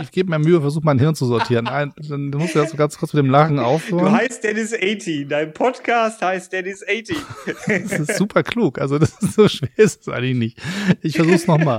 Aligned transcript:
ich 0.00 0.10
gebe 0.10 0.30
mir 0.30 0.38
Mühe, 0.38 0.60
versuche 0.60 0.84
mein 0.84 0.98
Hirn 0.98 1.14
zu 1.14 1.26
sortieren. 1.26 1.66
Ein, 1.68 1.92
dann 2.08 2.30
musst 2.30 2.54
du 2.54 2.60
das 2.60 2.76
ganz 2.76 2.98
kurz 2.98 3.12
mit 3.12 3.24
dem 3.24 3.30
Lachen 3.30 3.58
aufhören. 3.58 4.06
Du 4.06 4.12
heißt 4.12 4.44
Dennis 4.44 4.74
18. 4.74 5.28
Dein 5.28 5.52
Podcast 5.52 6.22
heißt 6.22 6.52
Dennis 6.52 6.84
18. 6.86 7.16
Das 7.88 7.98
ist 8.00 8.16
super 8.16 8.42
klug. 8.42 8.78
Also 8.78 8.98
das 8.98 9.10
ist 9.20 9.34
so 9.34 9.48
schwer 9.48 9.70
ist 9.76 10.02
es 10.02 10.08
eigentlich 10.08 10.36
nicht. 10.36 10.62
Ich 11.02 11.16
versuch's 11.16 11.46
nochmal. 11.46 11.78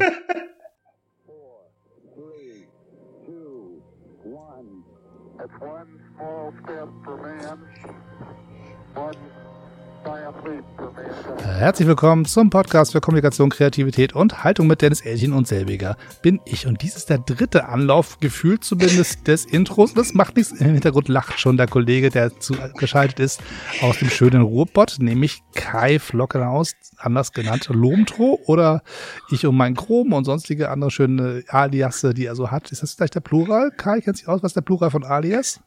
Herzlich 11.37 11.87
willkommen 11.87 12.25
zum 12.25 12.49
Podcast 12.49 12.93
für 12.93 13.01
Kommunikation, 13.01 13.49
Kreativität 13.49 14.13
und 14.13 14.43
Haltung 14.43 14.67
mit 14.67 14.81
Dennis 14.81 15.01
Elchin 15.01 15.33
und 15.33 15.47
selbiger 15.47 15.97
bin 16.21 16.39
ich. 16.45 16.65
Und 16.67 16.81
dies 16.81 16.95
ist 16.95 17.09
der 17.09 17.19
dritte 17.19 17.65
Anlauf, 17.65 18.19
gefühlt 18.19 18.63
zumindest 18.63 19.27
des 19.27 19.45
Intros. 19.45 19.93
Das 19.93 20.13
macht 20.13 20.37
nichts. 20.37 20.51
Im 20.51 20.73
Hintergrund 20.73 21.07
lacht 21.07 21.39
schon 21.39 21.57
der 21.57 21.67
Kollege, 21.67 22.09
der 22.09 22.39
zugeschaltet 22.39 23.19
ist 23.19 23.41
aus 23.81 23.99
dem 23.99 24.09
schönen 24.09 24.41
Ruhrbott, 24.41 24.97
nämlich 24.99 25.43
Kai 25.53 25.99
Flockenhaus, 25.99 26.75
anders 26.97 27.33
genannt 27.33 27.69
Lomtro 27.71 28.39
oder 28.45 28.81
ich 29.29 29.45
um 29.45 29.55
mein 29.55 29.75
Chrom 29.75 30.13
und 30.13 30.25
sonstige 30.25 30.69
andere 30.69 30.91
schöne 30.91 31.43
Aliasse, 31.47 32.13
die 32.13 32.25
er 32.25 32.35
so 32.35 32.51
hat. 32.51 32.71
Ist 32.71 32.83
das 32.83 32.93
vielleicht 32.93 33.15
der 33.15 33.21
Plural? 33.21 33.71
Kai, 33.71 34.01
kennst 34.01 34.25
du 34.25 34.31
aus, 34.31 34.43
was 34.43 34.53
der 34.53 34.61
Plural 34.61 34.91
von 34.91 35.03
Alias? 35.03 35.59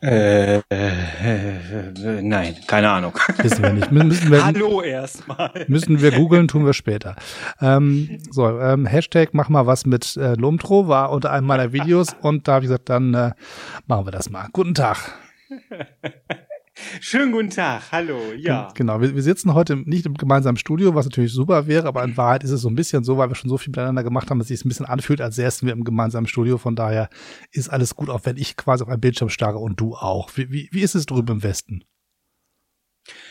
Äh, 0.00 0.58
äh, 0.58 0.60
äh, 0.70 2.22
nein, 2.22 2.56
keine 2.68 2.88
Ahnung. 2.90 3.18
Wissen 3.38 3.62
wir 3.62 3.72
nicht. 3.72 3.90
Müssen 3.90 4.30
wir, 4.30 4.44
Hallo 4.44 4.80
erstmal. 4.80 5.64
Müssen 5.66 6.00
wir 6.00 6.12
googeln, 6.12 6.46
tun 6.46 6.64
wir 6.64 6.72
später. 6.72 7.16
Ähm, 7.60 8.18
so, 8.30 8.46
ähm, 8.60 8.86
Hashtag 8.86 9.30
mach 9.32 9.48
mal 9.48 9.66
was 9.66 9.86
mit 9.86 10.16
äh, 10.16 10.34
Lumtro 10.34 10.86
war 10.86 11.10
unter 11.10 11.32
einem 11.32 11.48
meiner 11.48 11.72
Videos 11.72 12.14
und 12.20 12.46
da 12.46 12.54
habe 12.54 12.64
ich 12.64 12.68
gesagt, 12.68 12.88
dann 12.88 13.12
äh, 13.14 13.32
machen 13.86 14.06
wir 14.06 14.12
das 14.12 14.30
mal. 14.30 14.46
Guten 14.52 14.74
Tag. 14.74 15.18
Schönen 17.00 17.32
guten 17.32 17.50
Tag, 17.50 17.90
hallo, 17.92 18.32
ja. 18.36 18.72
Genau, 18.74 19.00
wir, 19.00 19.14
wir 19.14 19.22
sitzen 19.22 19.54
heute 19.54 19.76
nicht 19.76 20.06
im 20.06 20.14
gemeinsamen 20.14 20.56
Studio, 20.56 20.94
was 20.94 21.06
natürlich 21.06 21.32
super 21.32 21.66
wäre, 21.66 21.86
aber 21.86 22.04
in 22.04 22.16
Wahrheit 22.16 22.44
ist 22.44 22.50
es 22.50 22.60
so 22.60 22.68
ein 22.68 22.74
bisschen 22.74 23.04
so, 23.04 23.18
weil 23.18 23.28
wir 23.28 23.34
schon 23.34 23.50
so 23.50 23.58
viel 23.58 23.70
miteinander 23.70 24.04
gemacht 24.04 24.30
haben, 24.30 24.38
dass 24.38 24.50
es 24.50 24.58
sich 24.58 24.64
ein 24.64 24.68
bisschen 24.68 24.86
anfühlt, 24.86 25.20
als 25.20 25.36
säßen 25.36 25.66
wir 25.66 25.72
im 25.72 25.84
gemeinsamen 25.84 26.26
Studio. 26.26 26.58
Von 26.58 26.76
daher 26.76 27.08
ist 27.50 27.68
alles 27.68 27.94
gut, 27.94 28.10
auch 28.10 28.24
wenn 28.24 28.36
ich 28.36 28.56
quasi 28.56 28.84
auf 28.84 28.90
ein 28.90 29.00
Bildschirm 29.00 29.28
starre 29.28 29.58
und 29.58 29.80
du 29.80 29.94
auch. 29.94 30.30
Wie, 30.36 30.50
wie, 30.50 30.68
wie 30.72 30.82
ist 30.82 30.94
es 30.94 31.06
drüben 31.06 31.36
im 31.36 31.42
Westen? 31.42 31.84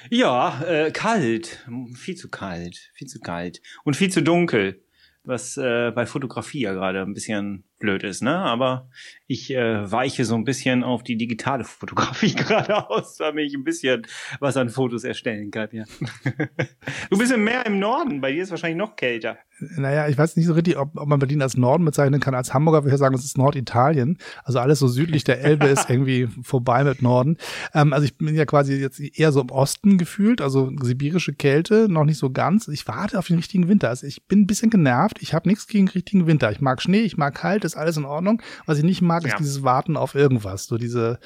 Ja, 0.10 0.62
äh, 0.64 0.92
kalt, 0.92 1.66
viel 1.96 2.16
zu 2.16 2.30
kalt, 2.30 2.92
viel 2.96 3.08
zu 3.08 3.20
kalt 3.20 3.62
und 3.84 3.96
viel 3.96 4.10
zu 4.10 4.22
dunkel 4.22 4.82
was 5.28 5.58
äh, 5.58 5.92
bei 5.94 6.06
Fotografie 6.06 6.62
ja 6.62 6.74
gerade 6.74 7.02
ein 7.02 7.14
bisschen 7.14 7.66
blöd 7.80 8.04
ist, 8.04 8.22
ne? 8.22 8.38
Aber 8.38 8.90
ich 9.28 9.54
äh, 9.54 9.92
weiche 9.92 10.26
so 10.26 10.36
ein 10.36 10.44
bisschen 10.44 10.84
auf 10.84 11.04
die 11.04 11.18
digitale 11.18 11.64
Fotografie 11.66 12.34
gerade 12.34 12.90
aus, 12.90 13.18
damit 13.18 13.48
ich 13.48 13.56
ein 13.56 13.64
bisschen 13.64 14.06
was 14.40 14.58
an 14.58 14.70
Fotos 14.70 15.04
erstellen 15.04 15.52
kann, 15.52 15.70
ja. 15.72 15.84
du 17.10 17.18
bist 17.18 17.36
mehr 17.38 17.66
im 17.66 17.80
Norden, 17.80 18.22
bei 18.22 18.32
dir 18.32 18.44
ist 18.44 18.52
wahrscheinlich 18.52 18.78
noch 18.78 18.96
kälter. 18.96 19.38
Naja, 19.60 20.08
ich 20.08 20.18
weiß 20.18 20.36
nicht 20.36 20.46
so 20.46 20.54
richtig, 20.54 20.78
ob, 20.78 20.96
ob 20.96 21.08
man 21.08 21.18
Berlin 21.18 21.42
als 21.42 21.58
Norden 21.58 21.84
bezeichnen 21.84 22.20
kann. 22.20 22.36
Als 22.36 22.54
Hamburger 22.54 22.84
würde 22.84 22.94
ich 22.94 23.00
sagen, 23.00 23.16
es 23.16 23.26
ist 23.26 23.38
Norditalien. 23.40 24.20
Also 24.44 24.60
alles 24.60 24.78
so 24.78 24.88
südlich 24.88 25.24
der 25.24 25.42
Elbe 25.42 25.66
ist 25.66 25.90
irgendwie 25.90 26.28
vorbei 26.44 26.84
mit 26.84 27.02
Norden. 27.02 27.38
Ähm, 27.74 27.92
also 27.92 28.06
ich 28.06 28.18
bin 28.18 28.36
ja 28.36 28.46
quasi 28.46 28.76
jetzt 28.76 29.00
eher 29.00 29.32
so 29.32 29.42
im 29.42 29.50
Osten 29.50 29.98
gefühlt, 29.98 30.42
also 30.42 30.72
sibirische 30.82 31.34
Kälte, 31.34 31.88
noch 31.90 32.04
nicht 32.04 32.20
so 32.20 32.30
ganz. 32.30 32.68
Ich 32.68 32.88
warte 32.88 33.18
auf 33.18 33.28
den 33.28 33.38
richtigen 33.38 33.68
Winter. 33.68 33.90
Also 33.90 34.06
ich 34.06 34.28
bin 34.28 34.42
ein 34.42 34.48
bisschen 34.48 34.70
genervt. 34.70 35.18
Ich 35.22 35.34
habe 35.34 35.50
nichts 35.50 35.66
gegen 35.66 35.88
richtigen 35.88 36.28
Winter. 36.28 36.52
Ich 36.52 36.62
mag 36.62 36.82
Schnee, 36.82 37.02
ich 37.02 37.18
mag 37.18 37.34
kalt, 37.34 37.64
ist 37.68 37.78
alles 37.78 37.98
in 37.98 38.06
Ordnung. 38.06 38.42
Was 38.66 38.78
ich 38.78 38.84
nicht 38.84 39.02
mag, 39.02 39.24
ja. 39.24 39.30
ist 39.30 39.40
dieses 39.40 39.64
Warten 39.64 39.98
auf 39.98 40.16
irgendwas. 40.16 40.66
So 40.66 40.78
diese, 40.78 41.20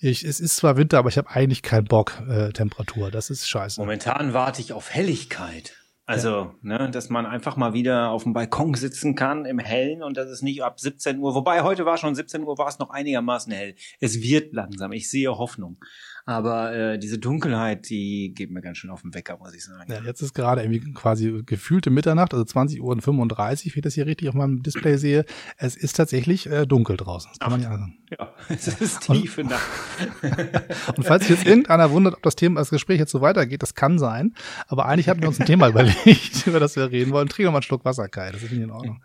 ich, 0.00 0.24
es 0.24 0.40
ist 0.40 0.56
zwar 0.56 0.76
Winter, 0.76 0.98
aber 0.98 1.08
ich 1.08 1.18
habe 1.18 1.30
eigentlich 1.30 1.62
keinen 1.62 1.86
Bock 1.86 2.22
äh, 2.28 2.50
Temperatur. 2.52 3.10
Das 3.10 3.30
ist 3.30 3.48
scheiße. 3.48 3.80
Momentan 3.80 4.34
warte 4.34 4.60
ich 4.60 4.72
auf 4.72 4.90
Helligkeit. 4.90 5.74
Also, 6.06 6.28
ja. 6.28 6.54
ne, 6.60 6.90
dass 6.90 7.08
man 7.08 7.24
einfach 7.24 7.56
mal 7.56 7.72
wieder 7.72 8.10
auf 8.10 8.24
dem 8.24 8.34
Balkon 8.34 8.74
sitzen 8.74 9.14
kann 9.14 9.46
im 9.46 9.58
Hellen 9.58 10.02
und 10.02 10.18
dass 10.18 10.28
es 10.28 10.42
nicht 10.42 10.62
ab 10.62 10.78
17 10.78 11.18
Uhr, 11.18 11.34
wobei 11.34 11.62
heute 11.62 11.86
war 11.86 11.96
schon 11.96 12.14
17 12.14 12.42
Uhr, 12.42 12.58
war 12.58 12.68
es 12.68 12.78
noch 12.78 12.90
einigermaßen 12.90 13.50
hell. 13.52 13.74
Es 14.00 14.20
wird 14.20 14.52
langsam. 14.52 14.92
Ich 14.92 15.08
sehe 15.08 15.30
Hoffnung. 15.30 15.78
Aber 16.26 16.74
äh, 16.74 16.98
diese 16.98 17.18
Dunkelheit, 17.18 17.90
die 17.90 18.32
geht 18.34 18.50
mir 18.50 18.62
ganz 18.62 18.78
schön 18.78 18.88
auf 18.88 19.02
den 19.02 19.12
Wecker, 19.12 19.36
muss 19.36 19.54
ich 19.54 19.62
sagen. 19.62 19.92
Ja, 19.92 20.00
jetzt 20.02 20.22
ist 20.22 20.32
gerade 20.32 20.62
irgendwie 20.62 20.94
quasi 20.94 21.42
gefühlte 21.44 21.90
Mitternacht, 21.90 22.32
also 22.32 22.44
20 22.44 22.80
Uhr 22.80 22.92
und 22.92 23.02
35, 23.02 23.74
wie 23.74 23.80
ich 23.80 23.82
das 23.82 23.92
hier 23.92 24.06
richtig 24.06 24.30
auf 24.30 24.34
meinem 24.34 24.62
Display 24.62 24.96
sehe. 24.96 25.26
Es 25.58 25.76
ist 25.76 25.96
tatsächlich 25.96 26.46
äh, 26.50 26.66
dunkel 26.66 26.96
draußen. 26.96 27.30
Das 27.30 27.38
kann 27.40 27.48
Ach, 27.48 27.50
man 27.50 27.62
ja 27.62 27.70
sagen. 27.70 27.98
Ja, 28.10 28.32
es 28.48 28.68
ist 28.68 29.02
tiefe 29.02 29.42
und, 29.42 29.50
Nacht. 29.50 29.68
und 30.96 31.04
falls 31.04 31.26
sich 31.26 31.36
jetzt 31.36 31.46
irgendeiner 31.46 31.90
wundert, 31.90 32.14
ob 32.14 32.22
das 32.22 32.36
Thema, 32.36 32.60
das 32.60 32.70
Gespräch 32.70 32.98
jetzt 32.98 33.12
so 33.12 33.20
weitergeht, 33.20 33.62
das 33.62 33.74
kann 33.74 33.98
sein. 33.98 34.32
Aber 34.66 34.86
eigentlich 34.86 35.10
hatten 35.10 35.20
wir 35.20 35.28
uns 35.28 35.40
ein 35.40 35.46
Thema 35.46 35.68
überlegt, 35.70 36.46
über 36.46 36.58
das 36.58 36.74
wir 36.76 36.90
reden 36.90 37.12
wollen. 37.12 37.28
Trink 37.28 37.48
mal 37.48 37.56
einen 37.56 37.62
Schluck 37.62 37.84
Wasser, 37.84 38.08
Kai. 38.08 38.32
Das 38.32 38.42
ist 38.42 38.50
nicht 38.50 38.62
in 38.62 38.70
Ordnung. 38.70 39.02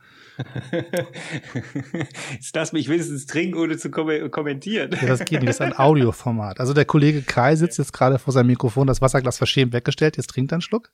Jetzt 2.31 2.55
lass 2.55 2.73
mich 2.73 2.89
wenigstens 2.89 3.25
trinken, 3.25 3.57
ohne 3.57 3.77
zu 3.77 3.91
kom 3.91 4.09
kommentieren. 4.31 4.91
Ja, 4.99 5.07
das 5.07 5.19
geht 5.19 5.41
nicht, 5.41 5.49
das 5.49 5.57
ist 5.57 5.61
ein 5.61 5.77
Audioformat. 5.77 6.59
Also 6.59 6.73
der 6.73 6.85
Kollege 6.85 7.21
Kai 7.21 7.55
sitzt 7.55 7.77
jetzt 7.77 7.93
gerade 7.93 8.19
vor 8.19 8.33
seinem 8.33 8.47
Mikrofon, 8.47 8.87
das 8.87 9.01
Wasserglas 9.01 9.37
verschämt 9.37 9.73
weggestellt, 9.73 10.17
jetzt 10.17 10.27
trinkt 10.27 10.51
er 10.51 10.55
einen 10.55 10.61
Schluck. 10.61 10.91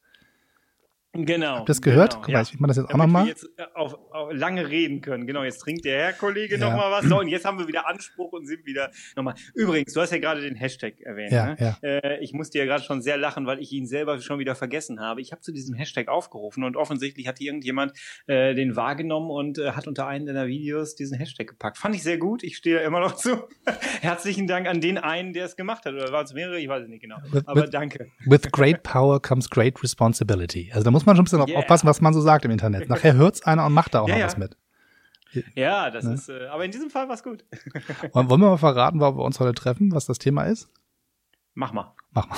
Genau. 1.15 1.55
Habt 1.55 1.61
ihr 1.61 1.65
das 1.65 1.81
gehört? 1.81 2.23
Genau, 2.23 2.37
ja. 2.37 2.41
ich 2.41 2.59
mache 2.59 2.69
das 2.69 2.77
jetzt 2.77 2.89
auch 2.93 2.97
nochmal. 2.97 3.27
jetzt 3.27 3.47
äh, 3.57 3.63
auf, 3.73 3.97
auf, 4.11 4.33
lange 4.33 4.69
reden 4.69 5.01
können. 5.01 5.27
Genau, 5.27 5.43
jetzt 5.43 5.59
trinkt 5.59 5.85
der 5.85 5.97
Herr 5.99 6.13
Kollege 6.13 6.57
ja. 6.57 6.69
nochmal 6.69 6.91
was. 6.91 7.05
So, 7.05 7.19
und 7.19 7.27
jetzt 7.27 7.45
haben 7.45 7.57
wir 7.59 7.67
wieder 7.67 7.87
Anspruch 7.87 8.33
und 8.33 8.45
sind 8.45 8.65
wieder 8.65 8.91
nochmal. 9.15 9.35
Übrigens, 9.53 9.93
du 9.93 10.01
hast 10.01 10.11
ja 10.11 10.17
gerade 10.17 10.41
den 10.41 10.55
Hashtag 10.55 10.99
erwähnt. 11.01 11.31
Ja, 11.31 11.47
ne? 11.47 11.55
ja. 11.59 11.77
Äh, 11.81 12.23
ich 12.23 12.33
musste 12.33 12.57
ja 12.57 12.65
gerade 12.65 12.83
schon 12.83 13.01
sehr 13.01 13.17
lachen, 13.17 13.45
weil 13.45 13.59
ich 13.59 13.71
ihn 13.71 13.87
selber 13.87 14.19
schon 14.19 14.39
wieder 14.39 14.55
vergessen 14.55 14.99
habe. 14.99 15.21
Ich 15.21 15.31
habe 15.31 15.41
zu 15.41 15.51
diesem 15.51 15.75
Hashtag 15.75 16.07
aufgerufen 16.07 16.63
und 16.63 16.75
offensichtlich 16.75 17.27
hat 17.27 17.39
irgendjemand 17.39 17.93
äh, 18.27 18.53
den 18.53 18.75
wahrgenommen 18.75 19.29
und 19.29 19.57
äh, 19.57 19.71
hat 19.71 19.87
unter 19.87 20.07
einem 20.07 20.25
deiner 20.25 20.47
Videos 20.47 20.95
diesen 20.95 21.17
Hashtag 21.17 21.47
gepackt. 21.47 21.77
Fand 21.77 21.95
ich 21.95 22.03
sehr 22.03 22.17
gut. 22.17 22.43
Ich 22.43 22.57
stehe 22.57 22.79
immer 22.79 22.99
noch 22.99 23.15
zu. 23.15 23.47
Herzlichen 24.01 24.47
Dank 24.47 24.67
an 24.67 24.81
den 24.81 24.97
einen, 24.97 25.33
der 25.33 25.45
es 25.45 25.55
gemacht 25.55 25.85
hat. 25.85 25.93
Oder 25.93 26.11
waren 26.11 26.25
es 26.25 26.33
mehrere? 26.33 26.59
Ich 26.59 26.67
weiß 26.67 26.83
es 26.83 26.89
nicht 26.89 27.01
genau. 27.01 27.17
With, 27.31 27.47
Aber 27.47 27.63
with, 27.63 27.69
danke. 27.69 28.11
With 28.25 28.51
great 28.51 28.83
power 28.83 29.21
comes 29.21 29.49
great 29.49 29.81
responsibility. 29.83 30.71
Also 30.71 30.83
da 30.83 30.91
muss 30.91 31.04
man 31.05 31.15
schon 31.15 31.23
ein 31.23 31.25
bisschen 31.25 31.47
yeah. 31.47 31.59
aufpassen, 31.59 31.87
was 31.87 32.01
man 32.01 32.13
so 32.13 32.21
sagt 32.21 32.45
im 32.45 32.51
Internet. 32.51 32.89
Nachher 32.89 33.13
hört's 33.15 33.43
einer 33.43 33.65
und 33.65 33.73
macht 33.73 33.93
da 33.93 34.01
auch 34.01 34.09
ja, 34.09 34.17
noch 34.17 34.25
was 34.25 34.37
mit. 34.37 34.57
Ja, 35.53 35.91
das 35.91 36.05
ne? 36.05 36.13
ist, 36.13 36.29
äh, 36.29 36.47
aber 36.47 36.63
in 36.63 36.71
diesem 36.71 36.89
Fall 36.89 37.09
war's 37.09 37.23
gut. 37.23 37.43
Wollen 38.13 38.29
wir 38.29 38.37
mal 38.37 38.57
verraten, 38.57 38.99
wo 38.99 39.17
wir 39.17 39.23
uns 39.23 39.39
heute 39.39 39.53
treffen, 39.53 39.91
was 39.91 40.05
das 40.05 40.17
Thema 40.17 40.43
ist? 40.43 40.69
Mach 41.53 41.73
mal. 41.73 41.93
Mach 42.11 42.27
mal. 42.27 42.37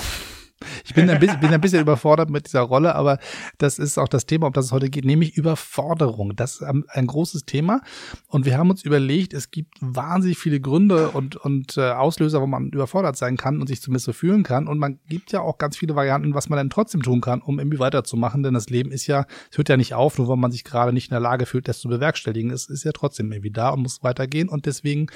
Ich 0.84 0.94
bin 0.94 1.08
ein, 1.10 1.20
bisschen, 1.20 1.40
bin 1.40 1.52
ein 1.52 1.60
bisschen 1.60 1.80
überfordert 1.80 2.30
mit 2.30 2.46
dieser 2.46 2.62
Rolle, 2.62 2.94
aber 2.94 3.18
das 3.58 3.78
ist 3.78 3.98
auch 3.98 4.08
das 4.08 4.26
Thema, 4.26 4.46
um 4.48 4.52
das 4.52 4.66
es 4.66 4.72
heute 4.72 4.90
geht, 4.90 5.04
nämlich 5.04 5.36
Überforderung. 5.36 6.34
Das 6.36 6.54
ist 6.54 6.62
ein 6.62 7.06
großes 7.06 7.44
Thema. 7.44 7.80
Und 8.26 8.44
wir 8.44 8.58
haben 8.58 8.70
uns 8.70 8.84
überlegt, 8.84 9.34
es 9.34 9.50
gibt 9.50 9.74
wahnsinnig 9.80 10.38
viele 10.38 10.60
Gründe 10.60 11.10
und, 11.10 11.36
und 11.36 11.76
äh, 11.76 11.90
Auslöser, 11.90 12.40
wo 12.40 12.46
man 12.46 12.70
überfordert 12.70 13.16
sein 13.16 13.36
kann 13.36 13.60
und 13.60 13.66
sich 13.66 13.80
zumindest 13.80 14.06
so 14.06 14.12
fühlen 14.12 14.42
kann. 14.42 14.66
Und 14.66 14.78
man 14.78 14.98
gibt 15.08 15.32
ja 15.32 15.40
auch 15.40 15.58
ganz 15.58 15.76
viele 15.76 15.94
Varianten, 15.94 16.34
was 16.34 16.48
man 16.48 16.56
dann 16.56 16.70
trotzdem 16.70 17.02
tun 17.02 17.20
kann, 17.20 17.40
um 17.40 17.58
irgendwie 17.58 17.78
weiterzumachen. 17.78 18.42
Denn 18.42 18.54
das 18.54 18.68
Leben 18.68 18.90
ist 18.90 19.06
ja, 19.06 19.26
es 19.50 19.58
hört 19.58 19.68
ja 19.68 19.76
nicht 19.76 19.94
auf, 19.94 20.18
nur 20.18 20.28
weil 20.28 20.36
man 20.36 20.50
sich 20.50 20.64
gerade 20.64 20.92
nicht 20.92 21.08
in 21.08 21.14
der 21.14 21.20
Lage 21.20 21.46
fühlt, 21.46 21.68
das 21.68 21.80
zu 21.80 21.88
bewerkstelligen. 21.88 22.50
Es 22.50 22.68
ist 22.68 22.84
ja 22.84 22.92
trotzdem 22.92 23.32
irgendwie 23.32 23.50
da 23.50 23.70
und 23.70 23.82
muss 23.82 24.02
weitergehen. 24.02 24.48
Und 24.48 24.66
deswegen 24.66 25.06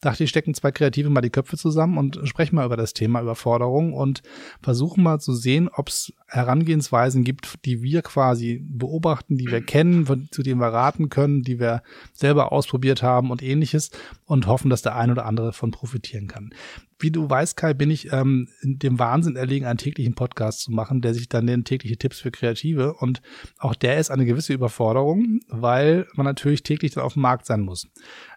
dachte 0.00 0.24
ich, 0.24 0.30
stecken 0.30 0.54
zwei 0.54 0.72
Kreative 0.72 1.10
mal 1.10 1.20
die 1.20 1.30
Köpfe 1.30 1.56
zusammen 1.56 1.98
und 1.98 2.20
sprechen 2.24 2.56
mal 2.56 2.66
über 2.66 2.76
das 2.76 2.92
Thema 2.92 3.20
Überforderung 3.22 3.92
und 3.92 4.22
versuchen 4.60 4.79
mal 4.96 5.20
zu 5.20 5.34
sehen, 5.34 5.68
ob 5.68 5.88
es 5.88 6.12
Herangehensweisen 6.26 7.24
gibt, 7.24 7.64
die 7.64 7.82
wir 7.82 8.02
quasi 8.02 8.62
beobachten, 8.62 9.36
die 9.36 9.46
wir 9.46 9.60
kennen, 9.60 10.06
von, 10.06 10.28
zu 10.30 10.42
denen 10.42 10.60
wir 10.60 10.68
raten 10.68 11.08
können, 11.08 11.42
die 11.42 11.58
wir 11.58 11.82
selber 12.12 12.52
ausprobiert 12.52 13.02
haben 13.02 13.30
und 13.30 13.42
ähnliches 13.42 13.90
und 14.26 14.46
hoffen, 14.46 14.70
dass 14.70 14.82
der 14.82 14.96
ein 14.96 15.10
oder 15.10 15.26
andere 15.26 15.52
von 15.52 15.70
profitieren 15.70 16.28
kann. 16.28 16.54
Wie 16.98 17.10
du 17.10 17.28
weißt, 17.28 17.56
Kai, 17.56 17.72
bin 17.72 17.90
ich 17.90 18.12
ähm, 18.12 18.48
dem 18.62 18.98
Wahnsinn 18.98 19.36
erlegen, 19.36 19.64
einen 19.64 19.78
täglichen 19.78 20.14
Podcast 20.14 20.60
zu 20.60 20.70
machen, 20.70 21.00
der 21.00 21.14
sich 21.14 21.28
dann 21.28 21.46
nennt 21.46 21.66
tägliche 21.66 21.96
Tipps 21.96 22.20
für 22.20 22.30
Kreative. 22.30 22.94
Und 22.94 23.22
auch 23.58 23.74
der 23.74 23.98
ist 23.98 24.10
eine 24.10 24.26
gewisse 24.26 24.52
Überforderung, 24.52 25.40
weil 25.48 26.06
man 26.14 26.26
natürlich 26.26 26.62
täglich 26.62 26.92
dann 26.92 27.04
auf 27.04 27.14
dem 27.14 27.22
Markt 27.22 27.46
sein 27.46 27.62
muss. 27.62 27.88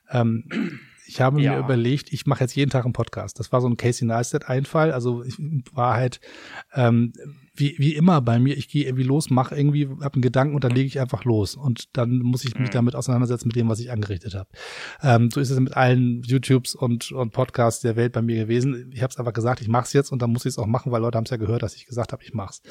Ähm, 0.09 0.45
ich 1.05 1.21
habe 1.21 1.41
ja. 1.41 1.53
mir 1.53 1.59
überlegt, 1.59 2.13
ich 2.13 2.25
mache 2.25 2.41
jetzt 2.41 2.55
jeden 2.55 2.71
Tag 2.71 2.85
einen 2.85 2.93
Podcast. 2.93 3.39
Das 3.39 3.51
war 3.51 3.61
so 3.61 3.67
ein 3.67 3.77
Casey 3.77 4.05
Neistat-Einfall. 4.07 4.91
Also 4.91 5.23
ich 5.23 5.35
war 5.73 5.95
halt 5.95 6.19
ähm, 6.73 7.13
wie, 7.55 7.75
wie 7.77 7.93
immer 7.95 8.19
bei 8.21 8.39
mir, 8.39 8.57
ich 8.57 8.67
gehe 8.67 8.85
irgendwie 8.85 9.03
los, 9.03 9.29
mache 9.29 9.55
irgendwie, 9.55 9.87
habe 9.87 10.15
einen 10.15 10.21
Gedanken 10.21 10.55
und 10.55 10.63
dann 10.63 10.71
lege 10.71 10.87
ich 10.87 10.99
einfach 10.99 11.23
los. 11.23 11.55
Und 11.55 11.95
dann 11.95 12.19
muss 12.19 12.43
ich 12.45 12.57
mich 12.57 12.69
mhm. 12.69 12.73
damit 12.73 12.95
auseinandersetzen 12.95 13.47
mit 13.47 13.55
dem, 13.55 13.69
was 13.69 13.79
ich 13.79 13.91
angerichtet 13.91 14.33
habe. 14.33 14.49
Ähm, 15.01 15.29
so 15.29 15.39
ist 15.39 15.51
es 15.51 15.59
mit 15.59 15.77
allen 15.77 16.23
YouTubes 16.23 16.73
und, 16.73 17.11
und 17.11 17.31
Podcasts 17.31 17.81
der 17.81 17.95
Welt 17.95 18.13
bei 18.13 18.21
mir 18.21 18.37
gewesen. 18.37 18.91
Ich 18.91 19.03
habe 19.03 19.11
es 19.11 19.19
einfach 19.19 19.33
gesagt, 19.33 19.61
ich 19.61 19.67
mache 19.67 19.85
es 19.85 19.93
jetzt 19.93 20.11
und 20.11 20.21
dann 20.21 20.31
muss 20.31 20.45
ich 20.45 20.49
es 20.49 20.57
auch 20.57 20.65
machen, 20.65 20.91
weil 20.91 21.01
Leute 21.01 21.17
haben 21.17 21.25
es 21.25 21.31
ja 21.31 21.37
gehört, 21.37 21.61
dass 21.61 21.75
ich 21.75 21.85
gesagt 21.85 22.11
habe, 22.11 22.23
ich 22.23 22.33
mache 22.33 22.53
es. 22.53 22.61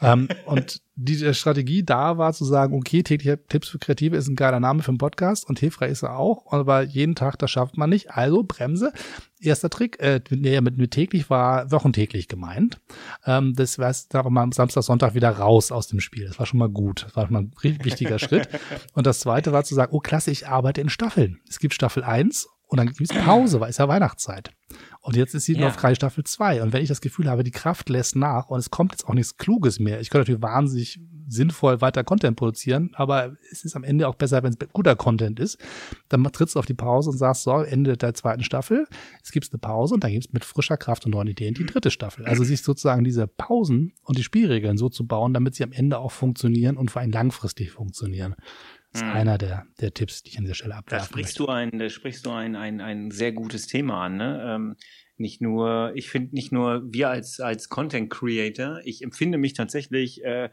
Ähm, 0.00 0.28
und 0.44 0.82
die 0.94 1.34
Strategie 1.34 1.82
da 1.82 2.18
war 2.18 2.32
zu 2.32 2.44
sagen, 2.44 2.74
okay, 2.74 3.02
tägliche 3.02 3.38
Tipps 3.46 3.68
für 3.68 3.78
Kreative 3.78 4.16
ist 4.16 4.28
ein 4.28 4.36
geiler 4.36 4.60
Name 4.60 4.82
für 4.82 4.90
einen 4.90 4.98
Podcast 4.98 5.48
und 5.48 5.58
hilfreich 5.58 5.90
ist 5.92 6.02
er 6.02 6.18
auch, 6.18 6.52
aber 6.52 6.82
jeden 6.82 7.14
Tag, 7.14 7.38
das 7.38 7.50
schafft 7.50 7.76
man 7.76 7.90
nicht. 7.90 8.10
Also 8.10 8.42
Bremse. 8.42 8.92
Erster 9.38 9.68
Trick, 9.68 10.00
äh, 10.00 10.20
nee, 10.30 10.60
mit, 10.60 10.78
mit 10.78 10.90
täglich 10.90 11.28
war 11.28 11.70
wochentäglich 11.70 12.28
gemeint. 12.28 12.80
Ähm, 13.26 13.54
das 13.54 13.78
war 13.78 13.94
da 14.08 14.24
war 14.24 14.30
man 14.30 14.52
Samstag, 14.52 14.82
Sonntag 14.82 15.14
wieder 15.14 15.30
raus 15.30 15.70
aus 15.70 15.88
dem 15.88 16.00
Spiel. 16.00 16.26
Das 16.26 16.38
war 16.38 16.46
schon 16.46 16.58
mal 16.58 16.70
gut. 16.70 17.04
Das 17.04 17.16
war 17.16 17.26
schon 17.26 17.34
mal 17.34 17.42
ein 17.42 17.52
wichtiger 17.84 18.18
Schritt. 18.18 18.48
Und 18.94 19.06
das 19.06 19.20
zweite 19.20 19.52
war 19.52 19.64
zu 19.64 19.74
sagen, 19.74 19.94
oh 19.94 20.00
klasse, 20.00 20.30
ich 20.30 20.48
arbeite 20.48 20.80
in 20.80 20.88
Staffeln. 20.88 21.40
Es 21.48 21.58
gibt 21.58 21.74
Staffel 21.74 22.02
1 22.02 22.48
und 22.68 22.78
dann 22.78 22.88
gibt 22.88 23.00
es 23.00 23.24
Pause, 23.24 23.60
weil 23.60 23.70
es 23.70 23.76
ja 23.76 23.88
Weihnachtszeit. 23.88 24.50
Und 25.06 25.14
jetzt 25.14 25.36
ist 25.36 25.44
sie 25.44 25.54
ja. 25.54 25.60
noch 25.60 25.74
frei 25.78 25.94
Staffel 25.94 26.24
2. 26.24 26.64
Und 26.64 26.72
wenn 26.72 26.82
ich 26.82 26.88
das 26.88 27.00
Gefühl 27.00 27.30
habe, 27.30 27.44
die 27.44 27.52
Kraft 27.52 27.88
lässt 27.90 28.16
nach 28.16 28.48
und 28.48 28.58
es 28.58 28.70
kommt 28.70 28.90
jetzt 28.90 29.06
auch 29.06 29.14
nichts 29.14 29.36
Kluges 29.36 29.78
mehr. 29.78 30.00
Ich 30.00 30.10
könnte 30.10 30.32
natürlich 30.32 30.42
wahnsinnig 30.42 30.98
sinnvoll 31.28 31.80
weiter 31.80 32.02
Content 32.02 32.36
produzieren, 32.36 32.90
aber 32.94 33.36
es 33.52 33.64
ist 33.64 33.76
am 33.76 33.84
Ende 33.84 34.08
auch 34.08 34.16
besser, 34.16 34.42
wenn 34.42 34.52
es 34.52 34.58
guter 34.72 34.96
Content 34.96 35.38
ist. 35.38 35.58
Dann 36.08 36.24
trittst 36.24 36.56
du 36.56 36.58
auf 36.58 36.66
die 36.66 36.74
Pause 36.74 37.10
und 37.10 37.18
sagst, 37.18 37.44
so, 37.44 37.52
Ende 37.52 37.96
der 37.96 38.14
zweiten 38.14 38.42
Staffel, 38.42 38.88
es 39.22 39.30
gibt 39.30 39.48
eine 39.52 39.58
Pause 39.60 39.94
und 39.94 40.02
dann 40.02 40.10
gibt 40.10 40.26
es 40.26 40.32
mit 40.32 40.44
frischer 40.44 40.76
Kraft 40.76 41.04
und 41.04 41.12
neuen 41.12 41.28
Ideen 41.28 41.54
die 41.54 41.66
dritte 41.66 41.92
Staffel. 41.92 42.26
Also 42.26 42.42
sich 42.42 42.62
sozusagen 42.62 43.04
diese 43.04 43.28
Pausen 43.28 43.92
und 44.02 44.18
die 44.18 44.24
Spielregeln 44.24 44.76
so 44.76 44.88
zu 44.88 45.06
bauen, 45.06 45.32
damit 45.34 45.54
sie 45.54 45.62
am 45.62 45.72
Ende 45.72 45.98
auch 45.98 46.10
funktionieren 46.10 46.76
und 46.76 46.90
vor 46.90 47.02
allem 47.02 47.12
langfristig 47.12 47.70
funktionieren. 47.70 48.34
Das 48.96 49.02
ist 49.02 49.08
mhm. 49.08 49.16
einer 49.16 49.36
der, 49.36 49.66
der 49.78 49.92
Tipps, 49.92 50.22
die 50.22 50.30
ich 50.30 50.38
an 50.38 50.44
dieser 50.44 50.54
Stelle 50.54 50.74
abwerfen 50.74 51.04
da 51.04 51.04
sprichst 51.04 51.38
möchte. 51.38 51.52
Du 51.52 51.52
ein, 51.52 51.78
da 51.78 51.90
sprichst 51.90 52.24
du 52.24 52.30
ein, 52.30 52.56
ein, 52.56 52.80
ein 52.80 53.10
sehr 53.10 53.32
gutes 53.32 53.66
Thema 53.66 54.02
an. 54.02 54.16
Ne? 54.16 54.42
Ähm, 54.42 54.76
nicht 55.18 55.42
nur, 55.42 55.92
ich 55.94 56.08
finde 56.08 56.34
nicht 56.34 56.50
nur 56.50 56.82
wir 56.86 57.10
als, 57.10 57.38
als 57.38 57.68
Content 57.68 58.08
Creator, 58.08 58.80
ich 58.84 59.02
empfinde 59.02 59.36
mich 59.36 59.52
tatsächlich 59.52 60.24
äh, 60.24 60.48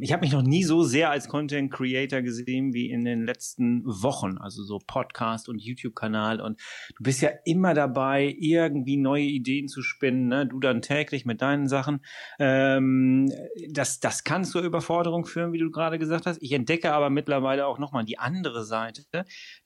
ich 0.00 0.12
habe 0.12 0.20
mich 0.20 0.32
noch 0.32 0.42
nie 0.42 0.64
so 0.64 0.82
sehr 0.82 1.10
als 1.10 1.28
Content 1.28 1.72
Creator 1.72 2.20
gesehen 2.20 2.74
wie 2.74 2.90
in 2.90 3.04
den 3.04 3.24
letzten 3.24 3.82
Wochen, 3.86 4.36
also 4.36 4.62
so 4.62 4.78
Podcast 4.86 5.48
und 5.48 5.58
YouTube-Kanal. 5.62 6.42
Und 6.42 6.60
du 6.96 7.02
bist 7.02 7.22
ja 7.22 7.30
immer 7.46 7.72
dabei, 7.72 8.34
irgendwie 8.38 8.98
neue 8.98 9.24
Ideen 9.24 9.68
zu 9.68 9.80
spinnen. 9.80 10.28
Ne? 10.28 10.46
Du 10.46 10.60
dann 10.60 10.82
täglich 10.82 11.24
mit 11.24 11.40
deinen 11.40 11.68
Sachen. 11.68 12.04
Ähm, 12.38 13.32
das, 13.70 13.98
das 13.98 14.24
kann 14.24 14.44
zur 14.44 14.62
Überforderung 14.62 15.24
führen, 15.24 15.52
wie 15.54 15.58
du 15.58 15.70
gerade 15.70 15.98
gesagt 15.98 16.26
hast. 16.26 16.42
Ich 16.42 16.52
entdecke 16.52 16.92
aber 16.92 17.08
mittlerweile 17.08 17.66
auch 17.66 17.78
nochmal 17.78 18.04
die 18.04 18.18
andere 18.18 18.66
Seite. 18.66 19.04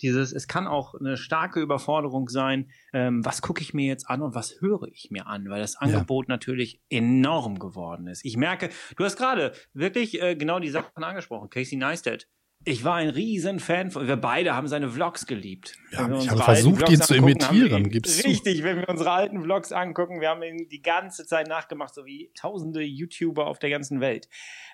Dieses, 0.03 0.33
es 0.33 0.47
kann 0.47 0.69
auch 0.69 0.95
eine 0.95 1.17
starke 1.17 1.61
Überforderung 1.61 2.29
sein. 2.29 2.71
Ähm, 2.93 3.25
was 3.25 3.43
gucke 3.43 3.61
ich 3.61 3.75
mir 3.75 3.87
jetzt 3.87 4.09
an 4.09 4.23
und 4.23 4.37
was 4.37 4.61
höre 4.61 4.87
ich 4.93 5.09
mir 5.11 5.27
an? 5.27 5.49
Weil 5.49 5.61
das 5.61 5.75
Angebot 5.75 6.29
ja. 6.29 6.35
natürlich 6.35 6.81
enorm 6.91 7.59
geworden 7.59 8.07
ist. 8.07 8.25
Ich 8.25 8.37
merke, 8.37 8.71
du 8.97 9.05
hast 9.05 9.17
gerade 9.17 9.53
wirklich 9.75 9.96
wirklich 9.97 10.23
äh, 10.23 10.37
genau 10.37 10.61
die 10.61 10.71
Sachen 10.71 11.03
angesprochen. 11.03 11.51
Casey 11.51 11.77
Neistat. 11.77 12.29
Ich 12.65 12.83
war 12.83 12.97
ein 12.97 13.11
riesen 13.11 13.61
Fan 13.61 13.93
von, 13.93 14.09
wir 14.09 14.17
beide 14.17 14.57
haben 14.57 14.67
seine 14.67 14.89
Vlogs 14.89 15.27
geliebt. 15.27 15.77
Ja, 15.93 16.11
ich 16.19 16.29
habe 16.29 16.43
versucht, 16.43 16.89
ihn 16.89 17.01
zu 17.01 17.15
imitieren. 17.15 17.91
Gibt's 17.91 18.25
richtig, 18.25 18.59
zu. 18.59 18.65
wenn 18.65 18.79
wir 18.79 18.89
unsere 18.89 19.13
alten 19.13 19.43
Vlogs 19.43 19.71
angucken, 19.71 20.21
wir 20.21 20.31
haben 20.31 20.43
ihn 20.43 20.69
die 20.69 20.83
ganze 20.83 21.27
Zeit 21.27 21.47
nachgemacht, 21.47 21.95
so 21.95 22.07
wie 22.07 22.33
tausende 22.35 22.83
YouTuber 22.83 23.47
auf 23.47 23.61
der 23.61 23.71
ganzen 23.71 24.01
Welt. 24.01 24.29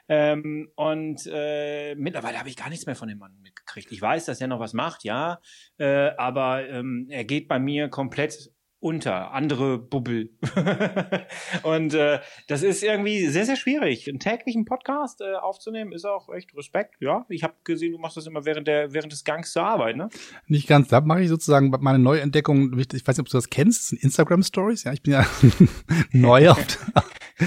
Ähm, 0.09 0.71
und 0.75 1.29
äh, 1.31 1.95
mittlerweile 1.97 2.39
habe 2.39 2.49
ich 2.49 2.57
gar 2.57 2.71
nichts 2.71 2.87
mehr 2.87 2.97
von 2.97 3.09
dem 3.09 3.19
Mann 3.19 3.37
mitgekriegt. 3.43 3.93
Ich 3.93 4.01
weiß, 4.01 4.25
dass 4.25 4.41
er 4.41 4.47
noch 4.47 4.61
was 4.61 4.73
macht, 4.73 5.05
ja, 5.05 5.41
äh, 5.77 6.13
aber 6.17 6.67
ähm, 6.67 7.09
er 7.11 7.25
geht 7.25 7.47
bei 7.47 7.59
mir 7.59 7.89
komplett 7.89 8.52
unter, 8.83 9.33
andere 9.33 9.79
Bubbel. 9.79 10.31
und 11.63 11.95
äh, 11.95 12.19
das 12.49 12.65
ist 12.65 12.83
irgendwie 12.83 13.27
sehr, 13.29 13.47
sehr 13.47 13.55
schwierig. 13.55 14.09
Einen 14.09 14.19
täglichen 14.19 14.65
Podcast 14.65 15.21
äh, 15.21 15.35
aufzunehmen, 15.35 15.93
ist 15.93 16.05
auch 16.05 16.29
echt 16.35 16.55
Respekt. 16.57 16.97
Ja, 17.01 17.25
ich 17.29 17.45
habe 17.45 17.55
gesehen, 17.63 17.93
du 17.93 17.99
machst 17.99 18.17
das 18.17 18.27
immer 18.27 18.45
während 18.45 18.67
der 18.67 18.93
während 18.93 19.13
des 19.13 19.23
Gangs 19.23 19.53
zur 19.53 19.63
Arbeit, 19.63 19.97
ne? 19.97 20.09
Nicht 20.49 20.67
ganz. 20.67 20.89
Da 20.89 21.01
mache 21.01 21.23
ich 21.23 21.29
sozusagen 21.29 21.71
meine 21.81 22.01
Neuentdeckung. 22.01 22.77
Ich 22.77 23.07
weiß 23.07 23.17
nicht, 23.17 23.21
ob 23.21 23.29
du 23.29 23.37
das 23.37 23.51
kennst. 23.51 23.83
Das 23.83 23.89
sind 23.91 24.03
Instagram 24.03 24.43
Stories. 24.43 24.83
Ja, 24.83 24.93
ich 24.93 25.03
bin 25.03 25.13
ja 25.13 25.27
neu 26.11 26.51
auf, 26.51 26.67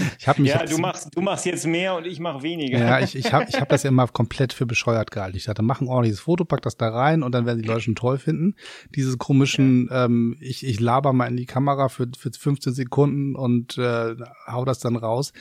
ich 0.20 0.28
habe 0.28 0.42
mich. 0.42 0.52
Ja, 0.52 0.66
du 0.66 0.78
machst, 0.78 1.10
du 1.16 1.22
machst 1.22 1.46
jetzt 1.46 1.66
mehr 1.66 1.96
und 1.96 2.06
ich 2.06 2.20
mache 2.20 2.44
weniger. 2.44 2.78
Ja, 2.80 3.00
ich, 3.00 3.16
ich 3.16 3.34
habe 3.34 3.46
ich 3.50 3.60
hab 3.60 3.70
das 3.70 3.84
ja 3.84 3.90
immer 3.96 4.08
komplett 4.08 4.54
für 4.54 4.66
bescheuert 4.66 5.12
gehalten. 5.12 5.38
Ich 5.38 5.46
dachte, 5.46 5.62
mach 5.62 5.82
ein 5.82 5.88
ordentliches 5.88 6.22
Foto, 6.22 6.46
pack 6.46 6.62
das 6.62 6.78
da 6.78 6.90
rein 6.90 7.24
und 7.24 7.34
dann 7.34 7.46
werden 7.46 7.62
die 7.62 7.68
Leute 7.68 7.82
schon 7.82 7.96
toll 7.96 8.18
finden. 8.18 8.56
Diese 8.96 9.18
komischen, 9.18 9.88
ja. 9.90 10.06
ähm, 10.06 10.38
ich, 10.40 10.66
ich 10.66 10.80
laber 10.80 11.14
mal 11.14 11.28
in 11.28 11.38
die 11.38 11.46
Kamera 11.46 11.90
für, 11.90 12.08
für 12.18 12.32
15 12.32 12.74
Sekunden 12.74 13.36
und 13.36 13.78
äh, 13.78 14.16
hau 14.48 14.66
das 14.66 14.80
dann 14.80 14.96
raus. 14.96 15.34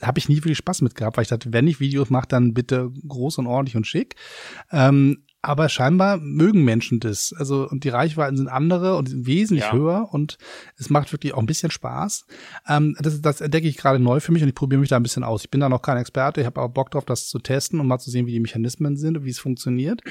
Habe 0.00 0.18
ich 0.18 0.28
nie 0.28 0.40
viel 0.40 0.54
Spaß 0.54 0.82
mit 0.82 0.94
gehabt, 0.94 1.16
weil 1.16 1.22
ich 1.22 1.28
dachte, 1.28 1.52
wenn 1.52 1.66
ich 1.66 1.80
Videos 1.80 2.10
mache, 2.10 2.28
dann 2.28 2.54
bitte 2.54 2.90
groß 3.06 3.38
und 3.38 3.46
ordentlich 3.46 3.76
und 3.76 3.86
schick. 3.86 4.16
Ähm, 4.70 5.24
aber 5.44 5.68
scheinbar 5.68 6.18
mögen 6.18 6.62
Menschen 6.62 7.00
das. 7.00 7.34
Also, 7.36 7.68
und 7.68 7.82
die 7.82 7.88
Reichweiten 7.88 8.36
sind 8.36 8.46
andere 8.46 8.96
und 8.96 9.08
sind 9.08 9.26
wesentlich 9.26 9.66
ja. 9.66 9.72
höher 9.72 10.08
und 10.12 10.38
es 10.78 10.88
macht 10.88 11.12
wirklich 11.12 11.34
auch 11.34 11.40
ein 11.40 11.46
bisschen 11.46 11.72
Spaß. 11.72 12.26
Ähm, 12.68 12.96
das, 13.00 13.20
das 13.20 13.40
entdecke 13.40 13.66
ich 13.66 13.76
gerade 13.76 13.98
neu 13.98 14.20
für 14.20 14.30
mich 14.30 14.42
und 14.42 14.48
ich 14.48 14.54
probiere 14.54 14.80
mich 14.80 14.88
da 14.88 14.96
ein 14.96 15.02
bisschen 15.02 15.24
aus. 15.24 15.42
Ich 15.42 15.50
bin 15.50 15.60
da 15.60 15.68
noch 15.68 15.82
kein 15.82 15.96
Experte, 15.96 16.40
ich 16.40 16.46
habe 16.46 16.60
aber 16.60 16.72
Bock 16.72 16.92
drauf, 16.92 17.04
das 17.04 17.28
zu 17.28 17.40
testen 17.40 17.80
und 17.80 17.88
mal 17.88 17.98
zu 17.98 18.10
sehen, 18.10 18.26
wie 18.26 18.32
die 18.32 18.38
Mechanismen 18.38 18.96
sind 18.96 19.18
und 19.18 19.24
wie 19.24 19.30
es 19.30 19.40
funktioniert. 19.40 20.02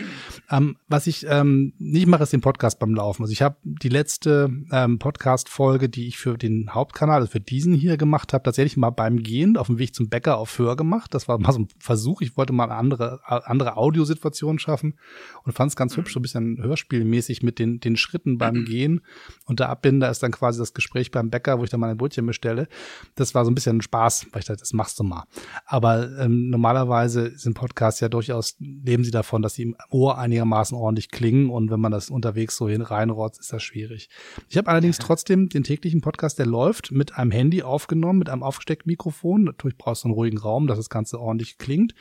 Ähm, 0.50 0.75
was 0.89 1.07
ich 1.07 1.25
ähm, 1.30 1.74
nicht 1.80 2.07
mache, 2.07 2.24
ist 2.24 2.34
den 2.34 2.42
Podcast 2.42 2.77
beim 2.80 2.94
Laufen. 2.94 3.24
Also 3.24 3.31
ich 3.31 3.42
habe 3.42 3.56
die 3.63 3.89
letzte 3.89 4.51
ähm, 4.74 5.00
Podcast-Folge, 5.00 5.88
die 5.88 6.10
ich 6.10 6.18
für 6.18 6.38
den 6.38 6.74
Hauptkanal, 6.74 7.22
also 7.22 7.31
für 7.31 7.39
diesen 7.39 7.74
hier 7.74 7.95
gemacht 7.95 8.34
habe, 8.34 8.44
tatsächlich 8.44 8.75
mal 8.75 8.89
beim 8.89 9.24
Gehen 9.24 9.56
auf 9.56 9.68
dem 9.68 9.80
Weg 9.80 9.95
zum 9.95 10.10
Bäcker 10.10 10.38
auf 10.38 10.60
Hör 10.60 10.75
gemacht. 10.75 11.13
Das 11.13 11.30
war 11.30 11.38
mal 11.38 11.54
so 11.54 11.60
ein 11.60 11.68
Versuch. 11.80 12.19
Ich 12.19 12.36
wollte 12.36 12.51
mal 12.51 12.66
eine 12.66 12.75
andere, 12.75 13.22
andere 13.24 13.77
Audiosituation 13.77 14.60
schaffen 14.60 14.95
und 15.44 15.53
fand 15.53 15.71
es 15.71 15.75
ganz 15.75 15.97
hübsch, 15.97 16.13
so 16.13 16.19
ein 16.19 16.21
bisschen 16.21 16.62
hörspielmäßig 16.62 17.44
mit 17.44 17.59
den, 17.59 17.79
den 17.79 17.97
Schritten 17.97 18.38
beim 18.38 18.56
mhm. 18.56 18.65
Gehen. 18.65 19.01
Und 19.45 19.59
der 19.59 19.69
Abbinder 19.69 20.09
ist 20.09 20.23
dann 20.23 20.31
quasi 20.31 20.59
das 20.59 20.73
Gespräch 20.73 21.12
beim 21.12 21.29
Bäcker, 21.29 21.59
wo 21.59 21.63
ich 21.63 21.69
dann 21.69 21.79
mal 21.79 21.89
ein 21.89 21.97
Brötchen 21.97 22.25
bestelle. 22.25 22.68
Das 23.15 23.35
war 23.35 23.45
so 23.45 23.51
ein 23.51 23.56
bisschen 23.56 23.81
Spaß, 23.81 24.27
weil 24.31 24.39
ich 24.39 24.45
dachte, 24.45 24.59
das 24.59 24.73
machst 24.73 25.00
du 25.00 25.03
mal. 25.03 25.25
Aber 25.65 26.09
ähm, 26.19 26.50
normalerweise 26.50 27.38
sind 27.38 27.53
Podcasts 27.53 28.00
ja 28.00 28.09
durchaus, 28.09 28.56
leben 28.59 29.03
sie 29.03 29.12
davon, 29.12 29.41
dass 29.41 29.56
sie 29.56 29.63
im 29.63 29.75
Ohr 29.89 30.18
einigermaßen 30.18 30.77
ordentlich 30.77 31.09
klingen. 31.09 31.50
Und 31.50 31.71
wenn 31.71 31.79
man 31.79 31.91
das 31.91 32.09
unterwegs 32.09 32.56
so 32.57 32.69
hin 32.69 32.81
reinrotzt, 32.81 33.39
ist 33.39 33.53
das 33.53 33.63
schwierig. 33.63 34.09
Ich 34.50 34.57
habe 34.57 34.69
allerdings 34.69 34.97
trotzdem 34.97 35.50
den 35.50 35.63
täglichen 35.63 36.01
Podcast, 36.01 36.39
der 36.39 36.45
läuft, 36.45 36.91
mit 36.91 37.17
einem 37.17 37.31
Handy 37.31 37.63
aufgenommen, 37.63 38.19
mit 38.19 38.29
einem 38.29 38.44
aufgesteckten 38.44 38.89
Mikrofon. 38.89 39.44
Natürlich 39.44 39.77
brauchst 39.77 40.03
du 40.03 40.07
einen 40.07 40.15
ruhigen 40.15 40.38
Raum, 40.38 40.67
dass 40.67 40.77
das 40.77 40.89
Ganze 40.89 41.19
ordentlich 41.19 41.57
klingt. 41.57 41.94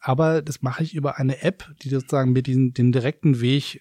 Aber 0.00 0.42
das 0.42 0.62
mache 0.62 0.82
ich 0.82 0.94
über 0.94 1.18
eine 1.18 1.42
App, 1.42 1.64
die 1.82 1.88
sozusagen 1.88 2.32
mit 2.32 2.46
diesen 2.46 2.61
den, 2.70 2.74
den 2.74 2.92
direkten 2.92 3.40
Weg 3.40 3.80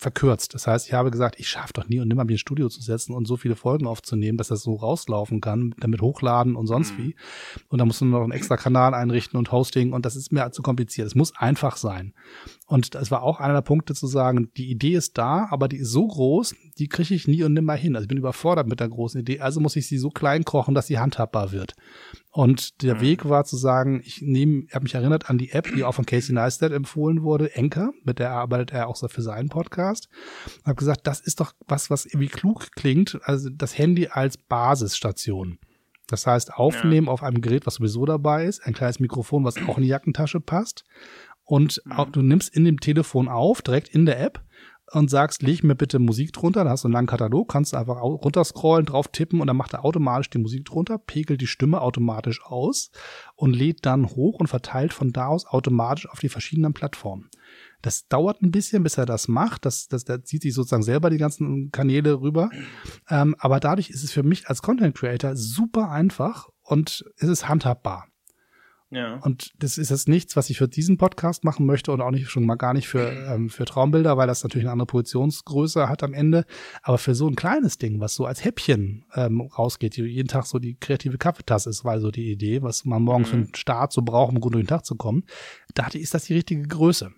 verkürzt. 0.00 0.54
Das 0.54 0.66
heißt, 0.66 0.86
ich 0.86 0.94
habe 0.94 1.10
gesagt, 1.10 1.38
ich 1.38 1.48
schaffe 1.48 1.74
doch 1.74 1.86
nie 1.86 2.00
und 2.00 2.08
nimmer 2.08 2.24
mir 2.24 2.32
ein 2.32 2.38
Studio 2.38 2.70
zu 2.70 2.80
setzen 2.80 3.14
und 3.14 3.26
so 3.26 3.36
viele 3.36 3.54
Folgen 3.54 3.86
aufzunehmen, 3.86 4.38
dass 4.38 4.48
das 4.48 4.62
so 4.62 4.74
rauslaufen 4.74 5.42
kann, 5.42 5.74
damit 5.78 6.00
hochladen 6.00 6.56
und 6.56 6.66
sonst 6.66 6.94
mhm. 6.94 6.98
wie. 6.98 7.16
Und 7.68 7.78
da 7.78 7.84
musst 7.84 8.00
du 8.00 8.06
noch 8.06 8.22
einen 8.22 8.32
extra 8.32 8.56
Kanal 8.56 8.94
einrichten 8.94 9.38
und 9.38 9.52
Hosting 9.52 9.92
und 9.92 10.06
das 10.06 10.16
ist 10.16 10.32
mir 10.32 10.50
zu 10.52 10.62
kompliziert. 10.62 11.06
Es 11.06 11.14
muss 11.14 11.36
einfach 11.36 11.76
sein. 11.76 12.14
Und 12.66 12.94
das 12.94 13.10
war 13.10 13.22
auch 13.22 13.40
einer 13.40 13.52
der 13.52 13.60
Punkte 13.60 13.94
zu 13.94 14.06
sagen, 14.06 14.50
die 14.56 14.70
Idee 14.70 14.94
ist 14.94 15.18
da, 15.18 15.48
aber 15.50 15.68
die 15.68 15.76
ist 15.76 15.90
so 15.90 16.06
groß, 16.06 16.54
die 16.78 16.88
kriege 16.88 17.14
ich 17.14 17.28
nie 17.28 17.42
und 17.42 17.52
nimmer 17.52 17.74
hin. 17.74 17.94
Also 17.94 18.04
ich 18.04 18.08
bin 18.08 18.18
überfordert 18.18 18.68
mit 18.68 18.80
der 18.80 18.88
großen 18.88 19.20
Idee, 19.20 19.40
also 19.40 19.60
muss 19.60 19.76
ich 19.76 19.86
sie 19.86 19.98
so 19.98 20.08
klein 20.08 20.44
kochen, 20.44 20.74
dass 20.74 20.86
sie 20.86 20.98
handhabbar 20.98 21.52
wird. 21.52 21.74
Und 22.32 22.82
der 22.82 22.96
mhm. 22.96 23.00
Weg 23.00 23.28
war 23.28 23.44
zu 23.44 23.56
sagen, 23.56 24.00
ich 24.04 24.22
nehme, 24.22 24.64
ich 24.68 24.74
habe 24.74 24.84
mich 24.84 24.94
erinnert 24.94 25.28
an 25.28 25.38
die 25.38 25.50
App, 25.50 25.68
die 25.74 25.82
auch 25.82 25.94
von 25.94 26.06
Casey 26.06 26.32
Neistat 26.32 26.70
empfohlen 26.70 27.22
wurde, 27.22 27.54
Enker, 27.56 27.90
mit 28.04 28.20
der 28.20 28.30
arbeitet 28.30 28.72
er 28.72 28.86
auch 28.86 28.94
so 28.94 29.08
für 29.08 29.22
seinen 29.22 29.48
Podcast. 29.48 30.08
Habe 30.64 30.76
gesagt, 30.76 31.06
das 31.08 31.20
ist 31.20 31.40
doch 31.40 31.52
was, 31.66 31.90
was 31.90 32.06
irgendwie 32.06 32.28
klug 32.28 32.70
klingt, 32.76 33.18
also 33.24 33.50
das 33.50 33.76
Handy 33.76 34.08
als 34.08 34.38
Basisstation. 34.38 35.58
Das 36.06 36.26
heißt, 36.26 36.54
aufnehmen 36.54 37.06
ja. 37.06 37.12
auf 37.12 37.22
einem 37.22 37.40
Gerät, 37.40 37.66
was 37.66 37.74
sowieso 37.76 38.04
dabei 38.04 38.44
ist, 38.44 38.64
ein 38.64 38.74
kleines 38.74 39.00
Mikrofon, 39.00 39.44
was 39.44 39.56
auch 39.68 39.76
in 39.76 39.82
die 39.82 39.88
Jackentasche 39.88 40.40
passt. 40.40 40.84
Und 41.44 41.82
mhm. 41.84 42.12
du 42.12 42.22
nimmst 42.22 42.54
in 42.54 42.64
dem 42.64 42.78
Telefon 42.78 43.28
auf, 43.28 43.60
direkt 43.62 43.88
in 43.88 44.06
der 44.06 44.20
App, 44.20 44.44
und 44.92 45.10
sagst, 45.10 45.42
leg 45.42 45.62
mir 45.62 45.74
bitte 45.74 45.98
Musik 45.98 46.32
drunter, 46.32 46.64
dann 46.64 46.72
hast 46.72 46.84
du 46.84 46.88
einen 46.88 46.94
langen 46.94 47.06
Katalog, 47.06 47.50
kannst 47.50 47.74
einfach 47.74 48.00
runterscrollen, 48.02 48.86
drauf 48.86 49.08
tippen 49.08 49.40
und 49.40 49.46
dann 49.46 49.56
macht 49.56 49.72
er 49.72 49.84
automatisch 49.84 50.30
die 50.30 50.38
Musik 50.38 50.64
drunter, 50.64 50.98
pegelt 50.98 51.40
die 51.40 51.46
Stimme 51.46 51.80
automatisch 51.80 52.44
aus 52.44 52.90
und 53.36 53.54
lädt 53.54 53.86
dann 53.86 54.08
hoch 54.10 54.40
und 54.40 54.48
verteilt 54.48 54.92
von 54.92 55.12
da 55.12 55.26
aus 55.26 55.46
automatisch 55.46 56.08
auf 56.08 56.20
die 56.20 56.28
verschiedenen 56.28 56.72
Plattformen. 56.72 57.30
Das 57.82 58.08
dauert 58.08 58.42
ein 58.42 58.50
bisschen, 58.50 58.82
bis 58.82 58.98
er 58.98 59.06
das 59.06 59.28
macht. 59.28 59.64
Das, 59.64 59.88
das, 59.88 60.04
der 60.04 60.22
zieht 60.22 60.42
sich 60.42 60.52
sozusagen 60.52 60.82
selber 60.82 61.08
die 61.08 61.16
ganzen 61.16 61.70
Kanäle 61.70 62.20
rüber. 62.20 62.50
Ähm, 63.08 63.34
aber 63.38 63.58
dadurch 63.58 63.90
ist 63.90 64.04
es 64.04 64.12
für 64.12 64.22
mich 64.22 64.48
als 64.48 64.60
Content 64.60 64.94
Creator 64.94 65.34
super 65.34 65.90
einfach 65.90 66.48
und 66.62 67.04
es 67.16 67.28
ist 67.28 67.48
handhabbar. 67.48 68.09
Ja. 68.92 69.20
Und 69.22 69.52
das 69.62 69.78
ist 69.78 69.90
jetzt 69.90 70.08
nichts, 70.08 70.34
was 70.34 70.50
ich 70.50 70.58
für 70.58 70.66
diesen 70.66 70.98
Podcast 70.98 71.44
machen 71.44 71.64
möchte 71.64 71.92
und 71.92 72.00
auch 72.00 72.10
nicht 72.10 72.28
schon 72.28 72.44
mal 72.44 72.56
gar 72.56 72.74
nicht 72.74 72.88
für, 72.88 73.12
ähm, 73.12 73.48
für 73.48 73.64
Traumbilder, 73.64 74.16
weil 74.16 74.26
das 74.26 74.42
natürlich 74.42 74.64
eine 74.66 74.72
andere 74.72 74.86
Positionsgröße 74.86 75.88
hat 75.88 76.02
am 76.02 76.12
Ende. 76.12 76.44
Aber 76.82 76.98
für 76.98 77.14
so 77.14 77.28
ein 77.28 77.36
kleines 77.36 77.78
Ding, 77.78 78.00
was 78.00 78.16
so 78.16 78.26
als 78.26 78.44
Häppchen 78.44 79.04
ähm, 79.14 79.42
rausgeht, 79.42 79.96
die 79.96 80.02
jeden 80.02 80.28
Tag 80.28 80.46
so 80.46 80.58
die 80.58 80.74
kreative 80.74 81.18
Kaffeetasse 81.18 81.70
ist, 81.70 81.84
weil 81.84 82.00
so 82.00 82.10
die 82.10 82.32
Idee, 82.32 82.62
was 82.62 82.84
man 82.84 83.02
morgens 83.02 83.28
mhm. 83.28 83.30
für 83.30 83.36
einen 83.36 83.54
Start 83.54 83.92
so 83.92 84.02
braucht, 84.02 84.32
um 84.32 84.40
gut 84.40 84.54
durch 84.54 84.64
den 84.64 84.68
Tag 84.68 84.84
zu 84.84 84.96
kommen, 84.96 85.24
dachte 85.74 85.96
ich, 85.96 86.04
ist 86.04 86.14
das 86.14 86.24
die 86.24 86.34
richtige 86.34 86.62
Größe. 86.62 87.12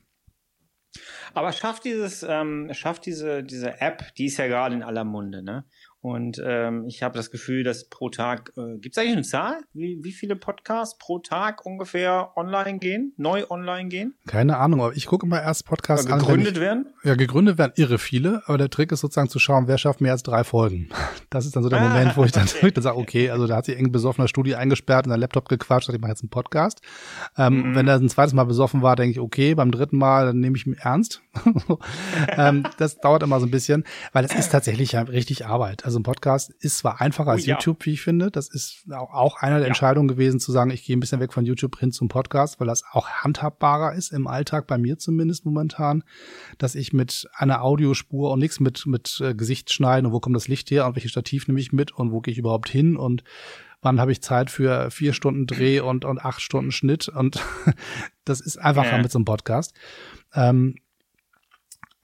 Aber 1.32 1.52
schafft 1.52 1.86
dieses, 1.86 2.22
ähm, 2.28 2.68
schafft 2.72 3.06
diese, 3.06 3.42
diese 3.42 3.80
App, 3.80 4.14
die 4.16 4.26
ist 4.26 4.36
ja 4.36 4.46
gerade 4.46 4.74
in 4.74 4.82
aller 4.82 5.04
Munde, 5.04 5.42
ne? 5.42 5.64
Und 6.02 6.42
ähm, 6.44 6.84
ich 6.88 7.04
habe 7.04 7.16
das 7.16 7.30
Gefühl, 7.30 7.62
dass 7.62 7.84
pro 7.84 8.10
Tag, 8.10 8.52
äh, 8.56 8.76
gibt 8.78 8.96
es 8.96 8.98
eigentlich 8.98 9.12
eine 9.12 9.22
Zahl, 9.22 9.60
wie, 9.72 10.02
wie 10.02 10.10
viele 10.10 10.34
Podcasts 10.34 10.98
pro 10.98 11.20
Tag 11.20 11.64
ungefähr 11.64 12.32
online 12.34 12.80
gehen, 12.80 13.12
neu 13.16 13.44
online 13.48 13.88
gehen? 13.88 14.16
Keine 14.26 14.56
Ahnung, 14.56 14.82
aber 14.82 14.96
ich 14.96 15.06
gucke 15.06 15.24
immer 15.24 15.40
erst 15.40 15.64
Podcasts 15.64 16.10
an. 16.10 16.18
Gegründet 16.18 16.58
werden? 16.58 16.86
Ja, 17.04 17.14
gegründet 17.14 17.56
werden 17.56 17.72
irre 17.76 17.98
viele, 17.98 18.42
aber 18.46 18.58
der 18.58 18.68
Trick 18.68 18.90
ist 18.90 18.98
sozusagen 18.98 19.28
zu 19.28 19.38
schauen, 19.38 19.68
wer 19.68 19.78
schafft 19.78 20.00
mehr 20.00 20.10
als 20.10 20.24
drei 20.24 20.44
Folgen. 20.44 20.88
Das 21.30 21.46
ist 21.46 21.56
dann 21.56 21.62
so 21.62 21.70
der 21.70 21.80
ah, 21.80 21.88
Moment, 21.88 22.14
wo 22.18 22.24
ich 22.24 22.32
dann, 22.32 22.44
okay. 22.44 22.70
dann 22.72 22.82
sage, 22.82 22.98
okay, 22.98 23.30
also 23.30 23.46
da 23.46 23.56
hat 23.56 23.64
sich 23.64 23.78
eng 23.78 23.90
besoffener 23.90 24.28
Studie 24.28 24.54
eingesperrt 24.54 25.06
und 25.06 25.10
der 25.10 25.18
Laptop 25.18 25.48
gequatscht, 25.48 25.88
ich 25.88 25.98
mache 25.98 26.10
jetzt 26.10 26.22
einen 26.22 26.28
Podcast. 26.28 26.82
Ähm, 27.38 27.70
mhm. 27.70 27.74
Wenn 27.74 27.88
er 27.88 27.94
ein 27.94 28.08
zweites 28.10 28.34
Mal 28.34 28.44
besoffen 28.44 28.82
war, 28.82 28.96
denke 28.96 29.12
ich, 29.12 29.18
okay, 29.18 29.54
beim 29.54 29.70
dritten 29.70 29.96
Mal, 29.96 30.26
dann 30.26 30.40
nehme 30.40 30.58
ich 30.58 30.66
ihn 30.66 30.74
ernst. 30.74 31.22
ähm, 32.36 32.64
das 32.76 32.98
dauert 32.98 33.22
immer 33.22 33.40
so 33.40 33.46
ein 33.46 33.50
bisschen, 33.50 33.84
weil 34.12 34.26
es 34.26 34.34
ist 34.34 34.52
tatsächlich 34.52 34.92
ja 34.92 35.00
richtig 35.00 35.46
Arbeit. 35.46 35.86
Also 35.86 35.91
ein 35.98 36.02
Podcast 36.02 36.50
ist 36.60 36.78
zwar 36.78 37.00
einfacher 37.00 37.30
als 37.30 37.42
oh, 37.44 37.46
ja. 37.46 37.54
YouTube, 37.54 37.84
wie 37.86 37.92
ich 37.92 38.00
finde. 38.00 38.30
Das 38.30 38.48
ist 38.48 38.84
auch 38.90 39.36
einer 39.36 39.56
der 39.56 39.62
ja. 39.62 39.68
Entscheidungen 39.68 40.08
gewesen, 40.08 40.40
zu 40.40 40.52
sagen, 40.52 40.70
ich 40.70 40.84
gehe 40.84 40.96
ein 40.96 41.00
bisschen 41.00 41.20
weg 41.20 41.32
von 41.32 41.44
YouTube 41.44 41.78
hin 41.78 41.92
zum 41.92 42.08
Podcast, 42.08 42.60
weil 42.60 42.66
das 42.66 42.84
auch 42.90 43.08
handhabbarer 43.08 43.94
ist 43.94 44.12
im 44.12 44.26
Alltag, 44.26 44.66
bei 44.66 44.78
mir 44.78 44.98
zumindest 44.98 45.44
momentan, 45.44 46.04
dass 46.58 46.74
ich 46.74 46.92
mit 46.92 47.28
einer 47.34 47.62
Audiospur 47.62 48.30
und 48.30 48.38
nichts 48.38 48.60
mit, 48.60 48.86
mit 48.86 49.20
äh, 49.22 49.34
Gesicht 49.34 49.72
schneiden 49.72 50.06
und 50.06 50.12
wo 50.12 50.20
kommt 50.20 50.36
das 50.36 50.48
Licht 50.48 50.70
her 50.70 50.86
und 50.86 50.96
welches 50.96 51.10
Stativ 51.10 51.48
nehme 51.48 51.60
ich 51.60 51.72
mit 51.72 51.92
und 51.92 52.12
wo 52.12 52.20
gehe 52.20 52.32
ich 52.32 52.38
überhaupt 52.38 52.68
hin 52.68 52.96
und 52.96 53.24
wann 53.82 54.00
habe 54.00 54.12
ich 54.12 54.22
Zeit 54.22 54.50
für 54.50 54.90
vier 54.90 55.12
Stunden 55.12 55.46
Dreh 55.46 55.80
und, 55.80 56.04
und 56.04 56.24
acht 56.24 56.40
Stunden 56.40 56.70
Schnitt 56.70 57.08
und 57.08 57.44
das 58.24 58.40
ist 58.40 58.56
einfacher 58.56 58.96
ja. 58.96 59.02
mit 59.02 59.10
so 59.10 59.18
einem 59.18 59.24
Podcast. 59.24 59.74
Ähm, 60.34 60.76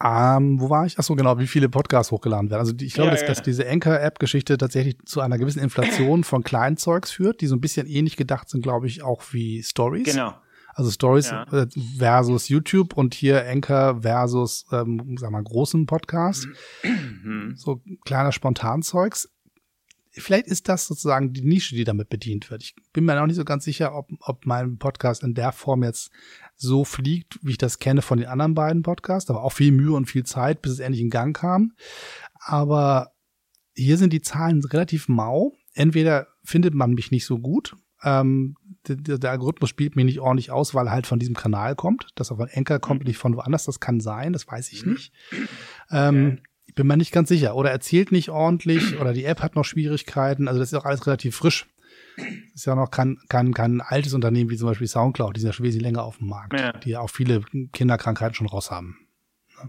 ähm, 0.02 0.60
wo 0.60 0.70
war 0.70 0.86
ich? 0.86 0.98
Ach 0.98 1.02
so, 1.02 1.16
genau, 1.16 1.38
wie 1.38 1.48
viele 1.48 1.68
Podcasts 1.68 2.12
hochgeladen 2.12 2.50
werden. 2.50 2.60
Also 2.60 2.72
ich 2.80 2.94
glaube, 2.94 3.08
ja, 3.08 3.14
dass, 3.14 3.22
ja. 3.22 3.28
dass 3.28 3.42
diese 3.42 3.68
Anchor-App-Geschichte 3.68 4.56
tatsächlich 4.56 4.96
zu 5.04 5.20
einer 5.20 5.38
gewissen 5.38 5.60
Inflation 5.60 6.22
von 6.22 6.44
Kleinzeugs 6.44 7.10
führt, 7.10 7.40
die 7.40 7.48
so 7.48 7.56
ein 7.56 7.60
bisschen 7.60 7.86
ähnlich 7.86 8.16
gedacht 8.16 8.48
sind, 8.48 8.62
glaube 8.62 8.86
ich, 8.86 9.02
auch 9.02 9.22
wie 9.32 9.62
Stories. 9.62 10.04
Genau. 10.04 10.34
Also 10.74 10.92
Stories 10.92 11.30
ja. 11.30 11.42
Äh, 11.50 11.66
versus 11.98 12.48
YouTube 12.48 12.96
und 12.96 13.12
hier 13.12 13.44
Anchor 13.48 14.02
versus, 14.02 14.66
ähm, 14.70 15.16
sag 15.18 15.32
mal, 15.32 15.42
großen 15.42 15.86
Podcast. 15.86 16.46
Mhm. 16.84 17.54
so 17.56 17.82
kleiner 18.04 18.30
Spontanzeugs 18.30 19.28
vielleicht 20.20 20.46
ist 20.46 20.68
das 20.68 20.86
sozusagen 20.86 21.32
die 21.32 21.42
Nische, 21.42 21.74
die 21.74 21.84
damit 21.84 22.08
bedient 22.08 22.50
wird. 22.50 22.62
Ich 22.62 22.74
bin 22.92 23.04
mir 23.04 23.20
auch 23.20 23.26
nicht 23.26 23.36
so 23.36 23.44
ganz 23.44 23.64
sicher, 23.64 23.94
ob, 23.94 24.08
ob 24.20 24.46
mein 24.46 24.78
Podcast 24.78 25.22
in 25.22 25.34
der 25.34 25.52
Form 25.52 25.82
jetzt 25.82 26.10
so 26.58 26.84
fliegt, 26.84 27.38
wie 27.42 27.52
ich 27.52 27.58
das 27.58 27.78
kenne 27.78 28.02
von 28.02 28.18
den 28.18 28.26
anderen 28.26 28.54
beiden 28.54 28.82
Podcasts. 28.82 29.30
Aber 29.30 29.42
auch 29.42 29.52
viel 29.52 29.72
Mühe 29.72 29.92
und 29.92 30.06
viel 30.06 30.24
Zeit, 30.24 30.60
bis 30.60 30.72
es 30.72 30.80
endlich 30.80 31.00
in 31.00 31.10
Gang 31.10 31.34
kam. 31.34 31.72
Aber 32.40 33.12
hier 33.74 33.96
sind 33.96 34.12
die 34.12 34.20
Zahlen 34.20 34.62
relativ 34.64 35.08
mau. 35.08 35.54
Entweder 35.72 36.26
findet 36.42 36.74
man 36.74 36.94
mich 36.94 37.10
nicht 37.10 37.24
so 37.24 37.38
gut. 37.38 37.76
Ähm, 38.02 38.56
der, 38.86 39.18
der, 39.18 39.30
Algorithmus 39.30 39.70
spielt 39.70 39.96
mir 39.96 40.04
nicht 40.04 40.20
ordentlich 40.20 40.50
aus, 40.50 40.74
weil 40.74 40.86
er 40.86 40.92
halt 40.92 41.06
von 41.06 41.18
diesem 41.18 41.34
Kanal 41.34 41.76
kommt. 41.76 42.08
Das 42.16 42.30
auf 42.32 42.40
ein 42.40 42.50
Anchor 42.52 42.78
kommt 42.80 43.04
nicht 43.04 43.18
von 43.18 43.36
woanders. 43.36 43.64
Das 43.64 43.80
kann 43.80 44.00
sein, 44.00 44.32
das 44.32 44.46
weiß 44.46 44.72
ich 44.72 44.84
nicht. 44.84 45.12
Ähm, 45.90 46.40
ich 46.66 46.74
bin 46.74 46.86
mir 46.86 46.96
nicht 46.96 47.12
ganz 47.12 47.28
sicher. 47.28 47.56
Oder 47.56 47.70
erzählt 47.70 48.12
nicht 48.12 48.30
ordentlich 48.30 48.98
oder 49.00 49.12
die 49.12 49.24
App 49.24 49.42
hat 49.42 49.56
noch 49.56 49.64
Schwierigkeiten. 49.64 50.48
Also 50.48 50.60
das 50.60 50.72
ist 50.72 50.78
auch 50.78 50.84
alles 50.84 51.06
relativ 51.06 51.36
frisch. 51.36 51.66
Ist 52.54 52.66
ja 52.66 52.74
noch 52.74 52.90
kein, 52.90 53.18
kein, 53.28 53.54
kein 53.54 53.80
altes 53.80 54.14
Unternehmen 54.14 54.50
wie 54.50 54.56
zum 54.56 54.68
Beispiel 54.68 54.86
Soundcloud, 54.86 55.36
die 55.36 55.40
sind 55.40 55.48
ja 55.48 55.52
schon 55.52 55.66
wesentlich 55.66 55.84
länger 55.84 56.04
auf 56.04 56.18
dem 56.18 56.28
Markt, 56.28 56.58
ja. 56.58 56.72
die 56.72 56.96
auch 56.96 57.10
viele 57.10 57.42
Kinderkrankheiten 57.72 58.34
schon 58.34 58.48
raus 58.48 58.70
haben. 58.70 59.08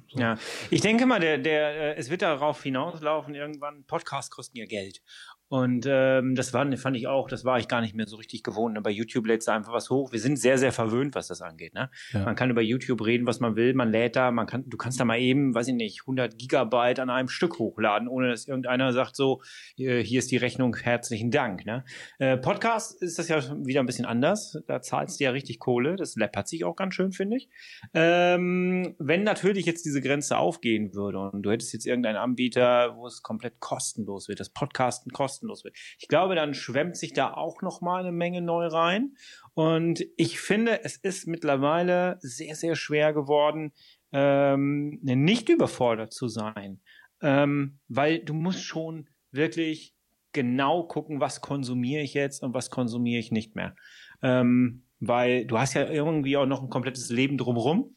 So. 0.08 0.20
Ja, 0.20 0.38
ich 0.70 0.82
denke 0.82 1.06
mal, 1.06 1.20
der, 1.20 1.38
der, 1.38 1.96
äh, 1.96 1.96
es 1.96 2.10
wird 2.10 2.22
darauf 2.22 2.62
hinauslaufen, 2.62 3.34
irgendwann, 3.36 3.84
Podcasts 3.86 4.30
kosten 4.30 4.58
ja 4.58 4.66
Geld. 4.66 5.02
Und 5.50 5.88
ähm, 5.90 6.36
das 6.36 6.54
war, 6.54 6.78
fand 6.78 6.96
ich 6.96 7.08
auch, 7.08 7.28
das 7.28 7.44
war 7.44 7.58
ich 7.58 7.68
gar 7.68 7.82
nicht 7.82 7.96
mehr 7.96 8.08
so 8.08 8.18
richtig 8.18 8.44
gewohnt. 8.44 8.76
Ne? 8.76 8.82
Bei 8.82 8.92
YouTube 8.92 9.26
lädt 9.26 9.48
da 9.48 9.56
einfach 9.56 9.74
was 9.74 9.90
hoch. 9.90 10.12
Wir 10.12 10.20
sind 10.20 10.38
sehr, 10.38 10.60
sehr 10.60 10.72
verwöhnt, 10.72 11.16
was 11.16 11.28
das 11.28 11.42
angeht. 11.42 11.74
Ne? 11.74 11.90
Ja. 12.14 12.24
Man 12.24 12.36
kann 12.36 12.52
über 12.52 12.62
YouTube 12.62 13.04
reden, 13.04 13.26
was 13.26 13.40
man 13.40 13.56
will. 13.56 13.74
Man 13.74 13.90
lädt 13.90 14.16
da, 14.16 14.30
man 14.30 14.46
kann, 14.46 14.64
du 14.68 14.78
kannst 14.78 15.00
da 15.00 15.06
mal 15.06 15.20
eben, 15.20 15.56
weiß 15.56 15.68
ich 15.70 15.74
nicht, 15.74 16.02
100 16.02 16.38
Gigabyte 16.38 17.00
an 17.00 17.10
einem 17.10 17.30
Stück 17.30 17.58
hochladen, 17.58 18.08
ohne 18.08 18.30
dass 18.30 18.48
irgendeiner 18.48 18.94
sagt 18.94 19.16
so, 19.16 19.42
hier, 19.76 19.98
hier 19.98 20.20
ist 20.20 20.30
die 20.30 20.38
Rechnung, 20.38 20.76
herzlichen 20.76 21.32
Dank. 21.32 21.66
Ne? 21.66 21.84
Äh, 22.20 22.38
Podcast 22.38 23.02
ist 23.02 23.18
das 23.18 23.28
ja 23.28 23.42
wieder 23.66 23.80
ein 23.80 23.88
bisschen 23.88 24.06
anders. 24.06 24.62
Da 24.68 24.84
zahlst 24.84 25.20
du 25.20 25.24
ja 25.24 25.32
richtig 25.32 25.58
Kohle. 25.58 25.96
Das 25.96 26.16
läppert 26.16 26.48
sich 26.48 26.64
auch 26.64 26.76
ganz 26.76 26.94
schön, 26.94 27.12
finde 27.12 27.38
ich. 27.38 27.50
Ähm, 27.96 28.94
wenn 29.00 29.24
natürlich 29.24 29.66
jetzt 29.66 29.84
diese 29.84 30.02
Grenze 30.02 30.38
aufgehen 30.38 30.94
würde 30.94 31.18
und 31.18 31.42
du 31.42 31.50
hättest 31.50 31.74
jetzt 31.74 31.88
irgendeinen 31.88 32.18
Anbieter, 32.18 32.96
wo 32.98 33.08
es 33.08 33.24
komplett 33.24 33.60
kostenlos 33.60 34.28
wird, 34.28 34.40
das 34.40 34.50
Podcasten 34.50 35.12
kostenlos 35.12 35.39
kostenlos 35.40 35.64
wird. 35.64 35.76
Ich 35.98 36.08
glaube, 36.08 36.36
dann 36.36 36.54
schwemmt 36.54 36.98
sich 36.98 37.14
da 37.14 37.34
auch 37.34 37.62
noch 37.62 37.82
mal 37.82 38.02
eine 38.02 38.12
Menge 38.12 38.42
neu 38.42 38.68
rein. 38.68 39.16
Und 39.54 40.06
ich 40.18 40.40
finde, 40.40 40.84
es 40.84 40.98
ist 40.98 41.28
mittlerweile 41.28 42.18
sehr, 42.22 42.56
sehr 42.56 42.76
schwer 42.76 43.14
geworden, 43.14 43.72
ähm, 44.12 45.00
nicht 45.02 45.50
überfordert 45.50 46.14
zu 46.14 46.28
sein. 46.28 46.82
Ähm, 47.22 47.80
weil 47.88 48.20
du 48.20 48.34
musst 48.34 48.64
schon 48.64 49.10
wirklich 49.32 49.96
genau 50.32 50.84
gucken, 50.84 51.20
was 51.20 51.42
konsumiere 51.42 52.02
ich 52.02 52.14
jetzt 52.14 52.44
und 52.44 52.54
was 52.54 52.70
konsumiere 52.70 53.20
ich 53.20 53.32
nicht 53.32 53.56
mehr. 53.56 53.76
Ähm, 54.22 54.84
weil 55.00 55.46
du 55.46 55.58
hast 55.58 55.74
ja 55.74 55.90
irgendwie 55.90 56.38
auch 56.38 56.46
noch 56.46 56.62
ein 56.62 56.70
komplettes 56.70 57.10
Leben 57.10 57.38
drumherum. 57.38 57.96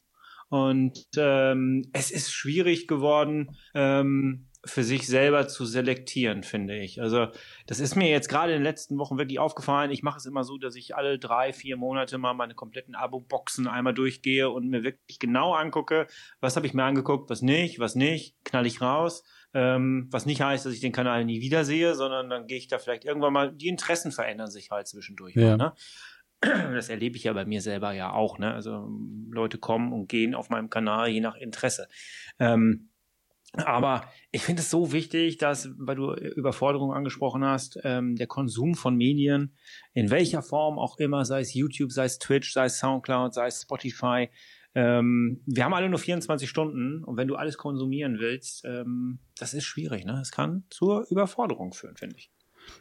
Und 0.48 1.06
ähm, 1.16 1.88
es 1.94 2.10
ist 2.10 2.30
schwierig 2.30 2.86
geworden, 2.86 3.56
ähm, 3.74 4.48
für 4.64 4.84
sich 4.84 5.06
selber 5.06 5.48
zu 5.48 5.64
selektieren, 5.64 6.44
finde 6.44 6.78
ich. 6.78 7.00
Also 7.00 7.28
das 7.66 7.80
ist 7.80 7.96
mir 7.96 8.08
jetzt 8.08 8.28
gerade 8.28 8.52
in 8.52 8.58
den 8.58 8.64
letzten 8.64 8.96
Wochen 8.98 9.18
wirklich 9.18 9.40
aufgefallen. 9.40 9.90
Ich 9.90 10.02
mache 10.02 10.18
es 10.18 10.26
immer 10.26 10.44
so, 10.44 10.56
dass 10.56 10.76
ich 10.76 10.94
alle 10.94 11.18
drei, 11.18 11.52
vier 11.52 11.76
Monate 11.76 12.16
mal 12.18 12.34
meine 12.34 12.54
kompletten 12.54 12.94
Abo-Boxen 12.94 13.66
einmal 13.66 13.92
durchgehe 13.92 14.50
und 14.50 14.68
mir 14.68 14.84
wirklich 14.84 15.18
genau 15.18 15.54
angucke, 15.54 16.06
was 16.40 16.54
habe 16.54 16.66
ich 16.66 16.74
mir 16.74 16.84
angeguckt, 16.84 17.28
was 17.28 17.42
nicht, 17.42 17.80
was 17.80 17.96
nicht, 17.96 18.36
knall 18.44 18.66
ich 18.66 18.80
raus. 18.80 19.24
Ähm, 19.54 20.08
was 20.10 20.26
nicht 20.26 20.40
heißt, 20.40 20.64
dass 20.64 20.72
ich 20.72 20.80
den 20.80 20.92
Kanal 20.92 21.24
nie 21.24 21.40
wiedersehe, 21.40 21.94
sondern 21.94 22.30
dann 22.30 22.46
gehe 22.46 22.56
ich 22.56 22.68
da 22.68 22.78
vielleicht 22.78 23.04
irgendwann 23.04 23.32
mal, 23.32 23.52
die 23.52 23.68
Interessen 23.68 24.10
verändern 24.10 24.50
sich 24.50 24.70
halt 24.70 24.86
zwischendurch. 24.86 25.34
Ja. 25.34 25.56
Mal, 25.56 25.56
ne? 25.56 25.72
Das 26.42 26.88
erlebe 26.88 27.16
ich 27.16 27.24
ja 27.24 27.32
bei 27.32 27.44
mir 27.44 27.60
selber 27.60 27.92
ja 27.92 28.12
auch. 28.12 28.38
Ne? 28.38 28.52
Also 28.52 28.88
Leute 29.30 29.58
kommen 29.58 29.92
und 29.92 30.08
gehen 30.08 30.34
auf 30.34 30.50
meinem 30.50 30.70
Kanal 30.70 31.08
je 31.08 31.20
nach 31.20 31.36
Interesse. 31.36 31.88
Ähm, 32.38 32.88
aber 33.54 34.04
ich 34.30 34.42
finde 34.42 34.62
es 34.62 34.70
so 34.70 34.92
wichtig, 34.92 35.36
dass, 35.38 35.68
weil 35.76 35.96
du 35.96 36.14
Überforderung 36.14 36.92
angesprochen 36.92 37.44
hast, 37.44 37.78
ähm, 37.84 38.16
der 38.16 38.26
Konsum 38.26 38.74
von 38.74 38.96
Medien, 38.96 39.54
in 39.92 40.10
welcher 40.10 40.42
Form 40.42 40.78
auch 40.78 40.98
immer, 40.98 41.24
sei 41.24 41.40
es 41.40 41.54
YouTube, 41.54 41.92
sei 41.92 42.04
es 42.04 42.18
Twitch, 42.18 42.52
sei 42.52 42.66
es 42.66 42.78
Soundcloud, 42.78 43.34
sei 43.34 43.46
es 43.46 43.62
Spotify, 43.62 44.28
ähm, 44.74 45.42
wir 45.44 45.64
haben 45.64 45.74
alle 45.74 45.88
nur 45.90 45.98
24 45.98 46.48
Stunden 46.48 47.04
und 47.04 47.16
wenn 47.16 47.28
du 47.28 47.36
alles 47.36 47.58
konsumieren 47.58 48.18
willst, 48.18 48.64
ähm, 48.64 49.18
das 49.38 49.52
ist 49.52 49.64
schwierig. 49.64 50.04
Ne? 50.06 50.18
Es 50.20 50.30
kann 50.30 50.64
zur 50.70 51.06
Überforderung 51.10 51.74
führen, 51.74 51.96
finde 51.96 52.16
ich. 52.16 52.30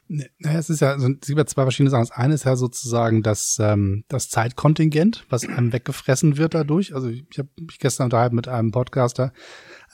Naja, 0.08 0.60
es 0.60 0.70
ist 0.70 0.82
ja, 0.82 0.96
es 0.96 1.28
gibt 1.28 1.40
ja 1.40 1.46
zwei 1.46 1.64
verschiedene 1.64 1.90
Sachen. 1.90 2.04
Das 2.04 2.12
eine 2.12 2.34
ist 2.34 2.46
ja 2.46 2.56
sozusagen 2.56 3.24
das, 3.24 3.58
ähm, 3.60 4.04
das 4.10 4.30
Zeitkontingent, 4.30 5.26
was 5.30 5.48
einem 5.48 5.74
weggefressen 5.74 6.38
wird 6.38 6.54
dadurch. 6.54 6.94
Also 6.94 7.10
ich 7.10 7.26
habe 7.38 7.50
mich 7.60 7.80
gestern 7.80 8.06
unterhalten 8.06 8.36
mit 8.36 8.48
einem 8.48 8.72
Podcaster, 8.72 9.34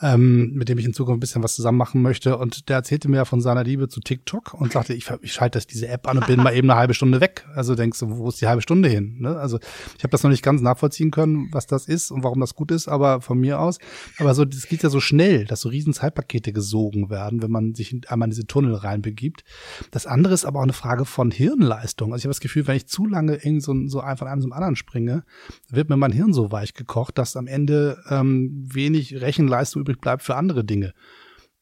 ähm, 0.01 0.51
mit 0.53 0.69
dem 0.69 0.77
ich 0.77 0.85
in 0.85 0.93
Zukunft 0.93 1.17
ein 1.17 1.19
bisschen 1.19 1.43
was 1.43 1.55
zusammen 1.55 1.77
machen 1.77 2.01
möchte. 2.01 2.37
Und 2.37 2.69
der 2.69 2.77
erzählte 2.77 3.09
mir 3.09 3.17
ja 3.17 3.25
von 3.25 3.41
seiner 3.41 3.63
Liebe 3.63 3.87
zu 3.87 3.99
TikTok 3.99 4.53
und 4.53 4.71
sagte, 4.73 4.93
ich, 4.93 5.09
ich 5.21 5.33
schalte 5.33 5.59
diese 5.59 5.87
App 5.87 6.07
an 6.07 6.19
und 6.19 6.27
bin 6.27 6.41
mal 6.41 6.53
eben 6.55 6.69
eine 6.69 6.79
halbe 6.79 6.93
Stunde 6.93 7.19
weg. 7.19 7.45
Also 7.55 7.73
denkst 7.73 7.99
du, 7.99 8.17
wo 8.17 8.29
ist 8.29 8.39
die 8.39 8.47
halbe 8.47 8.61
Stunde 8.61 8.89
hin? 8.89 9.17
Ne? 9.19 9.35
Also 9.35 9.59
ich 9.97 10.03
habe 10.03 10.11
das 10.11 10.23
noch 10.23 10.29
nicht 10.29 10.43
ganz 10.43 10.61
nachvollziehen 10.61 11.09
können, 11.09 11.49
was 11.51 11.65
das 11.65 11.87
ist 11.87 12.11
und 12.11 12.23
warum 12.23 12.39
das 12.39 12.53
gut 12.53 12.71
ist, 12.71 12.87
aber 12.87 13.21
von 13.21 13.39
mir 13.39 13.59
aus. 13.59 13.79
Aber 14.19 14.35
so, 14.35 14.45
das 14.45 14.67
geht 14.67 14.83
ja 14.83 14.89
so 14.89 14.99
schnell, 14.99 15.45
dass 15.45 15.61
so 15.61 15.69
riesen 15.69 15.93
Zeitpakete 15.93 16.53
gesogen 16.53 17.09
werden, 17.09 17.41
wenn 17.41 17.51
man 17.51 17.73
sich 17.73 17.95
einmal 18.07 18.27
in 18.27 18.31
diese 18.31 18.45
Tunnel 18.45 18.75
reinbegibt. 18.75 19.43
Das 19.89 20.05
andere 20.05 20.33
ist 20.35 20.45
aber 20.45 20.59
auch 20.59 20.63
eine 20.63 20.73
Frage 20.73 21.05
von 21.05 21.31
Hirnleistung. 21.31 22.13
Also 22.13 22.21
ich 22.21 22.25
habe 22.25 22.31
das 22.31 22.39
Gefühl, 22.39 22.67
wenn 22.67 22.77
ich 22.77 22.87
zu 22.87 23.07
lange 23.07 23.33
irgendwie 23.33 23.61
so, 23.61 23.73
so 23.87 23.99
ein 24.01 24.17
von 24.17 24.27
einem 24.27 24.41
zum 24.41 24.53
anderen 24.53 24.75
springe, 24.75 25.23
wird 25.69 25.89
mir 25.89 25.97
mein 25.97 26.11
Hirn 26.11 26.33
so 26.33 26.51
weich 26.51 26.73
gekocht, 26.73 27.17
dass 27.17 27.35
am 27.35 27.47
Ende 27.47 28.03
ähm, 28.09 28.63
wenig 28.71 29.21
Rechenleistung 29.21 29.86
übrig 29.87 30.01
bleibt 30.01 30.23
für 30.23 30.35
andere 30.35 30.63
Dinge. 30.63 30.93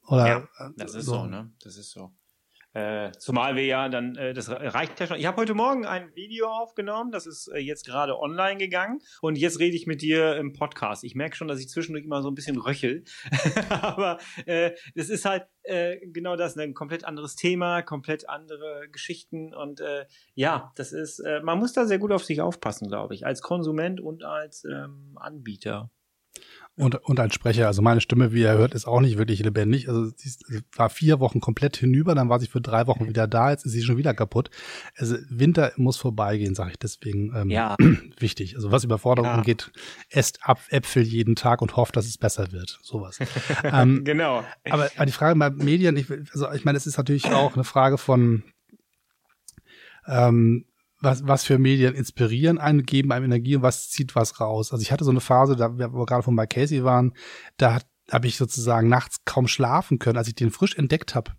Oder, 0.08 0.28
ja, 0.28 0.72
das 0.78 0.96
ist 0.96 1.06
so, 1.06 1.14
so 1.14 1.26
ne? 1.26 1.52
Das 1.64 1.78
ist 1.78 1.92
so. 1.92 2.12
Äh, 2.74 3.14
zumal 3.20 3.56
wir 3.56 3.66
ja 3.66 3.88
dann, 3.88 4.18
äh, 4.18 4.34
das 4.34 4.50
reicht 4.50 5.00
ja 5.00 5.08
schon. 5.08 5.16
Ich 5.16 5.26
habe 5.26 5.38
heute 5.38 5.54
Morgen 5.54 5.86
ein 5.86 6.14
Video 6.14 6.48
aufgenommen, 6.48 7.10
das 7.10 7.26
ist 7.26 7.48
äh, 7.48 7.60
jetzt 7.60 7.86
gerade 7.86 8.20
online 8.20 8.58
gegangen 8.58 9.00
und 9.22 9.38
jetzt 9.38 9.62
rede 9.62 9.78
ich 9.78 9.88
mit 9.88 10.02
dir 10.02 10.36
im 10.36 10.52
Podcast. 10.52 11.06
Ich 11.06 11.16
merke 11.16 11.38
schon, 11.38 11.48
dass 11.48 11.62
ich 11.62 11.70
zwischendurch 11.70 12.04
immer 12.04 12.22
so 12.22 12.30
ein 12.30 12.36
bisschen 12.36 12.58
röchel, 12.58 13.06
aber 13.70 14.18
äh, 14.46 14.72
das 14.94 15.08
ist 15.08 15.24
halt 15.24 15.48
äh, 15.64 16.06
genau 16.08 16.36
das, 16.36 16.58
ne? 16.58 16.64
ein 16.64 16.74
komplett 16.74 17.06
anderes 17.06 17.38
Thema, 17.38 17.82
komplett 17.82 18.28
andere 18.28 18.90
Geschichten 18.92 19.54
und 19.54 19.80
äh, 19.80 20.06
ja, 20.34 20.74
das 20.76 20.92
ist, 20.92 21.20
äh, 21.20 21.40
man 21.40 21.58
muss 21.58 21.72
da 21.72 21.86
sehr 21.86 22.00
gut 22.00 22.12
auf 22.12 22.26
sich 22.26 22.42
aufpassen, 22.42 22.90
glaube 22.90 23.14
ich, 23.14 23.26
als 23.26 23.42
Konsument 23.42 24.02
und 24.02 24.26
als 24.26 24.66
ähm, 24.66 25.14
Anbieter. 25.16 25.92
Und, 26.78 26.96
und 26.96 27.22
als 27.22 27.34
Sprecher, 27.34 27.68
also 27.68 27.82
meine 27.82 28.02
Stimme, 28.02 28.34
wie 28.34 28.42
ihr 28.42 28.52
hört, 28.52 28.74
ist 28.74 28.86
auch 28.86 29.00
nicht 29.00 29.18
wirklich 29.18 29.42
lebendig. 29.42 29.88
Also 29.88 30.12
sie 30.18 30.62
war 30.76 30.90
vier 30.90 31.22
Wochen 31.22 31.40
komplett 31.40 31.78
hinüber, 31.78 32.16
dann 32.16 32.28
war 32.28 32.38
sie 32.40 32.48
für 32.48 32.60
drei 32.60 32.86
Wochen 32.88 33.08
wieder 33.08 33.28
da, 33.28 33.52
jetzt 33.52 33.66
ist 33.66 33.72
sie 33.72 33.82
schon 33.82 33.96
wieder 33.96 34.14
kaputt. 34.14 34.50
Also 34.98 35.16
Winter 35.30 35.72
muss 35.78 35.96
vorbeigehen, 35.96 36.54
sage 36.54 36.72
ich 36.72 36.78
deswegen 36.80 37.34
ähm, 37.34 37.50
ja. 37.50 37.78
wichtig. 38.20 38.56
Also 38.56 38.74
was 38.74 38.84
Überforderung 38.84 39.30
ja. 39.30 39.38
angeht, 39.38 39.72
esst 40.10 40.40
ab 40.42 40.60
Äpfel 40.70 41.04
jeden 41.04 41.36
Tag 41.36 41.62
und 41.62 41.78
hofft, 41.78 41.96
dass 41.96 42.08
es 42.08 42.18
besser 42.18 42.52
wird. 42.52 42.78
Sowas. 42.82 43.20
ähm, 43.64 44.04
genau. 44.04 44.44
Aber, 44.70 44.90
aber 44.98 45.06
die 45.06 45.14
Frage 45.14 45.40
bei 45.40 45.50
Medien, 45.52 45.96
ich, 45.96 46.12
also 46.34 46.52
ich 46.52 46.66
meine, 46.66 46.78
es 46.78 46.88
ist 46.88 46.98
natürlich 46.98 47.32
auch 47.32 47.56
eine 47.56 47.64
Frage 47.64 47.98
von 47.98 48.44
ähm, 50.08 50.66
was, 51.06 51.26
was 51.26 51.46
für 51.46 51.58
Medien 51.58 51.96
inspirieren 51.96 52.58
einen, 52.58 52.84
geben 52.84 53.14
einem 53.14 53.26
Energie 53.26 53.56
und 53.56 53.62
was 53.62 53.90
zieht 53.90 54.16
was 54.16 54.42
raus. 54.42 54.74
Also 54.74 54.82
ich 54.82 54.92
hatte 54.92 55.06
so 55.06 55.12
eine 55.12 55.22
Phase, 55.22 55.56
da 55.56 55.78
wir 55.78 55.90
gerade 55.90 56.24
von 56.24 56.36
bei 56.36 56.48
Casey 56.48 56.84
waren, 56.84 57.14
da 57.56 57.80
habe 58.12 58.28
ich 58.28 58.36
sozusagen 58.36 58.90
nachts 58.90 59.24
kaum 59.24 59.48
schlafen 59.48 60.00
können, 60.00 60.18
als 60.18 60.28
ich 60.28 60.36
den 60.36 60.52
frisch 60.52 60.76
entdeckt 60.76 61.16
habe 61.16 61.32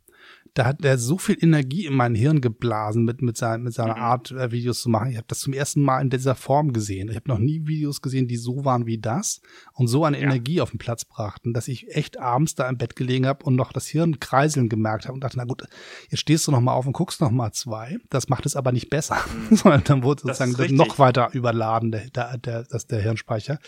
da 0.57 0.65
hat 0.65 0.83
er 0.87 0.97
so 0.97 1.19
viel 1.19 1.37
Energie 1.39 1.85
in 1.85 1.93
mein 1.93 2.15
Hirn 2.15 2.41
geblasen 2.41 3.05
mit, 3.05 3.21
mit, 3.21 3.37
sein, 3.37 3.63
mit 3.63 3.75
seiner 3.75 3.97
mhm. 3.97 4.03
Art, 4.03 4.31
äh, 4.31 4.51
Videos 4.51 4.81
zu 4.81 4.89
machen. 4.89 5.11
Ich 5.11 5.19
habe 5.19 5.27
das 5.29 5.41
zum 5.41 5.53
ersten 5.53 5.83
Mal 5.83 6.01
in 6.01 6.09
dieser 6.09 6.35
Form 6.35 6.73
gesehen. 6.73 7.11
Ich 7.11 7.17
habe 7.17 7.29
noch 7.29 7.39
nie 7.39 7.67
Videos 7.67 8.01
gesehen, 8.01 8.27
die 8.27 8.39
so 8.39 8.65
waren 8.65 8.87
wie 8.87 8.97
das 8.97 9.43
und 9.75 9.89
so 9.89 10.07
eine 10.07 10.17
ja. 10.17 10.25
Energie 10.25 10.63
auf 10.63 10.71
den 10.71 10.79
Platz 10.79 11.05
brachten, 11.05 11.53
dass 11.53 11.69
ich 11.69 11.95
echt 11.95 12.19
abends 12.19 12.55
da 12.55 12.71
im 12.71 12.79
Bett 12.79 12.97
gelegen 12.97 13.27
habe 13.27 13.45
und 13.45 13.55
noch 13.55 13.71
das 13.71 13.87
Hirn 13.87 14.19
kreiseln 14.19 14.71
gemerkt 14.71 15.05
habe 15.05 15.13
und 15.13 15.21
dachte, 15.21 15.37
na 15.37 15.45
gut, 15.45 15.65
jetzt 16.09 16.21
stehst 16.21 16.47
du 16.47 16.53
noch 16.53 16.63
mal 16.63 16.73
auf 16.73 16.87
und 16.87 16.95
guckst 16.95 17.21
noch 17.21 17.31
mal 17.31 17.53
zwei. 17.53 17.99
Das 18.09 18.31
macht 18.31 18.47
es 18.47 18.57
aber 18.57 18.73
nicht 18.73 18.89
besser, 18.89 19.19
mhm. 19.51 19.57
sondern 19.57 19.85
dann 19.85 20.03
wurde 20.05 20.23
sozusagen 20.23 20.75
noch 20.75 20.99
weiter 20.99 21.29
überladen, 21.35 21.93
der, 21.93 22.09
der, 22.09 22.39
der, 22.39 22.63
das, 22.63 22.87
der 22.87 23.03
Hirnspeicher. 23.03 23.59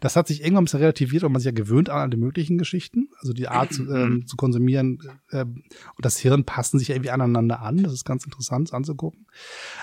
Das 0.00 0.16
hat 0.16 0.26
sich 0.26 0.40
irgendwann 0.40 0.62
ein 0.62 0.64
bisschen 0.64 0.80
relativiert, 0.80 1.22
weil 1.22 1.30
man 1.30 1.40
sich 1.40 1.46
ja 1.46 1.52
gewöhnt 1.52 1.88
an 1.88 1.98
alle 1.98 2.16
möglichen 2.16 2.58
Geschichten, 2.58 3.10
also 3.20 3.32
die 3.32 3.46
Art 3.46 3.72
zu, 3.72 3.88
ähm, 3.94 4.26
zu 4.26 4.36
konsumieren 4.36 4.98
äh, 5.30 5.44
und 5.44 6.04
das 6.04 6.18
Hirn 6.18 6.31
Hirn 6.32 6.44
passen 6.44 6.78
sich 6.78 6.90
irgendwie 6.90 7.10
aneinander 7.10 7.60
an. 7.60 7.82
Das 7.82 7.92
ist 7.92 8.04
ganz 8.04 8.24
interessant 8.24 8.72
anzugucken. 8.72 9.26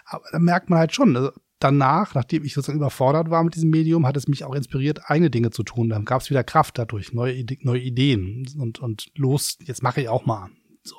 Aber 0.06 0.24
da 0.32 0.39
merkt 0.39 0.70
man 0.70 0.79
halt 0.79 0.94
schon, 0.94 1.15
also 1.15 1.32
danach, 1.60 2.15
nachdem 2.15 2.44
ich 2.44 2.53
sozusagen 2.53 2.79
überfordert 2.79 3.29
war 3.29 3.44
mit 3.44 3.56
diesem 3.56 3.70
Medium, 3.70 4.08
hat 4.08 4.18
es 4.18 4.27
mich 4.27 4.44
auch 4.44 4.56
inspiriert, 4.56 5.10
eigene 5.10 5.29
Dinge 5.29 5.51
zu 5.51 5.63
tun. 5.63 5.89
Dann 5.89 6.06
gab 6.06 6.22
es 6.22 6.29
wieder 6.29 6.44
Kraft 6.44 6.77
dadurch, 6.77 7.13
neue, 7.13 7.46
neue 7.62 7.82
Ideen 7.82 8.48
und, 8.58 8.79
und 8.79 9.12
los, 9.15 9.58
jetzt 9.63 9.84
mache 9.84 10.01
ich 10.01 10.10
auch 10.10 10.25
mal. 10.25 10.50
So. 10.84 10.96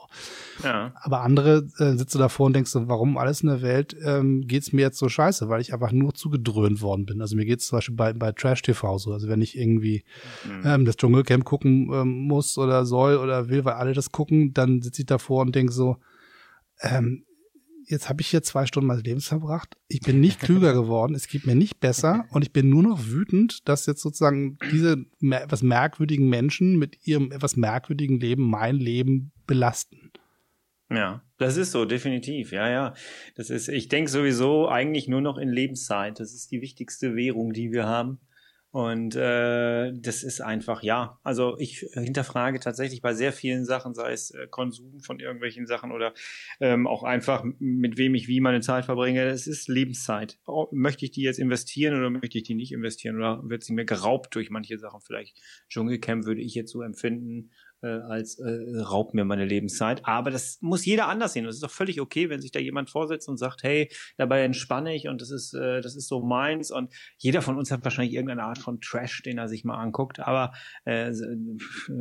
Ja. 0.63 0.93
Aber 0.95 1.23
andere 1.23 1.69
äh, 1.79 1.97
sitzt 1.97 2.15
du 2.15 2.19
davor 2.19 2.47
und 2.47 2.55
denkst 2.55 2.71
so, 2.71 2.89
warum 2.89 3.17
alles 3.19 3.43
in 3.43 3.49
der 3.49 3.63
Welt 3.63 3.97
ähm, 4.05 4.43
geht 4.47 4.73
mir 4.73 4.83
jetzt 4.83 4.99
so 4.99 5.09
scheiße, 5.09 5.49
weil 5.49 5.61
ich 5.61 5.73
einfach 5.73 5.93
nur 5.93 6.15
zugedröhnt 6.15 6.83
worden 6.83 7.07
bin. 7.07 7.21
Also 7.21 7.37
mir 7.37 7.45
geht 7.45 7.61
es 7.61 7.67
zum 7.67 7.79
Beispiel 7.79 7.97
bei, 7.97 8.13
bei 8.13 8.33
Trash 8.33 8.63
TV 8.63 8.99
so. 8.99 9.13
Also 9.13 9.29
wenn 9.29 9.43
ich 9.43 9.57
irgendwie 9.57 10.05
mhm. 10.45 10.63
ähm, 10.65 10.85
das 10.85 10.97
Dschungelcamp 10.97 11.45
gucken 11.45 11.91
ähm, 11.93 12.27
muss 12.27 12.59
oder 12.59 12.85
soll 12.85 13.17
oder 13.17 13.49
will, 13.49 13.65
weil 13.65 13.75
alle 13.75 13.93
das 13.93 14.13
gucken, 14.13 14.53
dann 14.53 14.83
sitze 14.83 15.03
ich 15.03 15.07
davor 15.07 15.43
und 15.43 15.55
denke 15.55 15.73
so, 15.73 15.97
ähm, 16.83 17.25
jetzt 17.91 18.09
habe 18.09 18.21
ich 18.21 18.29
hier 18.29 18.43
zwei 18.43 18.67
Stunden 18.67 18.87
meines 18.87 19.05
Lebens 19.05 19.27
verbracht. 19.27 19.77
Ich 19.89 20.01
bin 20.01 20.21
nicht 20.21 20.41
klüger 20.41 20.73
geworden, 20.81 21.15
es 21.15 21.29
geht 21.29 21.47
mir 21.47 21.55
nicht 21.55 21.81
besser 21.81 22.25
und 22.31 22.43
ich 22.43 22.53
bin 22.53 22.71
nur 22.71 22.83
noch 22.83 23.07
wütend, 23.07 23.69
dass 23.69 23.87
jetzt 23.87 24.03
sozusagen 24.03 24.59
diese 24.71 25.05
etwas 25.21 25.63
merkwürdigen 25.63 26.29
Menschen 26.29 26.79
mit 26.79 27.07
ihrem 27.07 27.33
etwas 27.33 27.57
merkwürdigen 27.57 28.21
Leben 28.21 28.49
mein 28.49 28.77
Leben 28.77 29.33
belasten. 29.47 30.00
Ja, 30.91 31.23
das 31.39 31.57
ist 31.57 31.71
so, 31.71 31.85
definitiv. 31.85 32.51
Ja, 32.51 32.69
ja. 32.69 32.95
Das 33.37 33.49
ist, 33.49 33.69
ich 33.69 33.89
denke 33.89 34.11
sowieso 34.11 34.69
eigentlich 34.69 35.07
nur 35.07 35.21
noch 35.21 35.39
in 35.39 35.49
Lebenszeit. 35.49 36.19
Das 36.19 36.35
ist 36.35 36.51
die 36.51 36.61
wichtigste 36.61 37.15
Währung, 37.15 37.53
die 37.53 37.73
wir 37.73 37.87
haben. 37.87 38.19
Und 38.73 39.17
äh, 39.17 39.93
das 39.93 40.23
ist 40.23 40.41
einfach, 40.41 40.85
ja, 40.85 41.19
also 41.25 41.57
ich 41.59 41.81
hinterfrage 41.93 42.61
tatsächlich 42.61 43.03
bei 43.03 43.15
sehr 43.15 43.33
vielen 43.33 43.65
Sachen, 43.65 43.95
sei 43.95 44.13
es 44.13 44.31
äh, 44.31 44.47
Konsum 44.49 45.01
von 45.01 45.19
irgendwelchen 45.19 45.67
Sachen 45.67 45.91
oder 45.91 46.15
ähm, 46.61 46.87
auch 46.87 47.03
einfach, 47.03 47.45
mit 47.59 47.99
wem 47.99 48.15
ich 48.15 48.29
wie 48.29 48.41
meine 48.41 48.61
Zeit 48.61 48.85
verbringe, 48.85 49.25
es 49.25 49.49
ist 49.49 49.67
Lebenszeit. 49.67 50.39
Oh, 50.47 50.69
möchte 50.71 51.05
ich 51.05 51.11
die 51.11 51.23
jetzt 51.23 51.41
investieren 51.41 51.99
oder 51.99 52.11
möchte 52.11 52.39
ich 52.39 52.45
die 52.45 52.55
nicht 52.55 52.71
investieren 52.71 53.17
oder 53.17 53.41
wird 53.43 53.65
sie 53.65 53.73
mir 53.73 53.85
geraubt 53.85 54.37
durch 54.37 54.51
manche 54.51 54.79
Sachen? 54.79 55.01
Vielleicht 55.01 55.41
Dschungelcamp 55.69 56.25
würde 56.25 56.41
ich 56.41 56.55
jetzt 56.55 56.71
so 56.71 56.83
empfinden 56.83 57.51
äh, 57.83 57.89
als 57.89 58.39
äh, 58.39 58.79
raubt 58.81 59.15
mir 59.15 59.25
meine 59.25 59.45
Lebenszeit. 59.45 60.05
Aber 60.05 60.31
das 60.31 60.59
muss 60.61 60.85
jeder 60.85 61.09
anders 61.09 61.33
sehen. 61.33 61.45
Das 61.45 61.55
ist 61.55 61.63
doch 61.63 61.71
völlig 61.71 62.01
okay, 62.01 62.29
wenn 62.29 62.41
sich 62.41 62.53
da 62.53 62.61
jemand 62.61 62.91
vorsetzt 62.91 63.29
und 63.29 63.39
sagt, 63.39 63.63
hey, 63.63 63.91
dabei 64.17 64.43
entspanne 64.43 64.95
ich 64.95 65.09
und 65.09 65.21
das 65.21 65.31
ist, 65.31 65.55
äh, 65.55 65.81
das 65.81 65.97
ist 65.97 66.09
so 66.09 66.23
meins. 66.23 66.71
Und 66.71 66.93
jeder 67.19 67.43
von 67.43 67.57
uns 67.57 67.71
hat 67.71 67.85
wahrscheinlich 67.85 68.15
irgendeine 68.15 68.45
Art 68.45 68.59
von 68.59 68.81
Trash, 68.81 69.23
den 69.23 69.39
er 69.39 69.49
sich 69.49 69.65
mal 69.65 69.79
anguckt, 69.79 70.21
aber 70.21 70.53
äh, 70.85 71.13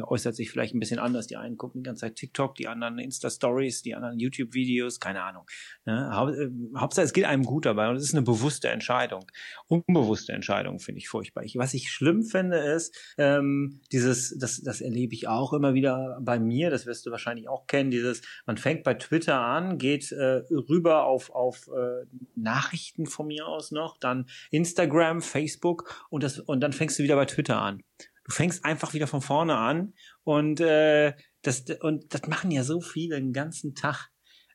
äußert 0.03 0.35
sich 0.35 0.51
vielleicht 0.51 0.75
ein 0.75 0.79
bisschen 0.79 0.99
anders. 0.99 1.27
Die 1.27 1.37
einen 1.37 1.57
gucken 1.57 1.81
die 1.81 1.87
ganze 1.87 2.01
Zeit 2.01 2.15
TikTok, 2.15 2.55
die 2.55 2.67
anderen 2.67 2.99
Insta-Stories, 2.99 3.81
die 3.81 3.95
anderen 3.95 4.19
YouTube-Videos, 4.19 4.99
keine 4.99 5.23
Ahnung. 5.23 5.45
Ne? 5.85 6.09
Hau 6.13 6.29
äh, 6.29 6.49
Hauptsache, 6.77 7.05
es 7.05 7.13
geht 7.13 7.25
einem 7.25 7.43
gut 7.43 7.65
dabei 7.65 7.89
und 7.89 7.95
es 7.95 8.03
ist 8.03 8.13
eine 8.13 8.23
bewusste 8.23 8.69
Entscheidung. 8.69 9.25
Unbewusste 9.67 10.33
Entscheidung 10.33 10.79
finde 10.79 10.99
ich 10.99 11.09
furchtbar. 11.09 11.43
Ich, 11.43 11.57
was 11.57 11.73
ich 11.73 11.91
schlimm 11.91 12.23
finde, 12.23 12.57
ist, 12.57 12.95
ähm, 13.17 13.81
dieses, 13.91 14.37
das, 14.37 14.61
das 14.61 14.81
erlebe 14.81 15.13
ich 15.13 15.27
auch 15.27 15.53
immer 15.53 15.68
immer 15.69 15.73
wieder 15.75 16.19
bei 16.21 16.39
mir, 16.39 16.69
das 16.69 16.85
wirst 16.85 17.05
du 17.05 17.11
wahrscheinlich 17.11 17.47
auch 17.47 17.67
kennen, 17.67 17.91
dieses, 17.91 18.21
man 18.45 18.57
fängt 18.57 18.83
bei 18.83 18.95
Twitter 18.95 19.39
an, 19.39 19.77
geht 19.77 20.11
äh, 20.11 20.41
rüber 20.51 21.05
auf, 21.05 21.29
auf 21.31 21.67
äh, 21.67 22.05
Nachrichten 22.35 23.05
von 23.05 23.27
mir 23.27 23.47
aus 23.47 23.71
noch, 23.71 23.97
dann 23.97 24.27
Instagram, 24.51 25.21
Facebook 25.21 26.07
und, 26.09 26.23
das, 26.23 26.39
und 26.39 26.61
dann 26.61 26.73
fängst 26.73 26.99
du 26.99 27.03
wieder 27.03 27.15
bei 27.15 27.25
Twitter 27.25 27.61
an. 27.61 27.83
Du 28.25 28.31
fängst 28.33 28.65
einfach 28.65 28.93
wieder 28.93 29.07
von 29.07 29.21
vorne 29.21 29.55
an 29.57 29.93
und, 30.23 30.59
äh, 30.59 31.13
das, 31.41 31.65
und 31.81 32.13
das 32.13 32.27
machen 32.27 32.51
ja 32.51 32.63
so 32.63 32.81
viele 32.81 33.15
den 33.15 33.33
ganzen 33.33 33.75
Tag. 33.75 34.09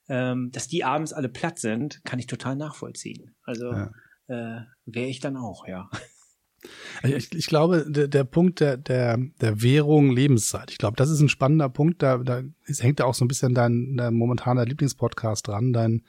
Ähm, 0.07 0.51
dass 0.53 0.69
die 0.69 0.85
abends 0.85 1.15
alle 1.15 1.31
platt 1.31 1.59
sind, 1.59 2.05
kann 2.05 2.19
ich 2.19 2.27
total 2.27 2.57
nachvollziehen. 2.57 3.35
Also 3.43 3.73
ja. 3.73 3.91
äh, 4.27 4.61
wäre 4.85 5.09
ich 5.09 5.21
dann 5.21 5.39
auch, 5.39 5.67
ja. 5.67 5.89
Ich, 7.03 7.35
ich 7.35 7.47
glaube, 7.47 7.85
der, 7.89 8.09
der 8.09 8.25
Punkt 8.25 8.61
der, 8.61 8.77
der, 8.77 9.19
der 9.41 9.63
Währung 9.63 10.11
Lebenszeit, 10.11 10.71
ich 10.71 10.79
glaube, 10.79 10.97
das 10.97 11.11
ist 11.11 11.21
ein 11.21 11.29
spannender 11.29 11.69
Punkt. 11.69 12.03
Da, 12.03 12.19
da 12.19 12.43
ist, 12.65 12.83
hängt 12.83 13.01
ja 13.01 13.07
auch 13.07 13.15
so 13.15 13.25
ein 13.25 13.29
bisschen 13.29 13.55
dein, 13.55 13.97
dein 13.97 14.15
momentaner 14.15 14.65
Lieblingspodcast 14.65 15.47
dran, 15.47 15.73
dein 15.73 16.03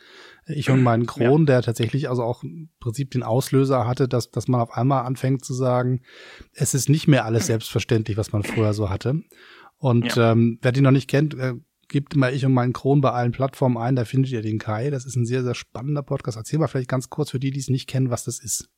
Ich 0.47 0.69
und 0.69 0.83
mein 0.83 1.05
Kron, 1.05 1.41
ja. 1.41 1.45
der 1.45 1.61
tatsächlich 1.63 2.09
also 2.09 2.23
auch 2.23 2.43
im 2.43 2.69
Prinzip 2.79 3.11
den 3.11 3.23
Auslöser 3.23 3.85
hatte, 3.87 4.07
dass, 4.07 4.31
dass 4.31 4.47
man 4.47 4.61
auf 4.61 4.71
einmal 4.71 5.05
anfängt 5.05 5.43
zu 5.43 5.53
sagen, 5.53 6.01
es 6.53 6.73
ist 6.73 6.89
nicht 6.89 7.07
mehr 7.07 7.25
alles 7.25 7.47
selbstverständlich, 7.47 8.17
was 8.17 8.31
man 8.31 8.43
früher 8.43 8.73
so 8.73 8.89
hatte. 8.89 9.21
Und 9.77 10.15
ja. 10.15 10.31
ähm, 10.31 10.59
wer 10.61 10.71
den 10.71 10.83
noch 10.83 10.91
nicht 10.91 11.09
kennt, 11.09 11.33
äh, 11.35 11.55
gebt 11.87 12.15
mal 12.15 12.33
ich 12.33 12.45
und 12.45 12.53
meinen 12.53 12.73
Kron 12.73 13.01
bei 13.01 13.11
allen 13.11 13.31
Plattformen 13.31 13.77
ein, 13.77 13.95
da 13.95 14.05
findet 14.05 14.31
ihr 14.31 14.41
den 14.41 14.59
Kai. 14.59 14.89
Das 14.89 15.05
ist 15.05 15.15
ein 15.15 15.25
sehr, 15.25 15.43
sehr 15.43 15.55
spannender 15.55 16.03
Podcast. 16.03 16.37
Erzähl 16.37 16.59
mal 16.59 16.67
vielleicht 16.67 16.89
ganz 16.89 17.09
kurz 17.09 17.31
für 17.31 17.39
die, 17.39 17.51
die 17.51 17.59
es 17.59 17.69
nicht 17.69 17.87
kennen, 17.87 18.09
was 18.09 18.23
das 18.23 18.39
ist. 18.39 18.69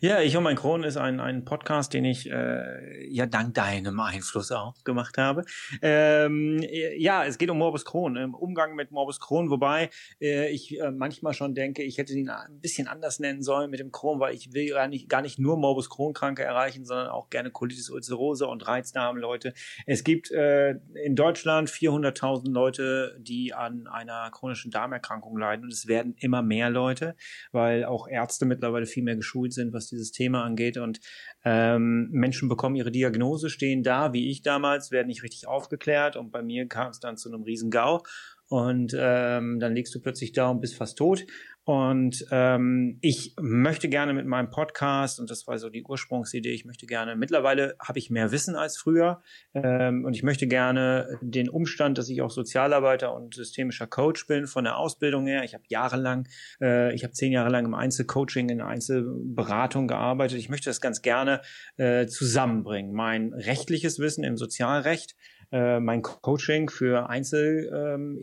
Ja, 0.00 0.20
ich 0.20 0.36
und 0.36 0.42
mein 0.42 0.56
Kron 0.56 0.82
ist 0.82 0.96
ein, 0.96 1.20
ein 1.20 1.44
Podcast, 1.44 1.94
den 1.94 2.04
ich 2.04 2.28
äh, 2.28 3.06
ja 3.08 3.26
dank 3.26 3.54
deinem 3.54 4.00
Einfluss 4.00 4.50
auch 4.50 4.74
gemacht 4.82 5.18
habe. 5.18 5.44
Ähm, 5.80 6.60
ja, 6.96 7.24
es 7.24 7.38
geht 7.38 7.48
um 7.48 7.58
Morbus 7.58 7.84
Crohn, 7.84 8.16
im 8.16 8.34
Umgang 8.34 8.74
mit 8.74 8.90
Morbus 8.90 9.20
Crohn, 9.20 9.50
wobei 9.50 9.90
äh, 10.20 10.50
ich 10.50 10.80
äh, 10.80 10.90
manchmal 10.90 11.32
schon 11.32 11.54
denke, 11.54 11.84
ich 11.84 11.98
hätte 11.98 12.12
ihn 12.14 12.28
ein 12.28 12.58
bisschen 12.58 12.88
anders 12.88 13.20
nennen 13.20 13.42
sollen 13.42 13.70
mit 13.70 13.78
dem 13.78 13.92
Crohn, 13.92 14.18
weil 14.18 14.34
ich 14.34 14.52
will 14.52 14.70
gar 14.70 14.88
nicht, 14.88 15.08
gar 15.08 15.22
nicht 15.22 15.38
nur 15.38 15.56
Morbus 15.56 15.88
Crohn-Kranke 15.88 16.42
erreichen, 16.42 16.84
sondern 16.84 17.10
auch 17.10 17.30
gerne 17.30 17.52
Colitis 17.52 17.88
ulcerose 17.88 18.48
und 18.48 18.66
Reizdarmleute. 18.66 19.54
Es 19.86 20.02
gibt 20.02 20.32
äh, 20.32 20.74
in 21.04 21.14
Deutschland 21.14 21.70
400.000 21.70 22.50
Leute, 22.50 23.16
die 23.20 23.54
an 23.54 23.86
einer 23.86 24.28
chronischen 24.32 24.72
Darmerkrankung 24.72 25.38
leiden 25.38 25.66
und 25.66 25.72
es 25.72 25.86
werden 25.86 26.16
immer 26.18 26.42
mehr 26.42 26.68
Leute, 26.68 27.14
weil 27.52 27.84
auch 27.84 28.08
Ärzte 28.08 28.44
mittlerweile 28.44 28.86
viel 28.86 29.04
mehr 29.04 29.14
geschult 29.14 29.51
geschult 29.52 29.54
sind, 29.54 29.72
was 29.72 29.88
dieses 29.88 30.12
Thema 30.12 30.44
angeht. 30.44 30.76
Und 30.76 31.00
ähm, 31.44 32.08
Menschen 32.10 32.48
bekommen 32.48 32.76
ihre 32.76 32.90
Diagnose, 32.90 33.50
stehen 33.50 33.82
da, 33.82 34.12
wie 34.12 34.30
ich 34.30 34.42
damals, 34.42 34.90
werden 34.90 35.08
nicht 35.08 35.22
richtig 35.22 35.46
aufgeklärt. 35.46 36.16
Und 36.16 36.30
bei 36.30 36.42
mir 36.42 36.66
kam 36.66 36.90
es 36.90 37.00
dann 37.00 37.16
zu 37.16 37.28
einem 37.32 37.42
riesen 37.42 37.70
GAU. 37.70 38.02
und 38.48 38.94
ähm, 38.98 39.60
dann 39.60 39.74
liegst 39.74 39.94
du 39.94 40.00
plötzlich 40.00 40.32
da 40.32 40.50
und 40.50 40.60
bist 40.60 40.76
fast 40.76 40.98
tot. 40.98 41.24
Und 41.64 42.26
ähm, 42.32 42.98
ich 43.02 43.36
möchte 43.40 43.88
gerne 43.88 44.14
mit 44.14 44.26
meinem 44.26 44.50
Podcast, 44.50 45.20
und 45.20 45.30
das 45.30 45.46
war 45.46 45.58
so 45.58 45.70
die 45.70 45.84
Ursprungsidee, 45.84 46.52
ich 46.52 46.64
möchte 46.64 46.86
gerne, 46.86 47.14
mittlerweile 47.14 47.76
habe 47.78 48.00
ich 48.00 48.10
mehr 48.10 48.32
Wissen 48.32 48.56
als 48.56 48.76
früher 48.76 49.22
ähm, 49.54 50.04
und 50.04 50.14
ich 50.14 50.24
möchte 50.24 50.48
gerne 50.48 51.18
den 51.20 51.48
Umstand, 51.48 51.98
dass 51.98 52.08
ich 52.08 52.20
auch 52.20 52.30
Sozialarbeiter 52.30 53.14
und 53.14 53.34
systemischer 53.34 53.86
Coach 53.86 54.26
bin 54.26 54.48
von 54.48 54.64
der 54.64 54.76
Ausbildung 54.76 55.26
her. 55.26 55.44
Ich 55.44 55.54
habe 55.54 55.62
jahrelang, 55.68 56.26
äh, 56.60 56.92
ich 56.94 57.04
habe 57.04 57.12
zehn 57.12 57.30
Jahre 57.30 57.50
lang 57.50 57.64
im 57.64 57.74
Einzelcoaching, 57.74 58.48
in 58.48 58.60
Einzelberatung 58.60 59.86
gearbeitet. 59.86 60.38
Ich 60.38 60.48
möchte 60.48 60.68
das 60.68 60.80
ganz 60.80 61.00
gerne 61.00 61.42
äh, 61.76 62.06
zusammenbringen. 62.06 62.92
Mein 62.92 63.32
rechtliches 63.32 64.00
Wissen 64.00 64.24
im 64.24 64.36
Sozialrecht, 64.36 65.14
äh, 65.52 65.78
mein 65.78 66.02
Coaching 66.02 66.70
für 66.70 67.08
Einzel 67.08 67.70
ähm, 67.72 68.18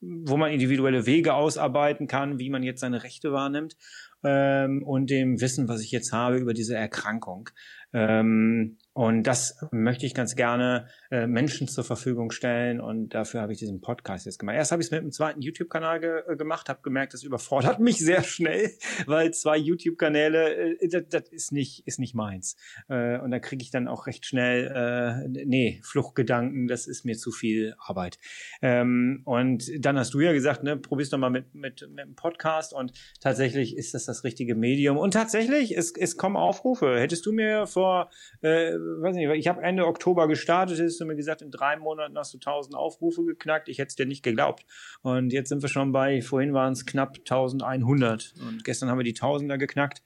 wo 0.00 0.36
man 0.36 0.52
individuelle 0.52 1.06
Wege 1.06 1.34
ausarbeiten 1.34 2.06
kann, 2.06 2.38
wie 2.38 2.50
man 2.50 2.62
jetzt 2.62 2.80
seine 2.80 3.02
Rechte 3.02 3.32
wahrnimmt 3.32 3.76
ähm, 4.24 4.82
und 4.82 5.10
dem 5.10 5.40
Wissen, 5.40 5.68
was 5.68 5.82
ich 5.82 5.90
jetzt 5.90 6.12
habe 6.12 6.38
über 6.38 6.54
diese 6.54 6.76
Erkrankung. 6.76 7.50
Ähm, 7.92 8.78
und 8.98 9.22
das 9.22 9.56
möchte 9.70 10.06
ich 10.06 10.12
ganz 10.12 10.34
gerne 10.34 10.88
äh, 11.12 11.28
Menschen 11.28 11.68
zur 11.68 11.84
Verfügung 11.84 12.32
stellen 12.32 12.80
und 12.80 13.10
dafür 13.10 13.42
habe 13.42 13.52
ich 13.52 13.60
diesen 13.60 13.80
Podcast 13.80 14.26
jetzt 14.26 14.40
gemacht. 14.40 14.56
Erst 14.56 14.72
habe 14.72 14.82
ich 14.82 14.88
es 14.88 14.90
mit 14.90 15.02
einem 15.02 15.12
zweiten 15.12 15.40
YouTube-Kanal 15.40 16.00
ge 16.00 16.22
äh, 16.26 16.34
gemacht, 16.34 16.68
habe 16.68 16.80
gemerkt, 16.82 17.14
das 17.14 17.22
überfordert 17.22 17.78
mich 17.78 17.98
sehr 17.98 18.24
schnell, 18.24 18.72
weil 19.06 19.32
zwei 19.32 19.56
YouTube-Kanäle, 19.56 20.80
äh, 20.80 20.88
das, 20.88 21.04
das 21.10 21.28
ist 21.28 21.52
nicht 21.52 21.86
ist 21.86 22.00
nicht 22.00 22.16
meins. 22.16 22.56
Äh, 22.88 23.20
und 23.20 23.30
da 23.30 23.38
kriege 23.38 23.62
ich 23.62 23.70
dann 23.70 23.86
auch 23.86 24.08
recht 24.08 24.26
schnell, 24.26 24.66
äh, 24.66 25.44
nee, 25.46 25.80
Fluchtgedanken, 25.84 26.66
das 26.66 26.88
ist 26.88 27.04
mir 27.04 27.16
zu 27.16 27.30
viel 27.30 27.76
Arbeit. 27.78 28.18
Ähm, 28.62 29.22
und 29.26 29.70
dann 29.78 29.96
hast 29.96 30.12
du 30.12 30.18
ja 30.18 30.32
gesagt, 30.32 30.64
ne, 30.64 30.76
probier's 30.76 31.10
doch 31.10 31.18
mal 31.18 31.30
mit 31.30 31.54
mit 31.54 31.88
mit 31.88 32.00
einem 32.00 32.16
Podcast 32.16 32.72
und 32.72 32.92
tatsächlich 33.20 33.76
ist 33.76 33.94
das 33.94 34.06
das 34.06 34.24
richtige 34.24 34.56
Medium 34.56 34.96
und 34.96 35.12
tatsächlich 35.12 35.78
es 35.78 35.92
es 35.96 36.16
kommen 36.16 36.34
Aufrufe. 36.36 36.98
Hättest 36.98 37.26
du 37.26 37.32
mir 37.32 37.68
vor 37.68 38.10
äh, 38.40 38.72
weiß 39.00 39.16
nicht, 39.16 39.28
ich 39.30 39.48
habe 39.48 39.62
Ende 39.62 39.86
Oktober 39.86 40.28
gestartet, 40.28 40.80
hast 40.80 41.00
du 41.00 41.04
mir 41.04 41.16
gesagt, 41.16 41.42
in 41.42 41.50
drei 41.50 41.76
Monaten 41.76 42.16
hast 42.16 42.34
du 42.34 42.38
1000 42.38 42.74
Aufrufe 42.74 43.24
geknackt. 43.24 43.68
Ich 43.68 43.78
hätte 43.78 43.88
es 43.88 43.96
dir 43.96 44.06
nicht 44.06 44.22
geglaubt. 44.22 44.64
Und 45.02 45.32
jetzt 45.32 45.48
sind 45.48 45.62
wir 45.62 45.68
schon 45.68 45.92
bei, 45.92 46.22
vorhin 46.22 46.54
waren 46.54 46.72
es 46.72 46.86
knapp 46.86 47.16
1100 47.18 48.34
und 48.40 48.64
gestern 48.64 48.88
haben 48.88 48.98
wir 48.98 49.04
die 49.04 49.14
Tausender 49.14 49.58
geknackt. 49.58 50.02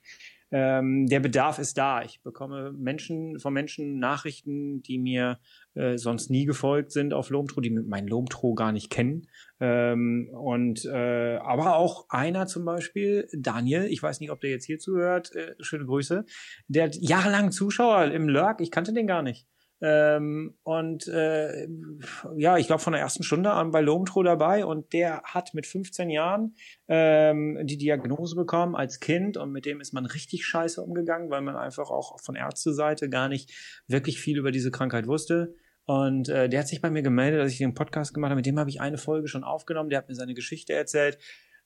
Ähm, 0.55 1.07
der 1.07 1.19
Bedarf 1.19 1.57
ist 1.57 1.79
da. 1.79 2.03
Ich 2.03 2.21
bekomme 2.21 2.71
Menschen 2.73 3.39
von 3.39 3.53
Menschen 3.53 3.97
Nachrichten, 3.97 4.83
die 4.83 4.99
mir 4.99 5.39
äh, 5.73 5.97
sonst 5.97 6.29
nie 6.29 6.45
gefolgt 6.45 6.91
sind 6.91 7.11
auf 7.11 7.31
Lomtro, 7.31 7.59
die 7.59 7.71
mein 7.71 8.05
Lomtro 8.07 8.53
gar 8.53 8.71
nicht 8.71 8.91
kennen. 8.91 9.27
Ähm, 9.59 10.29
und 10.31 10.85
äh, 10.85 11.37
aber 11.37 11.75
auch 11.77 12.05
einer 12.09 12.45
zum 12.45 12.65
Beispiel, 12.65 13.27
Daniel, 13.33 13.85
ich 13.85 14.03
weiß 14.03 14.19
nicht, 14.19 14.29
ob 14.29 14.41
der 14.41 14.51
jetzt 14.51 14.65
hier 14.65 14.77
zuhört, 14.77 15.35
äh, 15.35 15.55
schöne 15.59 15.85
Grüße, 15.85 16.23
der 16.67 16.83
hat 16.83 16.97
jahrelang 17.01 17.51
Zuschauer 17.51 18.11
im 18.11 18.29
Lurk, 18.29 18.61
ich 18.61 18.69
kannte 18.69 18.93
den 18.93 19.07
gar 19.07 19.23
nicht. 19.23 19.47
Ähm, 19.81 20.55
und 20.63 21.07
äh, 21.07 21.67
ja, 22.37 22.57
ich 22.57 22.67
glaube 22.67 22.81
von 22.81 22.93
der 22.93 23.01
ersten 23.01 23.23
Stunde 23.23 23.51
an 23.51 23.71
bei 23.71 23.81
Lomtro 23.81 24.23
dabei 24.23 24.65
und 24.65 24.93
der 24.93 25.21
hat 25.23 25.53
mit 25.53 25.67
15 25.67 26.09
Jahren 26.09 26.55
ähm, 26.87 27.59
die 27.63 27.77
Diagnose 27.77 28.35
bekommen 28.35 28.75
als 28.75 28.99
Kind 28.99 29.35
und 29.35 29.51
mit 29.51 29.65
dem 29.65 29.81
ist 29.81 29.93
man 29.93 30.05
richtig 30.05 30.45
scheiße 30.45 30.81
umgegangen, 30.81 31.29
weil 31.29 31.41
man 31.41 31.57
einfach 31.57 31.89
auch 31.89 32.19
von 32.21 32.35
Ärzteseite 32.35 33.09
gar 33.09 33.27
nicht 33.27 33.51
wirklich 33.87 34.19
viel 34.19 34.37
über 34.37 34.51
diese 34.51 34.71
Krankheit 34.71 35.07
wusste. 35.07 35.55
Und 35.85 36.29
äh, 36.29 36.47
der 36.47 36.61
hat 36.61 36.67
sich 36.67 36.81
bei 36.81 36.89
mir 36.89 37.01
gemeldet, 37.01 37.41
dass 37.41 37.51
ich 37.51 37.57
den 37.57 37.73
Podcast 37.73 38.13
gemacht 38.13 38.29
habe. 38.29 38.37
Mit 38.37 38.45
dem 38.45 38.57
habe 38.57 38.69
ich 38.69 38.79
eine 38.79 38.97
Folge 38.97 39.27
schon 39.27 39.43
aufgenommen. 39.43 39.89
Der 39.89 39.97
hat 39.99 40.07
mir 40.07 40.15
seine 40.15 40.33
Geschichte 40.33 40.73
erzählt. 40.73 41.17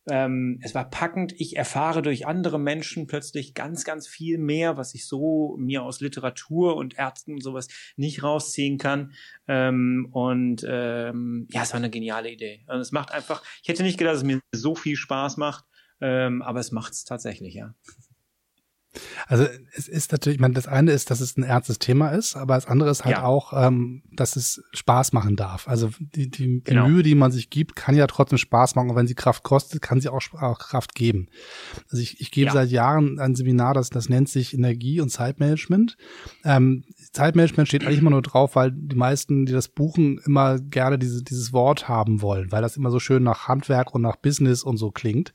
Ähm, 0.09 0.59
es 0.61 0.73
war 0.73 0.89
packend. 0.89 1.33
Ich 1.37 1.57
erfahre 1.57 2.01
durch 2.01 2.25
andere 2.25 2.59
Menschen 2.59 3.07
plötzlich 3.07 3.53
ganz, 3.53 3.83
ganz 3.83 4.07
viel 4.07 4.37
mehr, 4.37 4.77
was 4.77 4.93
ich 4.93 5.07
so 5.07 5.55
mir 5.59 5.83
aus 5.83 5.99
Literatur 5.99 6.75
und 6.75 6.97
Ärzten 6.97 7.33
und 7.33 7.41
sowas 7.41 7.67
nicht 7.95 8.23
rausziehen 8.23 8.77
kann. 8.77 9.13
Ähm, 9.47 10.07
und 10.11 10.65
ähm, 10.67 11.47
ja, 11.51 11.63
es 11.63 11.71
war 11.71 11.77
eine 11.77 11.89
geniale 11.89 12.31
Idee. 12.31 12.65
Und 12.67 12.79
es 12.79 12.91
macht 12.91 13.11
einfach, 13.11 13.43
ich 13.61 13.69
hätte 13.69 13.83
nicht 13.83 13.97
gedacht, 13.97 14.13
dass 14.13 14.21
es 14.21 14.27
mir 14.27 14.39
so 14.53 14.75
viel 14.75 14.95
Spaß 14.95 15.37
macht, 15.37 15.65
ähm, 15.99 16.41
aber 16.41 16.59
es 16.59 16.71
macht 16.71 16.93
es 16.93 17.03
tatsächlich, 17.03 17.53
ja. 17.53 17.73
Also 19.27 19.45
es 19.75 19.87
ist 19.87 20.11
natürlich, 20.11 20.37
ich 20.37 20.41
meine, 20.41 20.53
das 20.53 20.67
eine 20.67 20.91
ist, 20.91 21.11
dass 21.11 21.19
es 21.19 21.37
ein 21.37 21.43
ernstes 21.43 21.79
Thema 21.79 22.09
ist, 22.09 22.35
aber 22.35 22.55
das 22.55 22.65
andere 22.65 22.89
ist 22.89 23.05
halt 23.05 23.17
ja. 23.17 23.23
auch, 23.23 23.53
ähm, 23.53 24.03
dass 24.11 24.35
es 24.35 24.63
Spaß 24.73 25.13
machen 25.13 25.35
darf. 25.35 25.67
Also 25.67 25.89
die, 25.99 26.29
die, 26.29 26.61
genau. 26.63 26.85
die 26.85 26.91
Mühe, 26.91 27.03
die 27.03 27.15
man 27.15 27.31
sich 27.31 27.49
gibt, 27.49 27.75
kann 27.75 27.95
ja 27.95 28.07
trotzdem 28.07 28.37
Spaß 28.37 28.75
machen. 28.75 28.89
Und 28.89 28.95
wenn 28.95 29.07
sie 29.07 29.15
Kraft 29.15 29.43
kostet, 29.43 29.81
kann 29.81 30.01
sie 30.01 30.09
auch, 30.09 30.21
auch 30.33 30.59
Kraft 30.59 30.95
geben. 30.95 31.27
Also 31.91 32.01
ich, 32.01 32.21
ich 32.21 32.31
gebe 32.31 32.47
ja. 32.47 32.53
seit 32.53 32.69
Jahren 32.69 33.19
ein 33.19 33.35
Seminar, 33.35 33.73
das, 33.73 33.89
das 33.89 34.09
nennt 34.09 34.29
sich 34.29 34.53
Energie- 34.53 35.01
und 35.01 35.09
Zeitmanagement. 35.09 35.97
Ähm, 36.43 36.83
Zeitmanagement 37.11 37.67
steht 37.67 37.85
eigentlich 37.85 37.99
immer 37.99 38.11
nur 38.11 38.21
drauf, 38.21 38.55
weil 38.55 38.71
die 38.71 38.95
meisten, 38.95 39.45
die 39.45 39.53
das 39.53 39.67
buchen, 39.67 40.19
immer 40.25 40.59
gerne 40.59 40.97
diese, 40.97 41.23
dieses 41.23 41.53
Wort 41.53 41.87
haben 41.87 42.21
wollen, 42.21 42.51
weil 42.51 42.61
das 42.61 42.77
immer 42.77 42.91
so 42.91 42.99
schön 42.99 43.23
nach 43.23 43.47
Handwerk 43.47 43.93
und 43.93 44.01
nach 44.01 44.17
Business 44.17 44.63
und 44.63 44.77
so 44.77 44.91
klingt. 44.91 45.33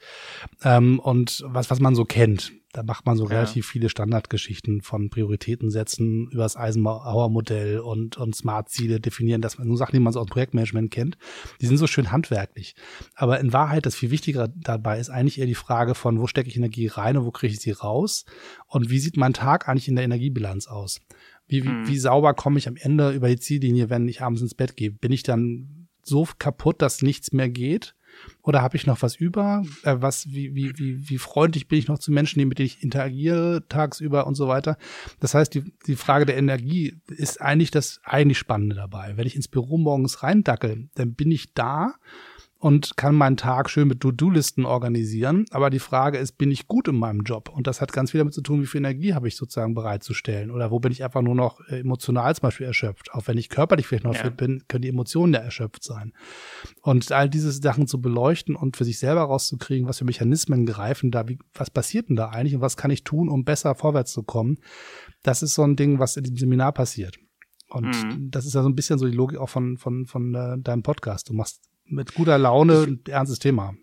Ähm, 0.62 0.98
und 0.98 1.44
was, 1.46 1.70
was 1.70 1.80
man 1.80 1.94
so 1.94 2.04
kennt. 2.04 2.52
Da 2.72 2.82
macht 2.82 3.04
man 3.04 3.18
so 3.18 3.24
ja. 3.24 3.36
relativ 3.36 3.66
viele 3.66 3.90
Standardgeschichten 3.90 4.80
von 4.80 5.10
Prioritäten 5.10 5.70
setzen, 5.70 6.28
über 6.30 6.42
das 6.42 6.56
Eisenhower-Modell 6.56 7.80
und, 7.80 8.16
und 8.16 8.34
Smart-Ziele 8.34 8.98
definieren, 8.98 9.42
dass 9.42 9.58
man 9.58 9.68
nur 9.68 9.76
Sachen, 9.76 9.92
die 9.92 10.00
man 10.00 10.12
so 10.12 10.20
aus 10.20 10.26
Projektmanagement 10.26 10.90
kennt, 10.90 11.18
die 11.60 11.66
sind 11.66 11.76
so 11.76 11.86
schön 11.86 12.10
handwerklich. 12.10 12.74
Aber 13.14 13.40
in 13.40 13.52
Wahrheit, 13.52 13.84
das 13.84 13.94
viel 13.94 14.10
wichtiger 14.10 14.48
dabei 14.48 14.98
ist 14.98 15.10
eigentlich 15.10 15.38
eher 15.38 15.46
die 15.46 15.54
Frage 15.54 15.94
von, 15.94 16.18
wo 16.18 16.26
stecke 16.26 16.48
ich 16.48 16.56
Energie 16.56 16.86
rein 16.86 17.18
und 17.18 17.26
wo 17.26 17.30
kriege 17.30 17.52
ich 17.52 17.60
sie 17.60 17.72
raus? 17.72 18.24
Und 18.66 18.88
wie 18.88 18.98
sieht 18.98 19.18
mein 19.18 19.34
Tag 19.34 19.68
eigentlich 19.68 19.88
in 19.88 19.96
der 19.96 20.04
Energiebilanz 20.04 20.66
aus? 20.66 21.00
Wie, 21.46 21.64
wie, 21.64 21.68
mhm. 21.68 21.88
wie 21.88 21.98
sauber 21.98 22.32
komme 22.32 22.58
ich 22.58 22.68
am 22.68 22.76
Ende 22.76 23.10
über 23.10 23.28
die 23.28 23.38
Ziellinie, 23.38 23.90
wenn 23.90 24.08
ich 24.08 24.22
abends 24.22 24.40
ins 24.40 24.54
Bett 24.54 24.76
gehe? 24.76 24.90
Bin 24.90 25.12
ich 25.12 25.22
dann 25.22 25.88
so 26.02 26.26
kaputt, 26.38 26.80
dass 26.80 27.02
nichts 27.02 27.32
mehr 27.32 27.50
geht? 27.50 27.94
Oder 28.42 28.60
habe 28.60 28.76
ich 28.76 28.86
noch 28.86 29.02
was 29.02 29.14
über? 29.14 29.62
Äh, 29.84 29.96
was, 29.98 30.26
wie, 30.28 30.54
wie, 30.54 30.76
wie, 30.76 31.08
wie 31.08 31.18
freundlich 31.18 31.68
bin 31.68 31.78
ich 31.78 31.88
noch 31.88 31.98
zu 31.98 32.10
Menschen, 32.10 32.46
mit 32.48 32.58
denen 32.58 32.66
ich 32.66 32.82
interagiere 32.82 33.64
tagsüber 33.68 34.26
und 34.26 34.34
so 34.34 34.48
weiter? 34.48 34.76
Das 35.20 35.34
heißt, 35.34 35.54
die, 35.54 35.72
die 35.86 35.96
Frage 35.96 36.26
der 36.26 36.36
Energie 36.36 37.00
ist 37.08 37.40
eigentlich 37.40 37.70
das 37.70 38.00
eigentlich 38.04 38.38
Spannende 38.38 38.74
dabei. 38.74 39.16
Wenn 39.16 39.26
ich 39.26 39.36
ins 39.36 39.48
Büro 39.48 39.78
morgens 39.78 40.22
reindackel, 40.22 40.88
dann 40.94 41.14
bin 41.14 41.30
ich 41.30 41.54
da 41.54 41.94
und 42.62 42.96
kann 42.96 43.16
meinen 43.16 43.36
Tag 43.36 43.68
schön 43.68 43.88
mit 43.88 43.98
To-Do-Listen 43.98 44.64
organisieren. 44.64 45.46
Aber 45.50 45.68
die 45.68 45.80
Frage 45.80 46.18
ist, 46.18 46.38
bin 46.38 46.52
ich 46.52 46.68
gut 46.68 46.86
in 46.86 46.94
meinem 46.94 47.22
Job? 47.22 47.48
Und 47.48 47.66
das 47.66 47.80
hat 47.80 47.92
ganz 47.92 48.12
viel 48.12 48.18
damit 48.18 48.34
zu 48.34 48.40
tun, 48.40 48.62
wie 48.62 48.66
viel 48.66 48.78
Energie 48.78 49.14
habe 49.14 49.26
ich 49.26 49.34
sozusagen 49.34 49.74
bereitzustellen. 49.74 50.52
Oder 50.52 50.70
wo 50.70 50.78
bin 50.78 50.92
ich 50.92 51.02
einfach 51.02 51.22
nur 51.22 51.34
noch 51.34 51.58
äh, 51.68 51.80
emotional 51.80 52.32
zum 52.36 52.42
Beispiel 52.42 52.68
erschöpft. 52.68 53.12
Auch 53.14 53.26
wenn 53.26 53.36
ich 53.36 53.48
körperlich 53.48 53.88
vielleicht 53.88 54.04
noch 54.04 54.14
ja. 54.14 54.22
fit 54.22 54.36
bin, 54.36 54.62
können 54.68 54.82
die 54.82 54.90
Emotionen 54.90 55.34
ja 55.34 55.40
erschöpft 55.40 55.82
sein. 55.82 56.12
Und 56.82 57.10
all 57.10 57.28
diese 57.28 57.50
Sachen 57.50 57.88
zu 57.88 58.00
beleuchten 58.00 58.54
und 58.54 58.76
für 58.76 58.84
sich 58.84 59.00
selber 59.00 59.22
rauszukriegen, 59.22 59.88
was 59.88 59.98
für 59.98 60.04
Mechanismen 60.04 60.64
greifen 60.64 61.10
da, 61.10 61.26
wie, 61.26 61.40
was 61.54 61.68
passiert 61.68 62.10
denn 62.10 62.16
da 62.16 62.28
eigentlich 62.28 62.54
und 62.54 62.60
was 62.60 62.76
kann 62.76 62.92
ich 62.92 63.02
tun, 63.02 63.28
um 63.28 63.44
besser 63.44 63.74
vorwärts 63.74 64.12
zu 64.12 64.22
kommen, 64.22 64.58
das 65.24 65.42
ist 65.42 65.54
so 65.54 65.64
ein 65.64 65.74
Ding, 65.74 65.98
was 65.98 66.16
in 66.16 66.22
diesem 66.22 66.38
Seminar 66.38 66.70
passiert. 66.70 67.18
Und 67.70 67.86
mhm. 67.86 68.30
das 68.30 68.46
ist 68.46 68.54
ja 68.54 68.62
so 68.62 68.68
ein 68.68 68.76
bisschen 68.76 69.00
so 69.00 69.06
die 69.06 69.16
Logik 69.16 69.40
auch 69.40 69.48
von, 69.48 69.78
von, 69.78 70.06
von 70.06 70.32
äh, 70.36 70.58
deinem 70.60 70.84
Podcast. 70.84 71.28
Du 71.28 71.32
machst 71.32 71.60
mit 71.92 72.14
guter 72.14 72.38
Laune 72.38 72.82
ein 72.82 73.00
ernstes 73.06 73.38
Thema. 73.38 73.74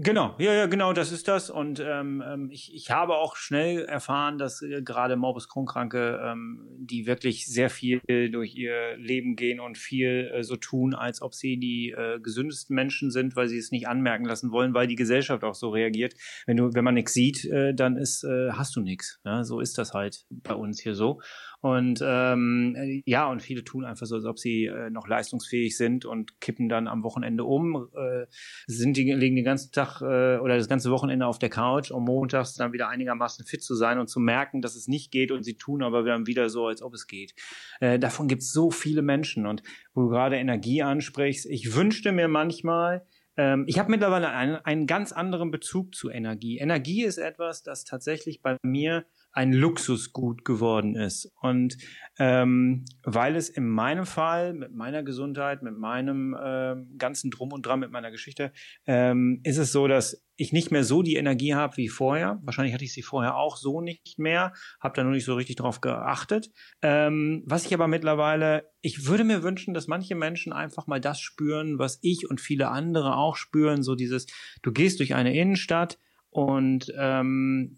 Genau, 0.00 0.36
ja, 0.38 0.52
ja, 0.54 0.66
genau, 0.66 0.92
das 0.92 1.10
ist 1.10 1.26
das. 1.26 1.50
Und 1.50 1.80
ähm, 1.80 2.22
ähm, 2.24 2.50
ich, 2.52 2.72
ich 2.72 2.92
habe 2.92 3.16
auch 3.16 3.34
schnell 3.34 3.84
erfahren, 3.84 4.38
dass 4.38 4.62
äh, 4.62 4.80
gerade 4.80 5.16
Morbus 5.16 5.48
Crohn-Kranke, 5.48 6.20
ähm, 6.24 6.68
die 6.78 7.08
wirklich 7.08 7.46
sehr 7.46 7.68
viel 7.68 8.00
durch 8.30 8.54
ihr 8.54 8.96
Leben 8.96 9.34
gehen 9.34 9.58
und 9.58 9.76
viel 9.76 10.30
äh, 10.32 10.44
so 10.44 10.54
tun, 10.54 10.94
als 10.94 11.20
ob 11.20 11.34
sie 11.34 11.58
die 11.58 11.90
äh, 11.90 12.20
gesündesten 12.20 12.76
Menschen 12.76 13.10
sind, 13.10 13.34
weil 13.34 13.48
sie 13.48 13.58
es 13.58 13.72
nicht 13.72 13.88
anmerken 13.88 14.24
lassen 14.24 14.52
wollen, 14.52 14.72
weil 14.72 14.86
die 14.86 14.94
Gesellschaft 14.94 15.42
auch 15.42 15.56
so 15.56 15.70
reagiert. 15.70 16.14
Wenn 16.46 16.58
du, 16.58 16.72
wenn 16.74 16.84
man 16.84 16.94
nichts 16.94 17.12
sieht, 17.12 17.44
äh, 17.46 17.74
dann 17.74 17.96
ist, 17.96 18.22
äh, 18.22 18.52
hast 18.52 18.76
du 18.76 18.80
nichts. 18.80 19.18
Ja? 19.24 19.42
So 19.42 19.58
ist 19.58 19.78
das 19.78 19.94
halt 19.94 20.26
bei 20.30 20.54
uns 20.54 20.80
hier 20.80 20.94
so. 20.94 21.20
Und 21.60 22.00
ähm, 22.04 23.02
ja, 23.04 23.28
und 23.28 23.42
viele 23.42 23.64
tun 23.64 23.84
einfach 23.84 24.06
so, 24.06 24.14
als 24.14 24.24
ob 24.26 24.38
sie 24.38 24.66
äh, 24.66 24.90
noch 24.90 25.08
leistungsfähig 25.08 25.76
sind 25.76 26.04
und 26.04 26.40
kippen 26.40 26.68
dann 26.68 26.86
am 26.86 27.02
Wochenende 27.02 27.42
um, 27.42 27.88
äh, 27.96 28.26
sind 28.68 28.96
die, 28.96 29.12
liegen 29.12 29.34
den 29.34 29.44
ganzen 29.44 29.72
Tag 29.72 30.00
äh, 30.00 30.38
oder 30.38 30.56
das 30.56 30.68
ganze 30.68 30.92
Wochenende 30.92 31.26
auf 31.26 31.40
der 31.40 31.50
Couch, 31.50 31.90
um 31.90 32.04
montags 32.04 32.54
dann 32.54 32.72
wieder 32.72 32.88
einigermaßen 32.88 33.44
fit 33.44 33.62
zu 33.62 33.74
sein 33.74 33.98
und 33.98 34.06
zu 34.08 34.20
merken, 34.20 34.62
dass 34.62 34.76
es 34.76 34.86
nicht 34.86 35.10
geht 35.10 35.32
und 35.32 35.42
sie 35.42 35.56
tun 35.56 35.82
aber 35.82 36.04
dann 36.04 36.28
wieder 36.28 36.48
so, 36.48 36.66
als 36.66 36.80
ob 36.80 36.94
es 36.94 37.08
geht. 37.08 37.34
Äh, 37.80 37.98
davon 37.98 38.28
gibt 38.28 38.42
es 38.42 38.52
so 38.52 38.70
viele 38.70 39.02
Menschen 39.02 39.44
und 39.44 39.64
wo 39.94 40.02
du 40.02 40.08
gerade 40.10 40.36
Energie 40.36 40.82
ansprichst, 40.82 41.46
ich 41.46 41.74
wünschte 41.74 42.12
mir 42.12 42.28
manchmal, 42.28 43.04
ähm, 43.36 43.64
ich 43.66 43.78
habe 43.78 43.90
mittlerweile 43.90 44.30
einen, 44.30 44.56
einen 44.56 44.86
ganz 44.86 45.12
anderen 45.12 45.50
Bezug 45.50 45.94
zu 45.94 46.10
Energie. 46.10 46.58
Energie 46.58 47.04
ist 47.04 47.18
etwas, 47.18 47.62
das 47.62 47.84
tatsächlich 47.84 48.42
bei 48.42 48.56
mir 48.62 49.06
ein 49.38 49.52
Luxusgut 49.52 50.44
geworden 50.44 50.96
ist. 50.96 51.32
Und 51.40 51.78
ähm, 52.18 52.84
weil 53.04 53.36
es 53.36 53.48
in 53.48 53.68
meinem 53.68 54.04
Fall, 54.04 54.52
mit 54.52 54.74
meiner 54.74 55.04
Gesundheit, 55.04 55.62
mit 55.62 55.78
meinem 55.78 56.34
äh, 56.34 56.74
ganzen 56.98 57.30
Drum 57.30 57.52
und 57.52 57.64
Dran, 57.64 57.78
mit 57.78 57.92
meiner 57.92 58.10
Geschichte, 58.10 58.50
ähm, 58.84 59.40
ist 59.44 59.58
es 59.58 59.70
so, 59.70 59.86
dass 59.86 60.26
ich 60.34 60.52
nicht 60.52 60.72
mehr 60.72 60.82
so 60.82 61.02
die 61.02 61.14
Energie 61.14 61.54
habe 61.54 61.76
wie 61.76 61.88
vorher. 61.88 62.40
Wahrscheinlich 62.42 62.74
hatte 62.74 62.84
ich 62.84 62.92
sie 62.92 63.02
vorher 63.02 63.36
auch 63.36 63.56
so 63.56 63.80
nicht 63.80 64.18
mehr, 64.18 64.54
habe 64.80 64.96
da 64.96 65.04
nur 65.04 65.12
nicht 65.12 65.24
so 65.24 65.36
richtig 65.36 65.54
drauf 65.54 65.80
geachtet. 65.80 66.50
Ähm, 66.82 67.44
was 67.46 67.64
ich 67.64 67.72
aber 67.72 67.86
mittlerweile, 67.86 68.68
ich 68.80 69.06
würde 69.06 69.22
mir 69.22 69.44
wünschen, 69.44 69.72
dass 69.72 69.86
manche 69.86 70.16
Menschen 70.16 70.52
einfach 70.52 70.88
mal 70.88 71.00
das 71.00 71.20
spüren, 71.20 71.78
was 71.78 72.00
ich 72.02 72.28
und 72.28 72.40
viele 72.40 72.70
andere 72.70 73.14
auch 73.14 73.36
spüren. 73.36 73.84
So 73.84 73.94
dieses, 73.94 74.26
du 74.62 74.72
gehst 74.72 74.98
durch 74.98 75.14
eine 75.14 75.32
Innenstadt 75.32 76.00
und 76.30 76.92
ähm, 76.98 77.76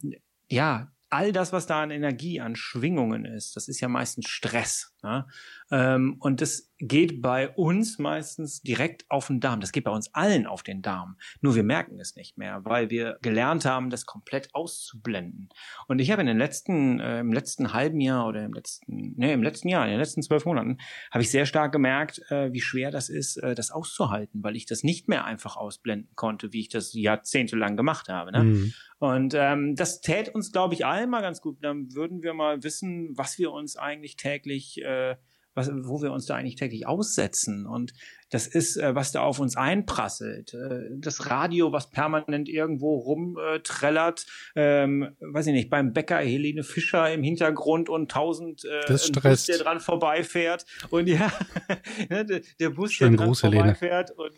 ja, 0.48 0.90
all 1.10 1.32
das, 1.32 1.52
was 1.52 1.66
da 1.66 1.82
an 1.82 1.90
Energie, 1.90 2.40
an 2.40 2.56
Schwingungen 2.56 3.24
ist, 3.24 3.56
das 3.56 3.68
ist 3.68 3.80
ja 3.80 3.88
meistens 3.88 4.28
Stress. 4.28 4.94
Ne? 5.02 5.26
Ähm, 5.70 6.16
und 6.20 6.40
das 6.40 6.70
geht 6.80 7.20
bei 7.20 7.50
uns 7.50 7.98
meistens 7.98 8.62
direkt 8.62 9.04
auf 9.10 9.26
den 9.26 9.40
Darm. 9.40 9.60
Das 9.60 9.72
geht 9.72 9.84
bei 9.84 9.90
uns 9.90 10.14
allen 10.14 10.46
auf 10.46 10.62
den 10.62 10.80
Darm. 10.80 11.16
Nur 11.40 11.54
wir 11.54 11.62
merken 11.62 12.00
es 12.00 12.16
nicht 12.16 12.38
mehr, 12.38 12.64
weil 12.64 12.88
wir 12.88 13.18
gelernt 13.20 13.66
haben, 13.66 13.90
das 13.90 14.06
komplett 14.06 14.54
auszublenden. 14.54 15.50
Und 15.88 15.98
ich 15.98 16.10
habe 16.10 16.22
in 16.22 16.26
den 16.26 16.38
letzten, 16.38 16.98
äh, 17.00 17.20
im 17.20 17.32
letzten 17.32 17.72
halben 17.74 18.00
Jahr 18.00 18.26
oder 18.26 18.44
im 18.44 18.54
letzten, 18.54 19.14
nee, 19.16 19.32
im 19.32 19.42
letzten 19.42 19.68
Jahr, 19.68 19.84
in 19.84 19.90
den 19.90 20.00
letzten 20.00 20.22
zwölf 20.22 20.46
Monaten, 20.46 20.78
habe 21.10 21.22
ich 21.22 21.30
sehr 21.30 21.44
stark 21.44 21.72
gemerkt, 21.72 22.22
äh, 22.30 22.52
wie 22.52 22.62
schwer 22.62 22.90
das 22.90 23.10
ist, 23.10 23.36
äh, 23.36 23.54
das 23.54 23.70
auszuhalten, 23.70 24.42
weil 24.42 24.56
ich 24.56 24.64
das 24.64 24.82
nicht 24.82 25.06
mehr 25.06 25.24
einfach 25.24 25.56
ausblenden 25.56 26.14
konnte, 26.14 26.52
wie 26.52 26.60
ich 26.60 26.68
das 26.70 26.94
jahrzehntelang 26.94 27.76
gemacht 27.76 28.08
habe. 28.08 28.32
Ne? 28.32 28.44
Mhm. 28.44 28.72
Und 29.00 29.34
ähm, 29.34 29.76
das 29.76 30.02
tät 30.02 30.28
uns, 30.34 30.52
glaube 30.52 30.74
ich, 30.74 30.84
allen 30.84 31.08
mal 31.08 31.22
ganz 31.22 31.40
gut. 31.40 31.56
Dann 31.62 31.94
würden 31.94 32.22
wir 32.22 32.34
mal 32.34 32.62
wissen, 32.62 33.16
was 33.16 33.38
wir 33.38 33.50
uns 33.50 33.76
eigentlich 33.76 34.16
täglich 34.16 34.82
äh, 34.90 35.16
was, 35.54 35.70
wo 35.72 36.00
wir 36.00 36.12
uns 36.12 36.26
da 36.26 36.36
eigentlich 36.36 36.56
täglich 36.56 36.86
aussetzen. 36.86 37.66
Und 37.66 37.92
das 38.30 38.46
ist, 38.46 38.76
äh, 38.76 38.94
was 38.94 39.10
da 39.12 39.22
auf 39.22 39.40
uns 39.40 39.56
einprasselt. 39.56 40.54
Äh, 40.54 40.90
das 40.96 41.28
Radio, 41.28 41.72
was 41.72 41.90
permanent 41.90 42.48
irgendwo 42.48 42.96
rumträllert, 42.96 44.26
ähm, 44.54 45.08
weiß 45.20 45.48
ich 45.48 45.52
nicht, 45.52 45.70
beim 45.70 45.92
Bäcker 45.92 46.18
Helene 46.18 46.62
Fischer 46.62 47.12
im 47.12 47.22
Hintergrund 47.22 47.88
und 47.88 48.10
tausend 48.10 48.64
äh, 48.64 48.86
das 48.86 49.10
Bus, 49.10 49.46
der 49.46 49.58
dran 49.58 49.80
vorbeifährt. 49.80 50.64
Und 50.90 51.08
ja, 51.08 51.32
ne, 52.08 52.24
der, 52.60 52.70
Bus, 52.70 52.92
Schönen 52.92 53.12
der 53.12 53.18
dran 53.18 53.26
Gruß, 53.28 53.40
vorbeifährt. 53.40 54.12
Und 54.12 54.32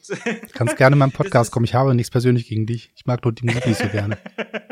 Kannst 0.52 0.76
gerne 0.76 0.94
in 0.94 0.98
meinem 0.98 1.12
Podcast 1.12 1.52
kommen. 1.52 1.64
Ich 1.64 1.74
habe 1.74 1.94
nichts 1.94 2.10
persönlich 2.10 2.48
gegen 2.48 2.66
dich. 2.66 2.90
Ich 2.96 3.04
mag 3.04 3.22
nur 3.22 3.32
die 3.32 3.44
nicht 3.44 3.62
so 3.76 3.88
gerne. 3.88 4.16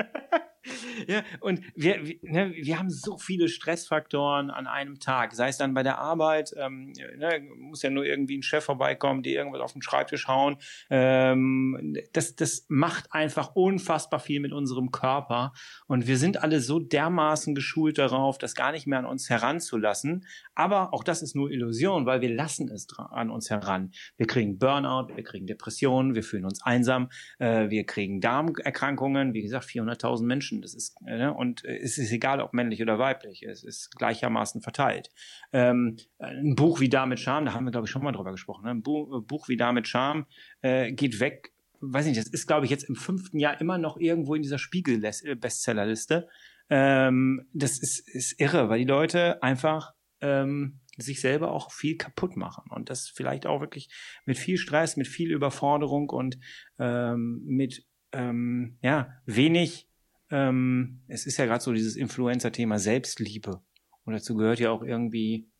Ja, 1.10 1.24
und 1.40 1.60
wir, 1.74 2.06
wir, 2.06 2.18
ne, 2.22 2.52
wir 2.54 2.78
haben 2.78 2.88
so 2.88 3.18
viele 3.18 3.48
Stressfaktoren 3.48 4.48
an 4.48 4.68
einem 4.68 5.00
Tag. 5.00 5.34
Sei 5.34 5.48
es 5.48 5.58
dann 5.58 5.74
bei 5.74 5.82
der 5.82 5.98
Arbeit, 5.98 6.54
ähm, 6.56 6.92
ne, 7.18 7.40
muss 7.58 7.82
ja 7.82 7.90
nur 7.90 8.04
irgendwie 8.04 8.38
ein 8.38 8.44
Chef 8.44 8.62
vorbeikommen, 8.62 9.24
die 9.24 9.34
irgendwas 9.34 9.60
auf 9.60 9.72
den 9.72 9.82
Schreibtisch 9.82 10.28
hauen. 10.28 10.58
Ähm, 10.88 11.96
das, 12.12 12.36
das 12.36 12.64
macht 12.68 13.12
einfach 13.12 13.56
unfassbar 13.56 14.20
viel 14.20 14.38
mit 14.38 14.52
unserem 14.52 14.92
Körper. 14.92 15.52
Und 15.88 16.06
wir 16.06 16.16
sind 16.16 16.44
alle 16.44 16.60
so 16.60 16.78
dermaßen 16.78 17.56
geschult 17.56 17.98
darauf, 17.98 18.38
das 18.38 18.54
gar 18.54 18.70
nicht 18.70 18.86
mehr 18.86 19.00
an 19.00 19.06
uns 19.06 19.28
heranzulassen. 19.28 20.26
Aber 20.54 20.94
auch 20.94 21.02
das 21.02 21.22
ist 21.22 21.34
nur 21.34 21.50
Illusion, 21.50 22.06
weil 22.06 22.20
wir 22.20 22.32
lassen 22.32 22.68
es 22.68 22.86
an 22.96 23.30
uns 23.30 23.50
heran. 23.50 23.90
Wir 24.16 24.28
kriegen 24.28 24.60
Burnout, 24.60 25.08
wir 25.16 25.24
kriegen 25.24 25.48
Depressionen, 25.48 26.14
wir 26.14 26.22
fühlen 26.22 26.44
uns 26.44 26.62
einsam, 26.62 27.10
äh, 27.40 27.68
wir 27.68 27.84
kriegen 27.84 28.20
Darmerkrankungen. 28.20 29.34
Wie 29.34 29.42
gesagt, 29.42 29.64
400.000 29.64 30.22
Menschen, 30.24 30.62
das 30.62 30.74
ist 30.74 30.99
ne? 30.99 30.99
Und 31.00 31.64
äh, 31.64 31.78
es 31.78 31.98
ist 31.98 32.12
egal, 32.12 32.40
ob 32.40 32.52
männlich 32.52 32.82
oder 32.82 32.98
weiblich, 32.98 33.42
es 33.42 33.64
ist 33.64 33.96
gleichermaßen 33.96 34.60
verteilt. 34.60 35.10
Ähm, 35.52 35.96
ein 36.18 36.54
Buch 36.54 36.80
wie 36.80 36.88
Da 36.88 37.06
mit 37.06 37.20
Charme, 37.20 37.46
da 37.46 37.54
haben 37.54 37.64
wir, 37.64 37.70
glaube 37.70 37.86
ich, 37.86 37.90
schon 37.90 38.02
mal 38.02 38.12
drüber 38.12 38.32
gesprochen, 38.32 38.64
ne? 38.64 38.70
ein 38.70 38.82
Buch, 38.82 39.18
äh, 39.18 39.20
Buch 39.20 39.48
wie 39.48 39.56
Da 39.56 39.72
mit 39.72 39.88
Charme 39.88 40.26
äh, 40.62 40.92
geht 40.92 41.20
weg, 41.20 41.52
weiß 41.80 42.06
nicht, 42.06 42.18
das 42.18 42.28
ist, 42.28 42.46
glaube 42.46 42.66
ich, 42.66 42.70
jetzt 42.70 42.84
im 42.84 42.96
fünften 42.96 43.38
Jahr 43.38 43.60
immer 43.60 43.78
noch 43.78 43.96
irgendwo 43.96 44.34
in 44.34 44.42
dieser 44.42 44.58
Spiegel-Bestsellerliste. 44.58 46.28
Ähm, 46.68 47.48
das 47.52 47.78
ist, 47.78 48.08
ist 48.08 48.38
irre, 48.38 48.68
weil 48.68 48.78
die 48.78 48.84
Leute 48.84 49.42
einfach 49.42 49.94
ähm, 50.20 50.80
sich 50.98 51.20
selber 51.20 51.52
auch 51.52 51.72
viel 51.72 51.96
kaputt 51.96 52.36
machen 52.36 52.64
und 52.70 52.90
das 52.90 53.08
vielleicht 53.08 53.46
auch 53.46 53.60
wirklich 53.60 53.88
mit 54.26 54.38
viel 54.38 54.58
Stress, 54.58 54.96
mit 54.96 55.08
viel 55.08 55.30
Überforderung 55.32 56.10
und 56.10 56.38
ähm, 56.78 57.42
mit 57.46 57.86
ähm, 58.12 58.78
ja 58.82 59.08
wenig 59.24 59.89
ähm, 60.30 61.02
es 61.08 61.26
ist 61.26 61.36
ja 61.36 61.46
gerade 61.46 61.62
so 61.62 61.72
dieses 61.72 61.96
Influencer-Thema 61.96 62.78
Selbstliebe. 62.78 63.62
Und 64.04 64.14
dazu 64.14 64.34
gehört 64.34 64.60
ja 64.60 64.70
auch 64.70 64.82
irgendwie, 64.82 65.50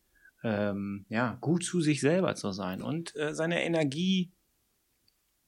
ähm, 0.43 1.05
ja, 1.09 1.37
gut 1.41 1.63
zu 1.63 1.81
sich 1.81 2.01
selber 2.01 2.35
zu 2.35 2.51
sein 2.51 2.81
und 2.81 3.15
äh, 3.15 3.33
seine 3.33 3.63
Energie 3.63 4.33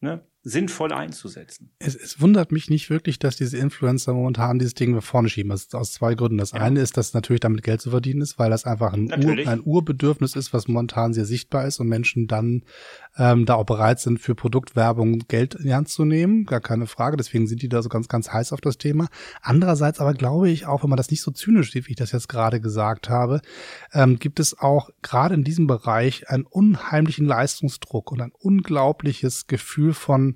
ne, 0.03 0.27
sinnvoll 0.45 0.91
einzusetzen. 0.91 1.71
Es, 1.79 1.95
es 1.95 2.19
wundert 2.19 2.51
mich 2.51 2.69
nicht 2.69 2.89
wirklich, 2.89 3.17
dass 3.17 3.37
diese 3.37 3.57
Influencer 3.57 4.13
momentan 4.13 4.59
dieses 4.59 4.73
Ding 4.73 4.93
nach 4.93 5.01
vorne 5.01 5.29
schieben. 5.29 5.49
Das 5.49 5.61
ist 5.61 5.75
aus 5.75 5.93
zwei 5.93 6.15
Gründen. 6.15 6.37
Das 6.37 6.51
ja. 6.51 6.59
eine 6.59 6.81
ist, 6.81 6.97
dass 6.97 7.13
natürlich 7.13 7.39
damit 7.39 7.63
Geld 7.63 7.81
zu 7.81 7.91
verdienen 7.91 8.21
ist, 8.21 8.37
weil 8.37 8.49
das 8.49 8.65
einfach 8.65 8.91
ein, 8.91 9.09
Ur, 9.23 9.47
ein 9.47 9.61
Urbedürfnis 9.63 10.35
ist, 10.35 10.53
was 10.53 10.67
momentan 10.67 11.13
sehr 11.13 11.23
sichtbar 11.23 11.65
ist 11.65 11.79
und 11.79 11.87
Menschen 11.87 12.27
dann 12.27 12.63
ähm, 13.17 13.45
da 13.45 13.55
auch 13.55 13.65
bereit 13.65 14.01
sind, 14.01 14.19
für 14.19 14.35
Produktwerbung 14.35 15.19
Geld 15.29 15.55
in 15.55 15.63
die 15.63 15.73
Hand 15.73 15.87
zu 15.87 16.03
nehmen. 16.03 16.43
Gar 16.45 16.59
keine 16.59 16.87
Frage. 16.87 17.15
Deswegen 17.15 17.47
sind 17.47 17.61
die 17.61 17.69
da 17.69 17.81
so 17.81 17.87
ganz, 17.87 18.09
ganz 18.09 18.33
heiß 18.33 18.51
auf 18.51 18.59
das 18.59 18.77
Thema. 18.77 19.07
Andererseits 19.41 20.01
aber 20.01 20.13
glaube 20.13 20.49
ich, 20.49 20.65
auch 20.65 20.83
wenn 20.83 20.89
man 20.89 20.97
das 20.97 21.09
nicht 21.09 21.21
so 21.21 21.31
zynisch 21.31 21.71
sieht, 21.71 21.87
wie 21.87 21.91
ich 21.91 21.97
das 21.97 22.11
jetzt 22.11 22.27
gerade 22.27 22.59
gesagt 22.59 23.07
habe, 23.07 23.39
ähm, 23.93 24.19
gibt 24.19 24.41
es 24.41 24.59
auch 24.59 24.89
gerade 25.01 25.35
in 25.35 25.45
diesem 25.45 25.67
Bereich 25.67 26.27
einen 26.29 26.45
unheimlichen 26.45 27.25
Leistungsdruck 27.25 28.11
und 28.11 28.21
ein 28.21 28.33
unglaubliches 28.37 29.47
Gefühl 29.47 29.93
von 29.93 30.32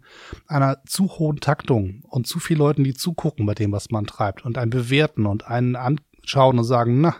einer 0.47 0.81
zu 0.85 1.07
hohen 1.17 1.39
Taktung 1.39 2.01
und 2.03 2.27
zu 2.27 2.39
viel 2.39 2.57
Leuten, 2.57 2.83
die 2.83 2.93
zugucken 2.93 3.45
bei 3.45 3.53
dem, 3.53 3.71
was 3.71 3.91
man 3.91 4.05
treibt 4.05 4.45
und 4.45 4.57
einen 4.57 4.71
bewerten 4.71 5.25
und 5.25 5.47
einen 5.47 5.75
anschauen 5.75 6.59
und 6.59 6.65
sagen, 6.65 7.01
na, 7.01 7.15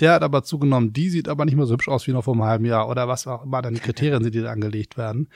der 0.00 0.12
hat 0.12 0.22
aber 0.22 0.42
zugenommen, 0.42 0.92
die 0.92 1.08
sieht 1.08 1.28
aber 1.28 1.44
nicht 1.44 1.56
mehr 1.56 1.66
so 1.66 1.74
hübsch 1.74 1.88
aus 1.88 2.06
wie 2.06 2.12
noch 2.12 2.24
vor 2.24 2.34
einem 2.34 2.44
halben 2.44 2.64
Jahr 2.64 2.88
oder 2.88 3.08
was 3.08 3.26
auch 3.26 3.44
immer 3.44 3.62
dann 3.62 3.74
die 3.74 3.80
Kriterien 3.80 4.22
sind, 4.22 4.34
die 4.34 4.42
da 4.42 4.50
angelegt 4.50 4.96
werden. 4.96 5.28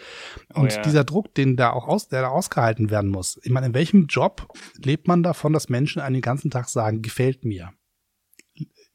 Oh 0.55 0.61
und 0.61 0.73
oh 0.73 0.75
ja. 0.75 0.83
dieser 0.83 1.05
Druck, 1.05 1.35
den 1.35 1.57
da 1.57 1.71
auch 1.71 1.89
aus, 1.89 2.09
der 2.09 2.23
da 2.23 2.29
ausgehalten 2.29 2.91
werden 2.91 3.11
muss. 3.11 3.41
Ich 3.43 3.51
meine, 3.51 3.67
in 3.67 3.75
welchem 3.75 4.07
Job 4.07 4.49
lebt 4.77 5.09
man 5.09 5.23
davon, 5.23 5.53
dass 5.53 5.69
Menschen 5.69 6.03
einen 6.03 6.15
den 6.15 6.23
ganzen 6.23 6.51
Tag 6.51 6.69
sagen, 6.69 7.03
gefällt 7.03 7.45
mir? 7.45 7.73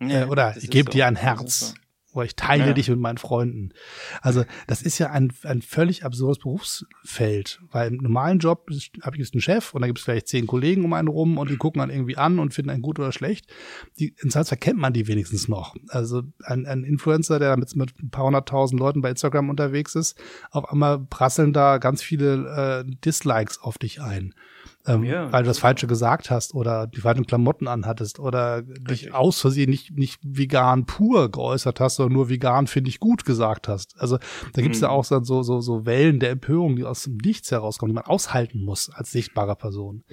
Ja, 0.01 0.21
äh, 0.21 0.25
oder 0.25 0.55
ich 0.57 0.69
gebe 0.69 0.91
so. 0.91 0.97
dir 0.97 1.07
ein 1.07 1.15
Herz 1.15 1.73
oder 2.13 2.25
ich 2.25 2.35
teile 2.35 2.67
ja. 2.67 2.73
dich 2.73 2.89
mit 2.89 2.99
meinen 2.99 3.17
Freunden. 3.17 3.69
Also 4.21 4.43
das 4.67 4.81
ist 4.81 4.97
ja 4.97 5.11
ein, 5.11 5.31
ein 5.43 5.61
völlig 5.61 6.03
absurdes 6.03 6.39
Berufsfeld, 6.39 7.59
weil 7.71 7.89
im 7.89 7.97
normalen 7.97 8.39
Job 8.39 8.67
habe 9.01 9.15
ich 9.15 9.19
jetzt 9.19 9.33
einen 9.33 9.41
Chef 9.41 9.73
und 9.73 9.81
da 9.81 9.87
gibt 9.87 9.99
es 9.99 10.05
vielleicht 10.05 10.27
zehn 10.27 10.47
Kollegen 10.47 10.85
um 10.85 10.93
einen 10.93 11.07
rum 11.07 11.37
und 11.37 11.49
die 11.49 11.57
gucken 11.57 11.79
dann 11.79 11.89
irgendwie 11.89 12.17
an 12.17 12.39
und 12.39 12.53
finden 12.53 12.71
einen 12.71 12.81
gut 12.81 12.99
oder 12.99 13.11
schlecht. 13.11 13.47
Die, 13.99 14.15
in 14.21 14.29
Salzburg 14.29 14.59
kennt 14.59 14.79
man 14.79 14.93
die 14.93 15.07
wenigstens 15.07 15.47
noch. 15.47 15.75
Also 15.89 16.23
ein, 16.43 16.65
ein 16.65 16.83
Influencer, 16.83 17.37
der 17.39 17.57
mit, 17.57 17.75
mit 17.75 17.93
ein 18.01 18.09
paar 18.09 18.25
hunderttausend 18.25 18.79
Leuten 18.79 19.01
bei 19.01 19.11
Instagram 19.11 19.49
unterwegs 19.49 19.95
ist, 19.95 20.17
auf 20.51 20.69
einmal 20.71 20.99
prasseln 20.99 21.53
da 21.53 21.77
ganz 21.77 22.01
viele 22.01 22.83
äh, 22.87 22.91
Dislikes 23.03 23.59
auf 23.61 23.77
dich 23.77 24.01
ein 24.01 24.33
ähm, 24.89 25.03
ja, 25.03 25.31
weil 25.31 25.43
du 25.43 25.47
das 25.47 25.59
Falsche 25.59 25.85
gesagt 25.85 26.31
hast 26.31 26.55
oder 26.55 26.87
die 26.87 27.01
falschen 27.01 27.27
Klamotten 27.27 27.67
anhattest 27.67 28.19
oder 28.19 28.57
richtig. 28.57 28.87
dich 28.87 29.13
aus 29.13 29.39
Versehen 29.39 29.69
nicht, 29.69 29.95
nicht 29.95 30.19
vegan 30.23 30.85
pur 30.85 31.31
geäußert 31.31 31.79
hast, 31.79 31.95
sondern 31.95 32.13
nur 32.13 32.29
vegan 32.29 32.65
finde 32.65 32.89
ich 32.89 32.99
gut 32.99 33.23
gesagt 33.23 33.67
hast. 33.67 33.95
Also 33.99 34.17
da 34.53 34.61
gibt 34.61 34.73
es 34.73 34.81
mhm. 34.81 34.85
ja 34.85 34.89
auch 34.89 35.05
so, 35.05 35.21
so, 35.21 35.61
so 35.61 35.85
Wellen 35.85 36.19
der 36.19 36.31
Empörung, 36.31 36.75
die 36.75 36.85
aus 36.85 37.03
dem 37.03 37.17
Nichts 37.17 37.51
herauskommen, 37.51 37.91
die 37.91 37.95
man 37.95 38.05
aushalten 38.05 38.63
muss 38.63 38.89
als 38.89 39.11
sichtbare 39.11 39.55
Person. 39.55 40.03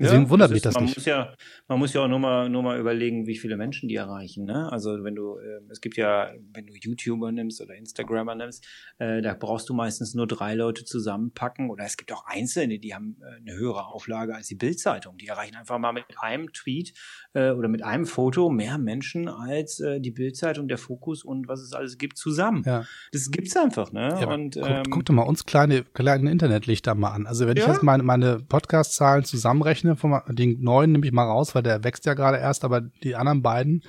Deswegen 0.00 0.24
ja, 0.24 0.30
wundert 0.30 0.50
das 0.50 0.54
mich 0.54 0.62
das 0.62 0.74
man 0.74 0.84
nicht. 0.84 0.96
Muss 0.96 1.06
ja, 1.06 1.32
man 1.68 1.78
muss 1.78 1.92
ja 1.92 2.02
auch 2.02 2.08
nur 2.08 2.18
mal, 2.18 2.48
nur 2.48 2.62
mal 2.62 2.80
überlegen, 2.80 3.26
wie 3.26 3.36
viele 3.36 3.56
Menschen 3.56 3.88
die 3.88 3.94
erreichen. 3.94 4.44
Ne? 4.44 4.70
Also 4.72 5.04
wenn 5.04 5.14
du, 5.14 5.38
äh, 5.38 5.60
es 5.70 5.80
gibt 5.80 5.96
ja, 5.96 6.32
wenn 6.52 6.66
du 6.66 6.74
YouTuber 6.74 7.30
nimmst 7.30 7.60
oder 7.60 7.76
Instagrammer 7.76 8.34
nimmst, 8.34 8.66
äh, 8.98 9.22
da 9.22 9.34
brauchst 9.34 9.68
du 9.68 9.74
meistens 9.74 10.14
nur 10.14 10.26
drei 10.26 10.54
Leute 10.54 10.84
zusammenpacken 10.84 11.70
oder 11.70 11.84
es 11.84 11.96
gibt 11.96 12.12
auch 12.12 12.26
Einzelne, 12.26 12.80
die 12.80 12.92
haben 12.94 13.16
äh, 13.20 13.40
eine 13.40 13.56
höhere 13.56 13.86
Auflage 13.86 14.15
Auflage 14.16 14.34
als 14.34 14.48
die 14.48 14.54
Bildzeitung. 14.54 15.16
Die 15.18 15.26
erreichen 15.28 15.56
einfach 15.56 15.78
mal 15.78 15.92
mit 15.92 16.04
einem 16.20 16.52
Tweet 16.52 16.94
äh, 17.34 17.50
oder 17.50 17.68
mit 17.68 17.82
einem 17.82 18.06
Foto 18.06 18.50
mehr 18.50 18.78
Menschen 18.78 19.28
als 19.28 19.80
äh, 19.80 20.00
die 20.00 20.10
Bildzeitung, 20.10 20.68
der 20.68 20.78
Fokus 20.78 21.22
und 21.22 21.48
was 21.48 21.60
es 21.60 21.72
alles 21.72 21.98
gibt 21.98 22.16
zusammen. 22.16 22.62
Ja. 22.64 22.84
Das 23.12 23.30
gibt's 23.30 23.56
einfach, 23.56 23.92
ne? 23.92 24.16
Ja, 24.20 24.28
und, 24.28 24.54
guck, 24.54 24.68
ähm, 24.68 24.82
guck 24.90 25.04
dir 25.04 25.12
mal 25.12 25.22
uns 25.22 25.44
kleine, 25.44 25.84
kleine 25.84 26.30
Internetlichter 26.30 26.94
mal 26.94 27.10
an. 27.10 27.26
Also 27.26 27.46
wenn 27.46 27.56
ja? 27.56 27.64
ich 27.64 27.68
jetzt 27.68 27.82
meine, 27.82 28.02
meine 28.02 28.38
Podcast-Zahlen 28.38 29.24
zusammenrechne, 29.24 29.96
von 29.96 30.20
den 30.28 30.62
neuen 30.62 30.92
nehme 30.92 31.06
ich 31.06 31.12
mal 31.12 31.24
raus, 31.24 31.54
weil 31.54 31.62
der 31.62 31.84
wächst 31.84 32.06
ja 32.06 32.14
gerade 32.14 32.38
erst, 32.38 32.64
aber 32.64 32.80
die 32.80 33.16
anderen 33.16 33.42
beiden, 33.42 33.82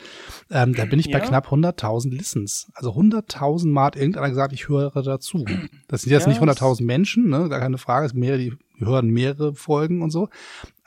ähm, 0.51 0.73
da 0.73 0.85
bin 0.85 0.99
ich 0.99 1.11
bei 1.11 1.19
knapp 1.19 1.47
100.000 1.47 2.11
Listens. 2.11 2.69
Also 2.73 2.91
100.000 2.91 3.69
Mal 3.69 3.85
hat 3.85 3.95
irgendeiner 3.95 4.29
gesagt, 4.29 4.53
ich 4.53 4.67
höre 4.67 4.91
dazu. 4.91 5.45
Das 5.87 6.01
sind 6.01 6.11
jetzt 6.11 6.27
nicht 6.27 6.41
100.000 6.41 6.83
Menschen, 6.83 7.29
ne? 7.29 7.47
Gar 7.49 7.59
keine 7.59 7.77
Frage, 7.77 8.05
es 8.05 8.11
sind 8.11 8.19
mehrere, 8.19 8.39
die 8.39 8.57
hören 8.77 9.09
mehrere 9.09 9.55
Folgen 9.55 10.01
und 10.01 10.11
so. 10.11 10.29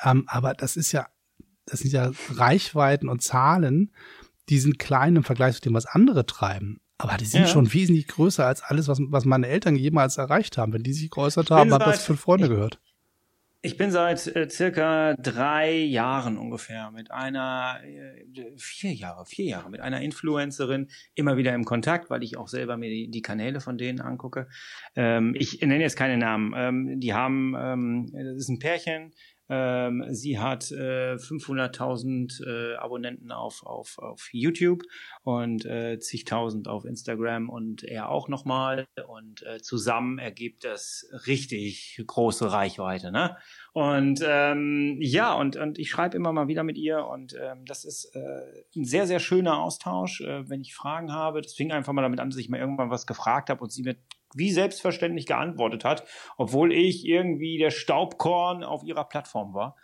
Ähm, 0.03 0.25
aber 0.27 0.55
das 0.55 0.77
ist 0.77 0.93
ja 0.93 1.07
das 1.71 1.81
sind 1.81 1.93
ja 1.93 2.11
Reichweiten 2.31 3.09
und 3.09 3.23
Zahlen, 3.23 3.93
die 4.49 4.59
sind 4.59 4.79
klein 4.79 5.17
im 5.17 5.25
Vergleich 5.25 5.55
zu 5.55 5.61
dem, 5.61 5.75
was 5.75 5.87
andere 5.87 6.27
treiben. 6.27 6.81
Aber 6.99 7.17
die 7.17 7.25
sind 7.25 7.43
ja. 7.43 7.47
schon 7.47 7.73
wesentlich 7.73 8.09
größer 8.09 8.47
als 8.47 8.63
alles, 8.63 8.89
was, 8.89 8.99
was 9.01 9.25
meine 9.25 9.47
Eltern 9.47 9.77
jemals 9.77 10.19
erreicht 10.19 10.59
haben. 10.59 10.73
Wenn 10.73 10.83
die 10.83 10.93
sich 10.93 11.11
geäußert 11.11 11.51
haben, 11.51 11.73
habe 11.73 11.85
das 11.85 12.05
fünf 12.05 12.21
Freunde 12.21 12.49
gehört. 12.49 12.79
Ich 13.63 13.77
bin 13.77 13.91
seit 13.91 14.27
äh, 14.27 14.49
circa 14.49 15.15
drei 15.19 15.77
Jahren 15.77 16.39
ungefähr 16.39 16.91
mit 16.93 17.11
einer, 17.11 17.79
äh, 17.85 18.25
vier 18.57 18.95
Jahre, 18.95 19.27
vier 19.27 19.45
Jahre, 19.45 19.69
mit 19.69 19.83
einer 19.83 20.01
Influencerin 20.01 20.89
immer 21.15 21.37
wieder 21.37 21.55
im 21.55 21.67
Kontakt, 21.67 22.09
weil 22.09 22.23
ich 22.23 22.39
auch 22.39 22.49
selber 22.49 22.79
mir 22.79 22.89
die, 22.89 23.11
die 23.11 23.21
Kanäle 23.21 23.61
von 23.61 23.77
denen 23.77 24.01
angucke. 24.01 24.49
Ähm, 24.97 25.35
ich 25.37 25.61
nenne 25.61 25.81
jetzt 25.81 25.97
keine 25.97 26.17
Namen. 26.17 26.55
Ähm, 26.57 27.01
die 27.01 27.13
haben, 27.13 27.55
ähm, 27.59 28.11
das 28.13 28.37
ist 28.39 28.49
ein 28.49 28.61
Pärchen, 28.61 29.13
ähm, 29.53 30.05
sie 30.11 30.39
hat 30.39 30.71
äh, 30.71 31.17
500.000 31.17 32.47
äh, 32.47 32.77
Abonnenten 32.77 33.33
auf, 33.33 33.67
auf, 33.67 33.99
auf 33.99 34.29
YouTube 34.33 34.83
und 35.23 35.65
äh, 35.65 35.99
zigtausend 35.99 36.69
auf 36.69 36.85
Instagram 36.85 37.51
und 37.51 37.83
er 37.83 38.11
auch 38.11 38.29
nochmal. 38.29 38.87
Und 39.09 39.43
äh, 39.43 39.61
zusammen 39.61 40.19
ergibt 40.19 40.65
das 40.65 41.05
richtig 41.27 42.01
große 42.07 42.53
Reichweite. 42.53 43.11
Ne? 43.11 43.37
Und 43.73 44.23
ähm, 44.25 44.99
ja, 45.01 45.35
und, 45.35 45.57
und 45.57 45.81
ich 45.81 45.91
schreibe 45.91 46.17
immer 46.17 46.33
mal 46.33 46.47
wieder 46.47 46.63
mit 46.63 46.79
ihr 46.79 47.05
und 47.07 47.35
ähm, 47.35 47.65
das 47.67 47.85
ist 47.85 48.15
äh, 48.15 48.19
ein 48.77 48.85
sehr, 48.85 49.09
sehr 49.09 49.19
schöner 49.19 49.59
Austausch, 49.59 50.21
äh, 50.21 50.49
wenn 50.49 50.61
ich 50.61 50.75
Fragen 50.75 51.13
habe. 51.13 51.43
Das 51.43 51.55
fing 51.55 51.73
einfach 51.73 51.93
mal 51.93 52.03
damit 52.03 52.21
an, 52.21 52.31
dass 52.31 52.39
ich 52.39 52.49
mir 52.49 52.59
irgendwann 52.59 52.91
was 52.91 53.07
gefragt 53.07 53.51
habe 53.51 53.63
und 53.63 53.73
sie 53.73 53.83
mir 53.83 53.97
wie 54.35 54.51
selbstverständlich 54.51 55.27
geantwortet 55.27 55.85
hat, 55.85 56.05
obwohl 56.37 56.73
ich 56.73 57.07
irgendwie 57.07 57.59
der 57.59 57.71
Staubkorn 57.71 58.63
auf 58.65 58.85
ihrer 58.85 59.05
Plattform 59.05 59.55
war. 59.55 59.77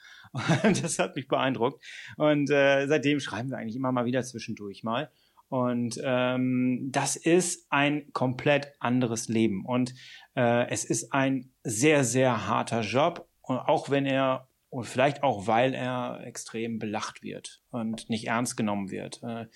Und 0.63 0.83
das 0.83 0.99
hat 0.99 1.17
mich 1.17 1.29
beeindruckt. 1.29 1.83
Und 2.17 2.51
äh, 2.51 2.87
seitdem 2.87 3.21
schreiben 3.21 3.51
wir 3.51 3.59
eigentlich 3.59 3.77
immer 3.77 3.93
mal 3.93 4.05
wieder 4.05 4.23
zwischendurch 4.23 4.83
mal. 4.83 5.11
Und 5.49 6.01
ähm, 6.03 6.89
das 6.91 7.15
ist 7.17 7.67
ein 7.71 8.13
komplett 8.13 8.73
anderes 8.81 9.29
Leben. 9.29 9.65
Und 9.65 9.95
äh, 10.35 10.69
es 10.69 10.85
ist 10.85 11.13
ein 11.13 11.53
sehr, 11.63 12.05
sehr 12.05 12.49
harter 12.49 12.81
Job. 12.81 13.29
Und 13.43 13.59
auch 13.59 13.91
wenn 13.91 14.07
er 14.07 14.49
und 14.69 14.85
vielleicht 14.85 15.23
auch, 15.23 15.47
weil 15.47 15.75
er 15.75 16.21
extrem 16.25 16.79
belacht 16.79 17.23
wird 17.23 17.63
und 17.71 18.11
nicht 18.11 18.27
ernst 18.27 18.57
genommen 18.57 18.91
wird. 18.91 19.23
Äh, 19.23 19.47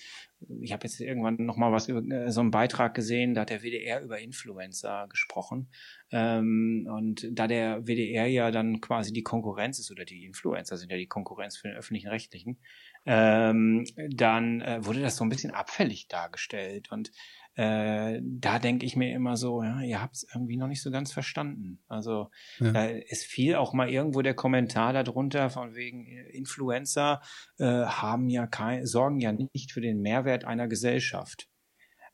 ich 0.60 0.72
habe 0.72 0.84
jetzt 0.84 1.00
irgendwann 1.00 1.36
noch 1.36 1.56
mal 1.56 1.72
was 1.72 1.88
über 1.88 2.02
äh, 2.02 2.30
so 2.30 2.40
einen 2.40 2.50
Beitrag 2.50 2.94
gesehen, 2.94 3.34
da 3.34 3.42
hat 3.42 3.50
der 3.50 3.62
WDR 3.62 4.00
über 4.02 4.18
Influencer 4.18 5.06
gesprochen. 5.08 5.68
Ähm, 6.10 6.88
und 6.90 7.28
da 7.32 7.46
der 7.46 7.86
WDR 7.86 8.26
ja 8.26 8.50
dann 8.50 8.80
quasi 8.80 9.12
die 9.12 9.22
Konkurrenz 9.22 9.78
ist, 9.78 9.90
oder 9.90 10.04
die 10.04 10.24
Influencer 10.24 10.76
sind 10.76 10.90
ja 10.90 10.96
die 10.96 11.06
Konkurrenz 11.06 11.56
für 11.56 11.68
den 11.68 11.76
öffentlichen 11.76 12.08
Rechtlichen, 12.08 12.58
ähm, 13.06 13.84
dann 13.96 14.60
äh, 14.60 14.84
wurde 14.84 15.00
das 15.00 15.16
so 15.16 15.24
ein 15.24 15.30
bisschen 15.30 15.52
abfällig 15.52 16.08
dargestellt. 16.08 16.90
Und 16.90 17.10
äh, 17.56 18.20
da 18.22 18.58
denke 18.58 18.86
ich 18.86 18.96
mir 18.96 19.14
immer 19.14 19.36
so, 19.36 19.62
ja, 19.62 19.80
ihr 19.80 20.00
habt 20.00 20.16
es 20.16 20.26
irgendwie 20.32 20.56
noch 20.56 20.68
nicht 20.68 20.82
so 20.82 20.90
ganz 20.90 21.12
verstanden. 21.12 21.82
Also 21.88 22.30
ja. 22.58 22.72
da 22.72 22.84
ist 22.84 23.24
viel 23.24 23.56
auch 23.56 23.72
mal 23.72 23.90
irgendwo 23.90 24.22
der 24.22 24.34
Kommentar 24.34 24.92
darunter 24.92 25.50
von 25.50 25.74
wegen 25.74 26.06
äh, 26.06 26.30
Influencer 26.30 27.20
äh, 27.58 27.64
haben 27.64 28.28
ja 28.28 28.46
kein, 28.46 28.86
sorgen 28.86 29.20
ja 29.20 29.32
nicht 29.32 29.72
für 29.72 29.80
den 29.80 30.00
Mehrwert 30.00 30.44
einer 30.44 30.68
Gesellschaft. 30.68 31.48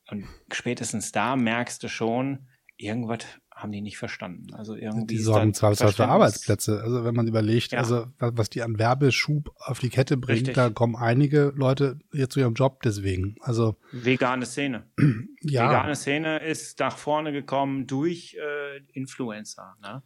Und 0.09 0.27
spätestens 0.53 1.13
da 1.13 1.37
merkst 1.37 1.83
du 1.83 1.89
schon, 1.89 2.49
irgendwas 2.77 3.27
haben 3.57 3.73
die 3.73 3.81
nicht 3.81 3.97
verstanden. 3.97 4.53
Also 4.53 4.75
irgendwie. 4.75 5.07
Die 5.07 5.19
sorgen 5.19 5.55
zwar 5.55 5.75
für 5.75 6.07
Arbeitsplätze. 6.07 6.83
Also 6.83 7.05
wenn 7.05 7.15
man 7.15 7.27
überlegt, 7.27 7.73
ja. 7.73 7.79
also 7.79 8.07
was 8.19 8.51
die 8.51 8.63
an 8.63 8.79
Werbeschub 8.79 9.51
auf 9.57 9.79
die 9.79 9.89
Kette 9.89 10.19
bringt, 10.19 10.41
Richtig. 10.41 10.55
da 10.57 10.69
kommen 10.69 10.95
einige 10.95 11.55
Leute 11.57 11.99
jetzt 12.13 12.35
zu 12.35 12.41
ihrem 12.41 12.53
Job 12.53 12.83
deswegen. 12.83 13.37
Also 13.41 13.77
vegane 13.93 14.45
Szene. 14.45 14.85
ja. 15.41 15.71
Vegane 15.71 15.95
Szene 15.95 16.39
ist 16.41 16.79
nach 16.81 16.99
vorne 16.99 17.33
gekommen 17.33 17.87
durch 17.87 18.37
äh, 18.39 18.83
Influencer. 18.93 19.75
Ne? 19.81 20.03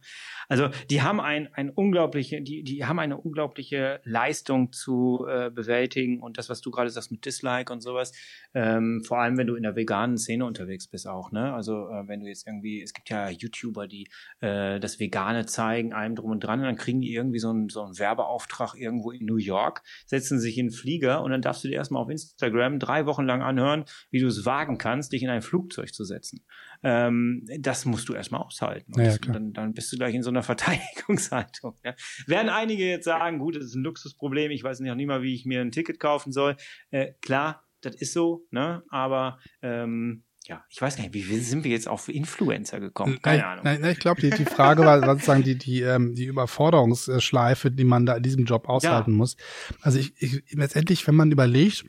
Also 0.47 0.69
die 0.89 1.01
haben 1.01 1.19
ein, 1.19 1.53
ein 1.53 1.71
unglaubliche, 1.71 2.41
die, 2.41 2.63
die 2.63 2.85
haben 2.85 2.99
eine 2.99 3.17
unglaubliche 3.17 3.99
Leistung 4.05 4.71
zu 4.71 5.25
äh, 5.29 5.49
bewältigen 5.49 6.21
und 6.21 6.37
das, 6.37 6.47
was 6.47 6.61
du 6.61 6.71
gerade 6.71 6.89
sagst 6.89 7.11
mit 7.11 7.25
Dislike 7.25 7.73
und 7.73 7.81
sowas, 7.81 8.13
ähm, 8.53 9.03
vor 9.05 9.19
allem 9.19 9.37
wenn 9.37 9.47
du 9.47 9.55
in 9.55 9.63
der 9.63 9.75
veganen 9.75 10.17
Szene 10.17 10.45
unterwegs 10.45 10.87
bist 10.87 11.05
auch. 11.05 11.33
Ne? 11.33 11.53
Also 11.53 11.89
äh, 11.89 12.07
wenn 12.07 12.21
du 12.21 12.27
jetzt 12.27 12.47
irgendwie, 12.47 12.81
es 12.81 12.93
gibt 12.93 13.09
ja 13.09 13.29
YouTuber, 13.41 13.87
die 13.87 14.07
äh, 14.39 14.79
das 14.79 14.99
Vegane 14.99 15.45
zeigen, 15.45 15.93
einem 15.93 16.15
drum 16.15 16.31
und 16.31 16.39
dran, 16.41 16.59
und 16.59 16.65
dann 16.65 16.75
kriegen 16.75 17.01
die 17.01 17.13
irgendwie 17.13 17.39
so 17.39 17.49
einen, 17.49 17.69
so 17.69 17.83
einen 17.83 17.97
Werbeauftrag 17.97 18.75
irgendwo 18.75 19.11
in 19.11 19.25
New 19.25 19.37
York, 19.37 19.83
setzen 20.05 20.39
sich 20.39 20.57
in 20.57 20.67
den 20.67 20.71
Flieger 20.73 21.23
und 21.23 21.31
dann 21.31 21.41
darfst 21.41 21.63
du 21.63 21.67
dir 21.67 21.75
erstmal 21.75 22.01
auf 22.01 22.09
Instagram 22.09 22.79
drei 22.79 23.05
Wochen 23.05 23.25
lang 23.25 23.41
anhören, 23.41 23.85
wie 24.09 24.19
du 24.19 24.27
es 24.27 24.45
wagen 24.45 24.77
kannst, 24.77 25.11
dich 25.13 25.23
in 25.23 25.29
ein 25.29 25.41
Flugzeug 25.41 25.93
zu 25.93 26.03
setzen. 26.03 26.43
Ähm, 26.83 27.45
das 27.59 27.85
musst 27.85 28.09
du 28.09 28.13
erstmal 28.13 28.41
aushalten. 28.41 28.93
Ja, 28.99 29.17
dann, 29.17 29.53
dann 29.53 29.73
bist 29.73 29.91
du 29.91 29.97
gleich 29.97 30.15
in 30.15 30.23
so 30.23 30.29
einer 30.29 30.43
Verteidigungshaltung. 30.51 31.75
Ja. 31.83 31.93
Werden 32.27 32.49
einige 32.49 32.87
jetzt 32.87 33.05
sagen, 33.05 33.39
gut, 33.39 33.55
das 33.55 33.65
ist 33.65 33.75
ein 33.75 33.83
Luxusproblem, 33.83 34.51
ich 34.51 34.63
weiß 34.63 34.79
noch 34.79 34.95
nicht 34.95 35.07
mal, 35.07 35.21
wie 35.21 35.33
ich 35.33 35.45
mir 35.45 35.61
ein 35.61 35.71
Ticket 35.71 35.99
kaufen 35.99 36.31
soll. 36.31 36.55
Äh, 36.89 37.13
klar, 37.21 37.63
das 37.81 37.95
ist 37.95 38.13
so, 38.13 38.45
ne? 38.51 38.83
Aber 38.89 39.39
ähm, 39.61 40.23
ja, 40.47 40.63
ich 40.69 40.81
weiß 40.81 40.97
gar 40.97 41.03
nicht, 41.03 41.13
wie 41.13 41.39
sind 41.39 41.63
wir 41.63 41.71
jetzt 41.71 41.87
auf 41.87 42.09
Influencer 42.09 42.79
gekommen? 42.79 43.19
Keine 43.21 43.37
nein, 43.37 43.45
Ahnung. 43.45 43.63
Nein, 43.63 43.81
nein, 43.81 43.91
ich 43.91 43.99
glaube, 43.99 44.21
die, 44.21 44.31
die 44.31 44.45
Frage 44.45 44.83
war 44.83 45.03
sozusagen 45.05 45.43
die, 45.43 45.57
die, 45.57 45.81
ähm, 45.81 46.15
die 46.15 46.25
Überforderungsschleife, 46.25 47.69
die 47.69 47.83
man 47.83 48.05
da 48.05 48.15
in 48.15 48.23
diesem 48.23 48.45
Job 48.45 48.67
aushalten 48.67 49.11
ja. 49.11 49.17
muss. 49.17 49.37
Also 49.81 49.99
ich, 49.99 50.13
ich, 50.17 50.43
letztendlich, 50.51 51.05
wenn 51.07 51.15
man 51.15 51.31
überlegt, 51.31 51.85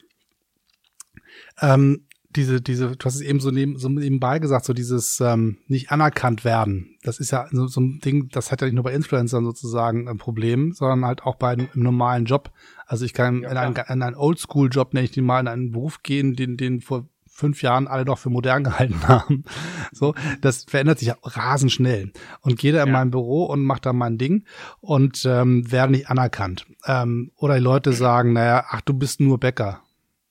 ähm, 1.61 2.07
diese, 2.37 2.61
diese, 2.61 2.97
du 2.97 3.05
hast 3.05 3.17
es 3.17 3.21
eben 3.21 3.41
so, 3.41 3.51
neben, 3.51 3.79
so 3.79 3.89
nebenbei 3.89 4.39
gesagt, 4.39 4.65
so 4.65 4.73
dieses 4.73 5.21
ähm, 5.21 5.59
nicht 5.67 5.91
anerkannt 5.91 6.45
werden. 6.45 6.97
Das 7.03 7.21
ist 7.21 7.31
ja 7.31 7.47
so, 7.51 7.67
so 7.67 7.81
ein 7.81 8.01
Ding, 8.01 8.29
das 8.31 8.51
hat 8.51 8.61
ja 8.61 8.67
nicht 8.67 8.75
nur 8.75 8.85
bei 8.85 8.93
Influencern 8.93 9.45
sozusagen 9.45 10.09
ein 10.09 10.19
Problem, 10.19 10.73
sondern 10.73 11.05
halt 11.05 11.23
auch 11.25 11.37
bei 11.37 11.51
einem 11.51 11.69
normalen 11.75 12.25
Job. 12.25 12.51
Also 12.87 13.05
ich 13.05 13.13
kann 13.13 13.43
ja, 13.43 13.51
in, 13.51 13.57
einen, 13.57 13.77
in 13.77 14.03
einen 14.03 14.17
Oldschool-Job, 14.17 14.95
nenne 14.95 15.05
ich 15.05 15.13
den 15.13 15.25
mal, 15.25 15.41
in 15.41 15.49
einen 15.49 15.73
Beruf 15.73 16.03
gehen, 16.03 16.35
den, 16.35 16.57
den 16.57 16.81
vor 16.81 17.09
fünf 17.33 17.63
Jahren 17.63 17.89
alle 17.89 18.05
noch 18.05 18.19
für 18.19 18.31
modern 18.31 18.65
gehalten 18.65 19.09
haben. 19.09 19.45
So, 19.93 20.15
das 20.41 20.65
verändert 20.65 20.99
sich 20.99 21.13
rasend 21.23 21.73
schnell. 21.73 22.13
Und 22.41 22.59
gehe 22.59 22.73
da 22.73 22.83
in 22.83 22.89
ja. 22.89 22.93
mein 22.93 23.11
Büro 23.11 23.47
und 23.47 23.65
mache 23.65 23.81
da 23.81 23.93
mein 23.93 24.19
Ding 24.19 24.45
und 24.81 25.25
ähm, 25.27 25.71
werde 25.71 25.93
nicht 25.93 26.09
anerkannt. 26.09 26.67
Ähm, 26.87 27.33
oder 27.37 27.55
die 27.55 27.63
Leute 27.63 27.93
sagen, 27.93 28.35
naja, 28.35 28.65
ach, 28.69 28.83
du 28.83 28.95
bist 28.95 29.21
nur 29.21 29.41
Bäcker. 29.41 29.83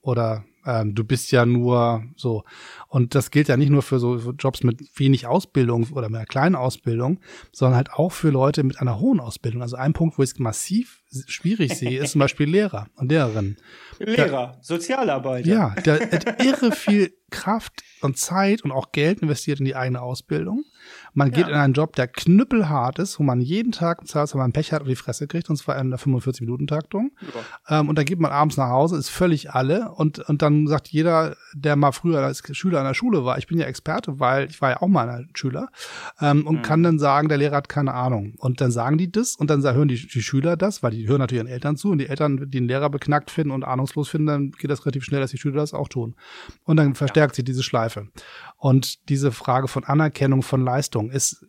Oder 0.01 0.45
ähm, 0.65 0.95
du 0.95 1.03
bist 1.03 1.31
ja 1.31 1.45
nur 1.45 2.03
so. 2.15 2.43
Und 2.87 3.15
das 3.15 3.31
gilt 3.31 3.47
ja 3.47 3.57
nicht 3.57 3.69
nur 3.69 3.81
für 3.81 3.99
so 3.99 4.17
Jobs 4.31 4.63
mit 4.63 4.81
wenig 4.97 5.25
Ausbildung 5.25 5.87
oder 5.91 6.09
mit 6.09 6.17
einer 6.17 6.25
kleinen 6.25 6.55
Ausbildung, 6.55 7.19
sondern 7.51 7.77
halt 7.77 7.93
auch 7.93 8.11
für 8.11 8.29
Leute 8.29 8.63
mit 8.63 8.79
einer 8.79 8.99
hohen 8.99 9.19
Ausbildung. 9.19 9.61
Also 9.61 9.75
ein 9.75 9.93
Punkt, 9.93 10.17
wo 10.17 10.23
ich 10.23 10.31
es 10.31 10.39
massiv 10.39 11.00
schwierig 11.27 11.73
sehe, 11.75 12.01
ist 12.01 12.11
zum 12.11 12.19
Beispiel 12.19 12.49
Lehrer 12.49 12.87
und 12.95 13.11
Lehrerinnen. 13.11 13.57
Lehrer, 13.99 14.53
da, 14.53 14.57
Sozialarbeiter. 14.61 15.47
Ja, 15.47 15.69
der 15.85 15.99
hat 16.11 16.43
irre 16.43 16.71
viel 16.71 17.13
Kraft 17.31 17.81
und 18.01 18.17
Zeit 18.17 18.63
und 18.63 18.71
auch 18.71 18.91
Geld 18.91 19.21
investiert 19.21 19.59
in 19.59 19.65
die 19.65 19.75
eigene 19.75 20.01
Ausbildung. 20.01 20.65
Man 21.13 21.31
geht 21.31 21.47
ja. 21.47 21.49
in 21.49 21.55
einen 21.55 21.73
Job, 21.73 21.95
der 21.95 22.07
knüppelhart 22.07 22.99
ist, 22.99 23.19
wo 23.19 23.23
man 23.23 23.41
jeden 23.41 23.71
Tag 23.71 24.07
zahlt, 24.07 24.33
wenn 24.33 24.41
man 24.41 24.53
Pech 24.53 24.73
hat 24.73 24.81
und 24.81 24.89
die 24.89 24.95
Fresse 24.95 25.27
kriegt, 25.27 25.49
und 25.49 25.55
zwar 25.55 25.77
in 25.79 25.89
der 25.89 25.99
45-Minuten-Taktung. 25.99 27.11
Ja. 27.67 27.79
Ähm, 27.79 27.89
und 27.89 27.97
dann 27.97 28.05
geht 28.05 28.19
man 28.19 28.31
abends 28.31 28.57
nach 28.57 28.69
Hause, 28.69 28.97
ist 28.97 29.09
völlig 29.09 29.51
alle. 29.51 29.91
Und, 29.91 30.19
und 30.19 30.41
dann 30.41 30.67
sagt 30.67 30.89
jeder, 30.89 31.35
der 31.53 31.75
mal 31.75 31.91
früher 31.91 32.19
als 32.19 32.43
Schüler 32.55 32.79
an 32.79 32.85
der 32.85 32.93
Schule 32.93 33.23
war, 33.23 33.37
ich 33.37 33.47
bin 33.47 33.57
ja 33.57 33.65
Experte, 33.65 34.19
weil 34.19 34.49
ich 34.49 34.61
war 34.61 34.71
ja 34.71 34.81
auch 34.81 34.87
mal 34.87 35.09
ein 35.09 35.29
Schüler, 35.33 35.69
ähm, 36.19 36.45
und 36.45 36.57
mhm. 36.57 36.61
kann 36.63 36.83
dann 36.83 36.99
sagen, 36.99 37.29
der 37.29 37.37
Lehrer 37.37 37.57
hat 37.57 37.69
keine 37.69 37.93
Ahnung. 37.93 38.33
Und 38.37 38.59
dann 38.61 38.71
sagen 38.71 38.97
die 38.97 39.11
das 39.11 39.35
und 39.35 39.49
dann 39.49 39.63
hören 39.63 39.87
die, 39.87 40.07
die 40.07 40.21
Schüler 40.21 40.57
das, 40.57 40.83
weil 40.83 40.91
die 40.91 41.00
hören 41.07 41.19
natürlich 41.19 41.43
ihren 41.43 41.51
Eltern 41.51 41.77
zu 41.77 41.89
und 41.91 41.97
die 41.97 42.07
Eltern, 42.07 42.37
die 42.37 42.49
den 42.49 42.67
Lehrer 42.67 42.89
beknackt 42.89 43.31
finden 43.31 43.51
und 43.51 43.63
ahnungslos 43.63 44.09
finden, 44.09 44.27
dann 44.27 44.51
geht 44.51 44.69
das 44.69 44.85
relativ 44.85 45.03
schnell, 45.03 45.21
dass 45.21 45.31
die 45.31 45.37
Schüler 45.37 45.57
das 45.57 45.73
auch 45.73 45.89
tun. 45.89 46.15
Und 46.63 46.77
dann 46.77 46.95
verstärkt 46.95 47.33
ja. 47.33 47.35
sich 47.37 47.45
diese 47.45 47.63
Schleife. 47.63 48.07
Und 48.57 49.09
diese 49.09 49.31
Frage 49.31 49.67
von 49.67 49.83
Anerkennung 49.83 50.41
von 50.43 50.63
Leistung 50.63 51.11
ist 51.11 51.45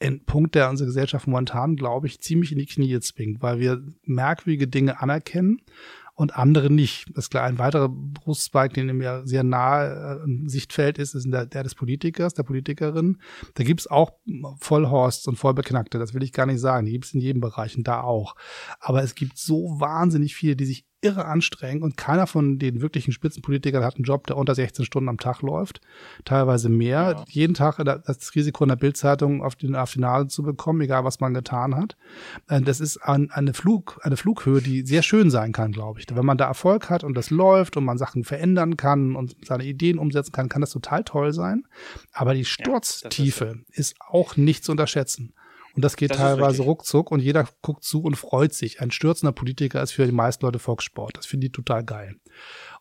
ein 0.00 0.24
Punkt, 0.24 0.54
der 0.54 0.70
unsere 0.70 0.86
Gesellschaft 0.86 1.26
momentan, 1.26 1.76
glaube 1.76 2.06
ich, 2.06 2.20
ziemlich 2.20 2.52
in 2.52 2.58
die 2.58 2.66
Knie 2.66 3.00
zwingt, 3.00 3.42
weil 3.42 3.58
wir 3.58 3.82
merkwürdige 4.04 4.68
Dinge 4.68 5.00
anerkennen 5.00 5.60
und 6.18 6.36
andere 6.36 6.68
nicht. 6.68 7.06
Das 7.14 7.26
ist 7.26 7.30
klar, 7.30 7.44
ein 7.44 7.60
weiterer 7.60 7.88
Brustzweig, 7.88 8.74
den 8.74 8.88
mir 8.96 9.22
sehr 9.24 9.44
nahe 9.44 10.20
im 10.24 10.46
äh, 10.46 10.48
Sichtfeld 10.48 10.98
ist, 10.98 11.14
ist 11.14 11.30
der, 11.30 11.46
der 11.46 11.62
des 11.62 11.76
Politikers, 11.76 12.34
der 12.34 12.42
Politikerin. 12.42 13.18
Da 13.54 13.62
gibt's 13.62 13.86
auch 13.86 14.10
Vollhorsts 14.58 15.28
und 15.28 15.36
Vollbeknackte, 15.36 16.00
das 16.00 16.14
will 16.14 16.24
ich 16.24 16.32
gar 16.32 16.46
nicht 16.46 16.58
sagen. 16.58 16.86
Die 16.86 16.92
gibt's 16.92 17.14
in 17.14 17.20
jedem 17.20 17.40
Bereich 17.40 17.76
und 17.76 17.86
da 17.86 18.00
auch. 18.00 18.34
Aber 18.80 19.00
es 19.04 19.14
gibt 19.14 19.38
so 19.38 19.78
wahnsinnig 19.78 20.34
viele, 20.34 20.56
die 20.56 20.66
sich 20.66 20.86
irre 21.00 21.26
anstrengend 21.26 21.84
und 21.84 21.96
keiner 21.96 22.26
von 22.26 22.58
den 22.58 22.80
wirklichen 22.80 23.12
Spitzenpolitikern 23.12 23.84
hat 23.84 23.96
einen 23.96 24.04
Job, 24.04 24.26
der 24.26 24.36
unter 24.36 24.54
16 24.54 24.84
Stunden 24.84 25.08
am 25.08 25.18
Tag 25.18 25.42
läuft, 25.42 25.80
teilweise 26.24 26.68
mehr. 26.68 27.14
Ja. 27.16 27.24
Jeden 27.28 27.54
Tag 27.54 27.78
das 27.84 28.34
Risiko 28.34 28.64
in 28.64 28.68
der 28.68 28.76
Bildzeitung 28.76 29.42
auf, 29.42 29.54
den, 29.54 29.72
Nase 29.72 30.28
zu 30.28 30.42
bekommen, 30.42 30.80
egal 30.80 31.04
was 31.04 31.20
man 31.20 31.34
getan 31.34 31.76
hat. 31.76 31.96
Äh, 32.48 32.62
das 32.62 32.80
ist 32.80 32.98
eine, 32.98 33.54
Flug, 33.54 34.00
eine 34.02 34.16
Flughöhe, 34.16 34.60
die 34.60 34.84
sehr 34.84 35.02
schön 35.02 35.30
sein 35.30 35.52
kann, 35.52 35.72
glaube 35.72 36.00
ich. 36.00 36.06
Wenn 36.12 36.26
man 36.26 36.38
da 36.38 36.46
Erfolg 36.46 36.90
hat 36.90 37.04
und 37.04 37.14
das 37.14 37.30
läuft 37.30 37.76
und 37.76 37.84
man 37.84 37.98
Sachen 37.98 38.24
verändern 38.24 38.76
kann 38.76 39.14
und 39.14 39.36
seine 39.44 39.64
Ideen 39.64 39.98
umsetzen 39.98 40.32
kann, 40.32 40.48
kann 40.48 40.60
das 40.60 40.70
total 40.70 41.04
toll 41.04 41.32
sein. 41.32 41.64
Aber 42.12 42.34
die 42.34 42.44
Sturztiefe 42.44 43.44
ja, 43.44 43.52
ist, 43.70 43.78
ist 43.78 43.96
auch 44.00 44.36
nicht 44.36 44.64
zu 44.64 44.72
unterschätzen. 44.72 45.32
Und 45.78 45.82
das 45.82 45.94
geht 45.94 46.10
das 46.10 46.16
teilweise 46.16 46.64
ruckzuck 46.64 47.12
und 47.12 47.20
jeder 47.20 47.48
guckt 47.62 47.84
zu 47.84 48.02
und 48.02 48.16
freut 48.16 48.52
sich. 48.52 48.80
Ein 48.80 48.90
stürzender 48.90 49.30
Politiker 49.30 49.80
ist 49.80 49.92
für 49.92 50.06
die 50.06 50.12
meisten 50.12 50.44
Leute 50.44 50.58
Volkssport. 50.58 51.16
Das 51.16 51.26
finde 51.26 51.46
ich 51.46 51.52
total 51.52 51.84
geil. 51.84 52.16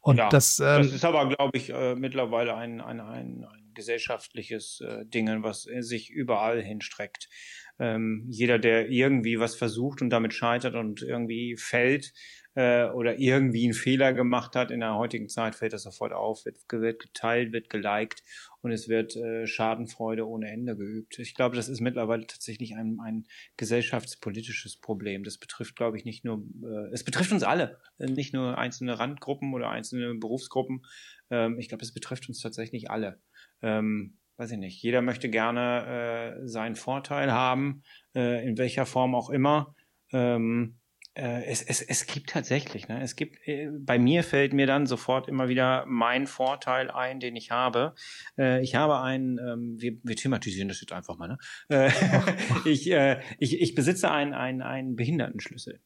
Und 0.02 0.18
ja, 0.18 0.30
das, 0.30 0.60
ähm, 0.60 0.82
das 0.82 0.94
ist 0.94 1.06
aber, 1.06 1.30
glaube 1.30 1.56
ich, 1.56 1.70
äh, 1.70 1.94
mittlerweile 1.94 2.56
ein, 2.56 2.82
ein, 2.82 3.00
ein, 3.00 3.46
ein 3.46 3.72
gesellschaftliches 3.76 4.82
äh, 4.82 5.06
Ding, 5.06 5.44
was 5.44 5.62
sich 5.62 6.10
überall 6.10 6.60
hinstreckt. 6.60 7.30
Ähm, 7.78 8.26
jeder, 8.30 8.58
der 8.58 8.90
irgendwie 8.90 9.40
was 9.40 9.54
versucht 9.54 10.02
und 10.02 10.10
damit 10.10 10.34
scheitert 10.34 10.74
und 10.74 11.04
irgendwie 11.04 11.56
fällt, 11.56 12.14
äh, 12.58 12.90
oder 12.90 13.20
irgendwie 13.20 13.66
einen 13.66 13.74
Fehler 13.74 14.14
gemacht 14.14 14.56
hat, 14.56 14.72
in 14.72 14.80
der 14.80 14.96
heutigen 14.96 15.30
Zeit 15.30 15.54
fällt 15.54 15.74
das 15.74 15.84
sofort 15.84 16.14
auf, 16.14 16.46
wird, 16.46 16.58
wird 16.72 17.00
geteilt, 17.00 17.54
wird 17.54 17.70
geliked 17.70 18.24
und 18.68 18.74
es 18.74 18.90
wird 18.90 19.16
äh, 19.16 19.48
Schadenfreude 19.48 20.28
ohne 20.28 20.50
Ende 20.50 20.76
geübt. 20.76 21.20
Ich 21.20 21.36
glaube, 21.36 21.56
das 21.56 21.70
ist 21.70 21.80
mittlerweile 21.80 22.28
tatsächlich 22.28 22.76
ein, 22.76 23.00
ein 23.00 23.26
gesellschaftspolitisches 23.56 24.76
Problem. 24.76 25.24
Das 25.24 25.38
betrifft, 25.38 25.78
glaube 25.78 25.98
ich, 25.98 26.04
nicht 26.04 26.26
nur, 26.26 26.44
äh, 26.64 26.94
es 26.94 27.06
betrifft 27.06 27.32
uns 27.32 27.44
alle, 27.44 27.80
nicht 27.98 28.34
nur 28.34 28.58
einzelne 28.58 29.00
Randgruppen 29.00 29.54
oder 29.54 29.70
einzelne 29.70 30.16
Berufsgruppen. 30.16 30.86
Ähm, 31.30 31.58
ich 31.60 31.70
glaube, 31.70 31.84
es 31.84 31.94
betrifft 31.94 32.28
uns 32.28 32.42
tatsächlich 32.42 32.92
alle. 32.92 33.22
Ähm, 33.62 34.18
weiß 34.36 34.52
ich 34.52 34.58
nicht, 34.58 34.84
jeder 34.84 35.02
möchte 35.02 35.30
gerne 35.30 36.42
äh, 36.44 36.48
seinen 36.48 36.76
Vorteil 36.76 37.32
haben, 37.32 37.84
äh, 38.16 38.46
in 38.46 38.58
welcher 38.58 38.86
Form 38.86 39.16
auch 39.16 39.30
immer. 39.30 39.76
Ähm, 40.12 40.76
äh, 40.76 40.87
es, 41.18 41.62
es, 41.62 41.82
es 41.82 42.06
gibt 42.06 42.30
tatsächlich, 42.30 42.88
ne? 42.88 43.02
Es 43.02 43.16
gibt, 43.16 43.48
äh, 43.48 43.70
bei 43.72 43.98
mir 43.98 44.24
fällt 44.24 44.54
mir 44.54 44.68
dann 44.68 44.86
sofort 44.86 45.28
immer 45.28 45.50
wieder 45.50 45.86
mein 45.88 46.28
Vorteil 46.28 46.92
ein, 46.92 47.20
den 47.20 47.36
ich 47.36 47.52
habe. 47.52 47.96
Äh, 48.38 48.62
ich 48.62 48.76
habe 48.76 49.00
einen, 49.02 49.40
ähm, 49.40 49.76
wir, 49.80 49.98
wir 50.04 50.16
thematisieren 50.16 50.68
das 50.68 50.80
jetzt 50.82 50.94
einfach 50.94 51.18
mal, 51.18 51.28
ne? 51.28 51.38
Äh, 51.70 51.92
ich, 52.66 52.92
äh, 52.92 53.20
ich, 53.40 53.60
ich 53.60 53.74
besitze 53.74 54.12
einen, 54.12 54.34
einen, 54.34 54.62
einen 54.62 54.96
Behindertenschlüssel. 54.96 55.80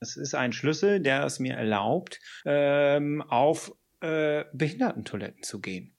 Es 0.00 0.16
ist 0.16 0.34
ein 0.34 0.52
Schlüssel, 0.52 1.00
der 1.00 1.24
es 1.24 1.38
mir 1.38 1.54
erlaubt, 1.54 2.20
ähm, 2.44 3.22
auf 3.22 3.74
äh, 4.00 4.44
Behindertentoiletten 4.52 5.42
zu 5.42 5.60
gehen. 5.60 5.96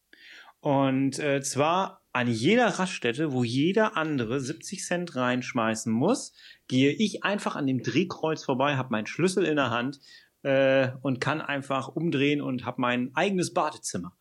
Und 0.59 1.19
äh, 1.19 1.41
zwar 1.41 2.04
an 2.15 2.29
jeder 2.29 2.67
Raststätte, 2.67 3.33
wo 3.33 3.43
jeder 3.43 3.97
andere 3.97 4.39
70 4.39 4.85
Cent 4.85 5.15
reinschmeißen 5.17 5.91
muss, 5.91 6.31
gehe 6.69 6.93
ich 6.93 7.25
einfach 7.25 7.57
an 7.57 7.67
dem 7.67 7.83
Drehkreuz 7.83 8.45
vorbei, 8.45 8.77
habe 8.77 8.91
meinen 8.91 9.05
Schlüssel 9.05 9.43
in 9.43 9.57
der 9.57 9.69
Hand 9.69 9.99
äh, 10.43 10.91
und 11.01 11.19
kann 11.19 11.41
einfach 11.41 11.89
umdrehen 11.89 12.41
und 12.41 12.65
habe 12.65 12.79
mein 12.79 13.11
eigenes 13.15 13.53
Badezimmer. 13.53 14.15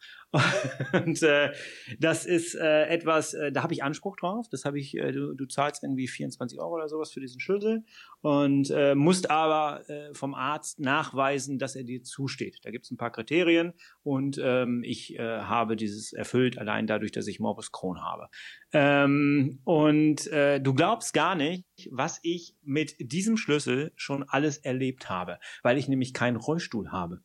Und 0.92 1.22
äh, 1.22 1.52
das 1.98 2.26
ist 2.26 2.54
äh, 2.54 2.86
etwas, 2.86 3.34
äh, 3.34 3.52
da 3.52 3.62
habe 3.62 3.72
ich 3.72 3.82
Anspruch 3.82 4.16
drauf. 4.16 4.46
Das 4.50 4.64
habe 4.64 4.78
ich, 4.78 4.96
äh, 4.96 5.12
du, 5.12 5.34
du 5.34 5.46
zahlst 5.46 5.82
irgendwie 5.82 6.08
24 6.08 6.58
Euro 6.58 6.74
oder 6.74 6.88
sowas 6.88 7.12
für 7.12 7.20
diesen 7.20 7.40
Schlüssel 7.40 7.84
und 8.20 8.70
äh, 8.70 8.94
musst 8.94 9.30
aber 9.30 9.88
äh, 9.88 10.12
vom 10.14 10.34
Arzt 10.34 10.80
nachweisen, 10.80 11.58
dass 11.58 11.76
er 11.76 11.84
dir 11.84 12.02
zusteht. 12.02 12.58
Da 12.62 12.70
gibt 12.70 12.84
es 12.84 12.90
ein 12.90 12.96
paar 12.96 13.12
Kriterien 13.12 13.74
und 14.02 14.40
ähm, 14.42 14.82
ich 14.84 15.18
äh, 15.18 15.22
habe 15.22 15.76
dieses 15.76 16.12
erfüllt, 16.12 16.58
allein 16.58 16.86
dadurch, 16.86 17.12
dass 17.12 17.26
ich 17.26 17.38
Morbus 17.38 17.70
Crohn 17.70 18.02
habe. 18.02 18.28
Ähm, 18.72 19.60
und 19.64 20.26
äh, 20.28 20.60
du 20.60 20.74
glaubst 20.74 21.14
gar 21.14 21.34
nicht, 21.36 21.64
was 21.90 22.18
ich 22.22 22.56
mit 22.62 22.96
diesem 22.98 23.36
Schlüssel 23.36 23.92
schon 23.94 24.24
alles 24.24 24.58
erlebt 24.58 25.08
habe, 25.08 25.38
weil 25.62 25.78
ich 25.78 25.88
nämlich 25.88 26.12
keinen 26.12 26.36
Rollstuhl 26.36 26.90
habe. 26.90 27.20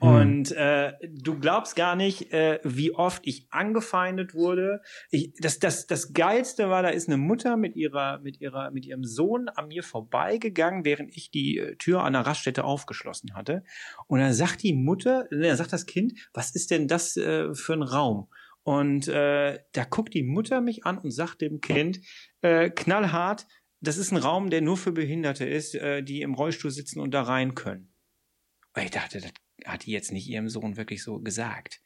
Hm. 0.00 0.08
Und 0.08 0.52
äh, 0.52 0.92
du 1.02 1.38
glaubst 1.38 1.74
gar 1.74 1.96
nicht, 1.96 2.32
äh, 2.32 2.60
wie 2.62 2.94
oft 2.94 3.26
ich 3.26 3.46
angefeindet 3.50 4.34
wurde. 4.34 4.80
Ich, 5.10 5.32
das, 5.40 5.58
das, 5.58 5.86
das 5.86 6.12
Geilste 6.12 6.70
war, 6.70 6.82
da 6.82 6.90
ist 6.90 7.08
eine 7.08 7.16
Mutter 7.16 7.56
mit 7.56 7.74
ihrer, 7.74 8.18
mit 8.20 8.40
ihrer, 8.40 8.70
mit 8.70 8.86
ihrem 8.86 9.04
Sohn 9.04 9.48
an 9.48 9.68
mir 9.68 9.82
vorbeigegangen, 9.82 10.84
während 10.84 11.16
ich 11.16 11.30
die 11.30 11.58
äh, 11.58 11.76
Tür 11.76 12.04
an 12.04 12.12
der 12.12 12.26
Raststätte 12.26 12.64
aufgeschlossen 12.64 13.34
hatte. 13.34 13.64
Und 14.06 14.20
dann 14.20 14.32
sagt 14.32 14.62
die 14.62 14.74
Mutter, 14.74 15.26
dann 15.30 15.56
sagt 15.56 15.72
das 15.72 15.86
Kind, 15.86 16.14
was 16.32 16.54
ist 16.54 16.70
denn 16.70 16.86
das 16.86 17.16
äh, 17.16 17.52
für 17.54 17.72
ein 17.72 17.82
Raum? 17.82 18.28
Und 18.62 19.08
äh, 19.08 19.58
da 19.72 19.84
guckt 19.84 20.14
die 20.14 20.22
Mutter 20.22 20.60
mich 20.60 20.84
an 20.84 20.98
und 20.98 21.10
sagt 21.10 21.40
dem 21.40 21.60
Kind 21.60 22.00
äh, 22.42 22.70
knallhart, 22.70 23.46
das 23.80 23.96
ist 23.96 24.12
ein 24.12 24.16
Raum, 24.18 24.50
der 24.50 24.60
nur 24.60 24.76
für 24.76 24.92
Behinderte 24.92 25.46
ist, 25.46 25.74
äh, 25.74 26.02
die 26.02 26.22
im 26.22 26.34
Rollstuhl 26.34 26.70
sitzen 26.70 27.00
und 27.00 27.12
da 27.12 27.22
rein 27.22 27.54
können. 27.54 27.92
Und 28.74 28.82
ich 28.82 28.90
dachte, 28.90 29.20
das 29.20 29.32
hat 29.64 29.86
die 29.86 29.92
jetzt 29.92 30.12
nicht 30.12 30.28
ihrem 30.28 30.48
Sohn 30.48 30.76
wirklich 30.76 31.02
so 31.02 31.20
gesagt. 31.20 31.80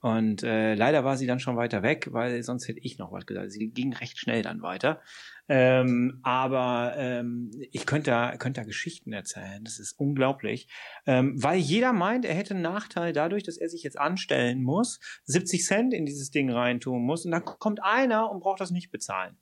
Und 0.00 0.44
äh, 0.44 0.74
leider 0.74 1.04
war 1.04 1.16
sie 1.16 1.26
dann 1.26 1.40
schon 1.40 1.56
weiter 1.56 1.82
weg, 1.82 2.08
weil 2.12 2.42
sonst 2.44 2.68
hätte 2.68 2.78
ich 2.80 2.98
noch 2.98 3.10
was 3.10 3.26
gesagt. 3.26 3.50
Sie 3.50 3.68
ging 3.70 3.92
recht 3.92 4.16
schnell 4.16 4.42
dann 4.42 4.62
weiter. 4.62 5.02
Ähm, 5.48 6.20
aber 6.22 6.94
ähm, 6.96 7.50
ich 7.72 7.84
könnte 7.84 8.12
da, 8.12 8.36
könnte 8.36 8.60
da 8.60 8.64
Geschichten 8.64 9.12
erzählen. 9.12 9.64
Das 9.64 9.80
ist 9.80 9.98
unglaublich. 9.98 10.68
Ähm, 11.04 11.42
weil 11.42 11.58
jeder 11.58 11.92
meint, 11.92 12.24
er 12.24 12.34
hätte 12.34 12.54
einen 12.54 12.62
Nachteil 12.62 13.12
dadurch, 13.12 13.42
dass 13.42 13.56
er 13.56 13.68
sich 13.68 13.82
jetzt 13.82 13.98
anstellen 13.98 14.62
muss, 14.62 15.00
70 15.24 15.64
Cent 15.64 15.94
in 15.94 16.06
dieses 16.06 16.30
Ding 16.30 16.50
reintun 16.50 17.02
muss 17.02 17.24
und 17.24 17.32
dann 17.32 17.44
kommt 17.44 17.82
einer 17.82 18.30
und 18.30 18.40
braucht 18.40 18.60
das 18.60 18.70
nicht 18.70 18.92
bezahlen. 18.92 19.36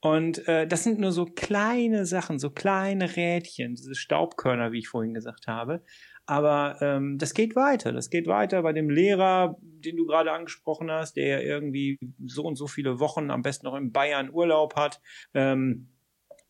Und 0.00 0.46
äh, 0.46 0.66
das 0.66 0.84
sind 0.84 1.00
nur 1.00 1.12
so 1.12 1.24
kleine 1.24 2.06
Sachen, 2.06 2.38
so 2.38 2.50
kleine 2.50 3.16
Rädchen, 3.16 3.74
diese 3.74 3.94
Staubkörner, 3.94 4.70
wie 4.70 4.78
ich 4.78 4.88
vorhin 4.88 5.14
gesagt 5.14 5.46
habe. 5.48 5.82
Aber 6.28 6.76
ähm, 6.82 7.16
das 7.16 7.32
geht 7.32 7.56
weiter. 7.56 7.90
Das 7.90 8.10
geht 8.10 8.26
weiter 8.26 8.60
bei 8.60 8.74
dem 8.74 8.90
Lehrer, 8.90 9.56
den 9.62 9.96
du 9.96 10.04
gerade 10.04 10.30
angesprochen 10.30 10.90
hast, 10.90 11.16
der 11.16 11.42
irgendwie 11.42 11.98
so 12.26 12.42
und 12.42 12.56
so 12.56 12.66
viele 12.66 13.00
Wochen 13.00 13.30
am 13.30 13.40
besten 13.40 13.64
noch 13.64 13.74
in 13.74 13.92
Bayern 13.92 14.30
Urlaub 14.30 14.76
hat. 14.76 15.00
Ähm, 15.32 15.88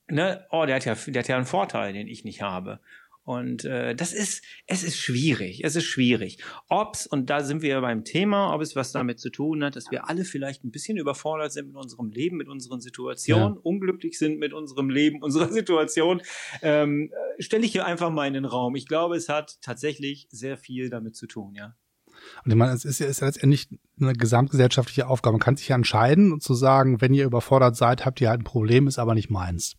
ne? 0.09 0.45
Oh, 0.51 0.66
der 0.66 0.74
hat 0.74 0.85
ja, 0.85 0.97
der 0.97 1.20
hat 1.20 1.29
ja 1.29 1.37
einen 1.37 1.45
Vorteil, 1.45 1.93
den 1.93 2.09
ich 2.09 2.24
nicht 2.24 2.43
habe. 2.43 2.81
Und 3.29 3.66
äh, 3.66 3.95
das 3.95 4.14
ist, 4.14 4.43
es 4.66 4.83
ist 4.83 4.97
schwierig, 4.97 5.62
es 5.62 5.76
ist 5.76 5.85
schwierig. 5.85 6.43
Ob's, 6.70 7.07
und 7.07 7.29
da 7.29 7.45
sind 7.45 7.61
wir 7.61 7.68
ja 7.68 7.81
beim 7.83 8.03
Thema, 8.03 8.55
ob 8.55 8.62
es 8.62 8.74
was 8.74 8.91
damit 8.91 9.20
zu 9.20 9.29
tun 9.29 9.62
hat, 9.62 9.76
dass 9.76 9.91
wir 9.91 10.09
alle 10.09 10.24
vielleicht 10.24 10.64
ein 10.64 10.70
bisschen 10.70 10.97
überfordert 10.97 11.53
sind 11.53 11.66
mit 11.66 11.76
unserem 11.76 12.09
Leben, 12.09 12.39
mit 12.39 12.49
unseren 12.49 12.81
Situationen, 12.81 13.57
ja. 13.57 13.61
unglücklich 13.62 14.18
sind 14.18 14.39
mit 14.39 14.55
unserem 14.55 14.89
Leben, 14.89 15.20
unserer 15.22 15.53
Situation, 15.53 16.22
ähm, 16.62 17.12
äh, 17.37 17.43
stelle 17.43 17.66
ich 17.66 17.72
hier 17.72 17.85
einfach 17.85 18.09
mal 18.09 18.26
in 18.26 18.33
den 18.33 18.47
Raum. 18.47 18.74
Ich 18.76 18.89
glaube, 18.89 19.14
es 19.14 19.29
hat 19.29 19.59
tatsächlich 19.61 20.26
sehr 20.31 20.57
viel 20.57 20.89
damit 20.89 21.14
zu 21.14 21.26
tun, 21.26 21.55
ja. 21.55 21.76
Und 22.47 22.51
ich 22.51 22.57
meine, 22.57 22.72
es 22.72 22.87
ist 22.87 22.99
ja, 22.99 23.09
ist 23.09 23.20
ja 23.20 23.26
letztendlich 23.26 23.68
eine 24.01 24.14
gesamtgesellschaftliche 24.14 25.07
Aufgabe. 25.07 25.35
Man 25.35 25.41
kann 25.41 25.59
sich 25.59 25.68
ja 25.68 25.76
entscheiden 25.76 26.33
und 26.33 26.43
zu 26.43 26.55
sagen, 26.55 27.03
wenn 27.03 27.12
ihr 27.12 27.26
überfordert 27.26 27.76
seid, 27.76 28.07
habt 28.07 28.22
ihr 28.22 28.31
halt 28.31 28.41
ein 28.41 28.45
Problem, 28.45 28.87
ist 28.87 28.99
aber 28.99 29.14
nicht 29.14 29.29
meins. 29.29 29.76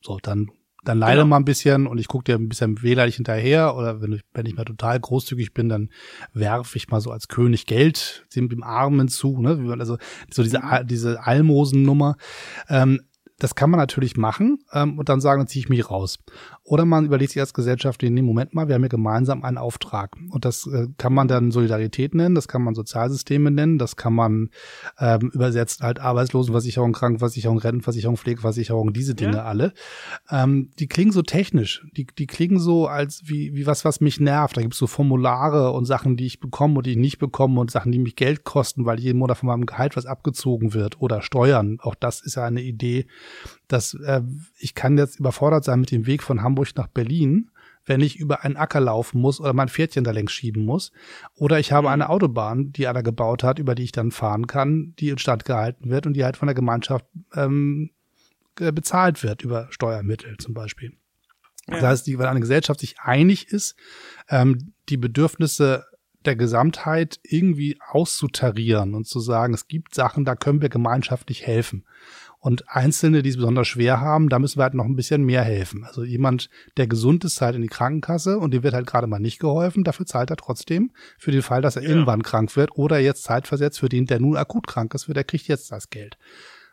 So, 0.00 0.18
dann 0.22 0.52
dann 0.84 0.98
leide 0.98 1.18
genau. 1.18 1.28
mal 1.28 1.36
ein 1.36 1.44
bisschen 1.44 1.86
und 1.86 1.98
ich 1.98 2.08
gucke 2.08 2.24
dir 2.24 2.34
ein 2.34 2.48
bisschen 2.48 2.82
wehleidig 2.82 3.16
hinterher 3.16 3.76
oder 3.76 4.00
wenn 4.00 4.12
ich, 4.12 4.22
wenn 4.34 4.46
ich 4.46 4.54
mal 4.54 4.64
total 4.64 4.98
großzügig 4.98 5.54
bin, 5.54 5.68
dann 5.68 5.90
werfe 6.32 6.76
ich 6.76 6.88
mal 6.88 7.00
so 7.00 7.10
als 7.10 7.28
König 7.28 7.66
Geld 7.66 8.26
dem, 8.34 8.62
Armen 8.62 9.08
zu, 9.08 9.40
ne? 9.40 9.76
Also 9.78 9.98
so 10.30 10.42
diese, 10.42 10.58
mhm. 10.58 10.86
diese 10.86 11.24
Almosennummer. 11.24 12.16
Ähm, 12.68 13.00
das 13.38 13.56
kann 13.56 13.70
man 13.70 13.78
natürlich 13.78 14.16
machen 14.16 14.58
ähm, 14.72 14.98
und 14.98 15.08
dann 15.08 15.20
sagen, 15.20 15.40
dann 15.40 15.48
ziehe 15.48 15.64
ich 15.64 15.68
mich 15.68 15.90
raus. 15.90 16.18
Oder 16.72 16.86
man 16.86 17.04
überlegt 17.04 17.32
sich 17.32 17.40
als 17.42 17.52
Gesellschaft, 17.52 18.02
nee, 18.02 18.22
Moment 18.22 18.54
mal, 18.54 18.66
wir 18.66 18.76
haben 18.76 18.82
ja 18.82 18.88
gemeinsam 18.88 19.44
einen 19.44 19.58
Auftrag. 19.58 20.16
Und 20.30 20.46
das 20.46 20.66
äh, 20.66 20.86
kann 20.96 21.12
man 21.12 21.28
dann 21.28 21.50
Solidarität 21.50 22.14
nennen, 22.14 22.34
das 22.34 22.48
kann 22.48 22.62
man 22.62 22.74
Sozialsysteme 22.74 23.50
nennen, 23.50 23.76
das 23.76 23.96
kann 23.96 24.14
man 24.14 24.48
ähm, 24.98 25.30
übersetzt 25.34 25.82
halt 25.82 26.00
Arbeitslosenversicherung, 26.00 26.94
Krankenversicherung, 26.94 27.58
Rentenversicherung, 27.58 28.16
Pflegeversicherung, 28.16 28.94
diese 28.94 29.14
Dinge 29.14 29.36
ja. 29.36 29.44
alle. 29.44 29.74
Ähm, 30.30 30.70
die 30.78 30.86
klingen 30.86 31.12
so 31.12 31.20
technisch, 31.20 31.86
die, 31.94 32.06
die 32.06 32.26
klingen 32.26 32.58
so 32.58 32.86
als 32.86 33.24
wie, 33.26 33.54
wie 33.54 33.66
was, 33.66 33.84
was 33.84 34.00
mich 34.00 34.18
nervt. 34.18 34.56
Da 34.56 34.62
gibt 34.62 34.72
es 34.72 34.78
so 34.78 34.86
Formulare 34.86 35.72
und 35.72 35.84
Sachen, 35.84 36.16
die 36.16 36.24
ich 36.24 36.40
bekomme 36.40 36.78
und 36.78 36.86
die 36.86 36.92
ich 36.92 36.96
nicht 36.96 37.18
bekomme 37.18 37.60
und 37.60 37.70
Sachen, 37.70 37.92
die 37.92 37.98
mich 37.98 38.16
Geld 38.16 38.44
kosten, 38.44 38.86
weil 38.86 38.98
jeden 38.98 39.18
Monat 39.18 39.36
von 39.36 39.48
meinem 39.48 39.66
Gehalt 39.66 39.94
was 39.94 40.06
abgezogen 40.06 40.72
wird 40.72 41.02
oder 41.02 41.20
Steuern. 41.20 41.76
Auch 41.82 41.96
das 41.96 42.22
ist 42.22 42.36
ja 42.36 42.46
eine 42.46 42.62
Idee, 42.62 43.04
dass 43.72 43.94
äh, 43.94 44.22
ich 44.58 44.74
kann 44.74 44.98
jetzt 44.98 45.18
überfordert 45.18 45.64
sein 45.64 45.80
mit 45.80 45.90
dem 45.90 46.06
Weg 46.06 46.22
von 46.22 46.42
Hamburg 46.42 46.68
nach 46.76 46.88
Berlin, 46.88 47.50
wenn 47.84 48.00
ich 48.00 48.18
über 48.18 48.44
einen 48.44 48.56
Acker 48.56 48.80
laufen 48.80 49.20
muss 49.20 49.40
oder 49.40 49.52
mein 49.52 49.68
Pferdchen 49.68 50.04
da 50.04 50.10
längs 50.10 50.32
schieben 50.32 50.64
muss. 50.64 50.92
Oder 51.34 51.58
ich 51.58 51.72
habe 51.72 51.88
mhm. 51.88 51.94
eine 51.94 52.08
Autobahn, 52.10 52.72
die 52.72 52.86
einer 52.86 53.02
gebaut 53.02 53.42
hat, 53.42 53.58
über 53.58 53.74
die 53.74 53.84
ich 53.84 53.92
dann 53.92 54.10
fahren 54.10 54.46
kann, 54.46 54.94
die 54.98 55.08
instand 55.08 55.44
gehalten 55.44 55.90
wird 55.90 56.06
und 56.06 56.14
die 56.14 56.24
halt 56.24 56.36
von 56.36 56.46
der 56.46 56.54
Gemeinschaft 56.54 57.06
ähm, 57.34 57.90
bezahlt 58.54 59.22
wird 59.22 59.42
über 59.42 59.68
Steuermittel 59.70 60.36
zum 60.36 60.54
Beispiel. 60.54 60.92
Ja. 61.68 61.76
Das 61.76 61.82
heißt, 61.84 62.06
die, 62.06 62.18
wenn 62.18 62.26
eine 62.26 62.40
Gesellschaft 62.40 62.80
sich 62.80 63.00
einig 63.00 63.48
ist, 63.48 63.76
ähm, 64.28 64.74
die 64.88 64.96
Bedürfnisse 64.98 65.86
der 66.24 66.36
Gesamtheit 66.36 67.18
irgendwie 67.22 67.78
auszutarieren 67.88 68.94
und 68.94 69.06
zu 69.06 69.20
sagen, 69.20 69.54
es 69.54 69.66
gibt 69.66 69.94
Sachen, 69.94 70.24
da 70.24 70.36
können 70.36 70.60
wir 70.60 70.68
gemeinschaftlich 70.68 71.46
helfen. 71.46 71.84
Und 72.44 72.68
Einzelne, 72.68 73.22
die 73.22 73.30
es 73.30 73.36
besonders 73.36 73.68
schwer 73.68 74.00
haben, 74.00 74.28
da 74.28 74.40
müssen 74.40 74.58
wir 74.58 74.64
halt 74.64 74.74
noch 74.74 74.84
ein 74.84 74.96
bisschen 74.96 75.22
mehr 75.22 75.44
helfen. 75.44 75.84
Also 75.84 76.02
jemand, 76.02 76.50
der 76.76 76.88
gesund 76.88 77.22
ist, 77.22 77.36
zahlt 77.36 77.54
in 77.54 77.62
die 77.62 77.68
Krankenkasse 77.68 78.36
und 78.36 78.52
dem 78.52 78.64
wird 78.64 78.74
halt 78.74 78.88
gerade 78.88 79.06
mal 79.06 79.20
nicht 79.20 79.38
geholfen. 79.38 79.84
Dafür 79.84 80.06
zahlt 80.06 80.28
er 80.30 80.36
trotzdem 80.36 80.90
für 81.18 81.30
den 81.30 81.42
Fall, 81.42 81.62
dass 81.62 81.76
er 81.76 81.84
ja. 81.84 81.90
irgendwann 81.90 82.24
krank 82.24 82.56
wird 82.56 82.76
oder 82.76 82.98
jetzt 82.98 83.22
zeitversetzt 83.22 83.78
für 83.78 83.88
den, 83.88 84.06
der 84.06 84.18
nun 84.18 84.36
akut 84.36 84.66
krank 84.66 84.92
ist, 84.92 85.04
für 85.04 85.14
der 85.14 85.22
kriegt 85.22 85.46
jetzt 85.46 85.70
das 85.70 85.88
Geld. 85.88 86.18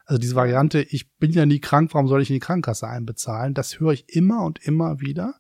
Also 0.06 0.20
diese 0.20 0.34
Variante, 0.34 0.82
ich 0.82 1.12
bin 1.18 1.30
ja 1.30 1.46
nie 1.46 1.60
krank, 1.60 1.94
warum 1.94 2.08
soll 2.08 2.24
ich 2.24 2.32
in 2.32 2.38
die 2.38 2.40
Krankenkasse 2.40 2.88
einbezahlen? 2.88 3.54
Das 3.54 3.80
höre 3.80 3.92
ich 3.92 4.10
immer 4.10 4.44
und 4.46 4.58
immer 4.66 5.02
wieder. 5.02 5.36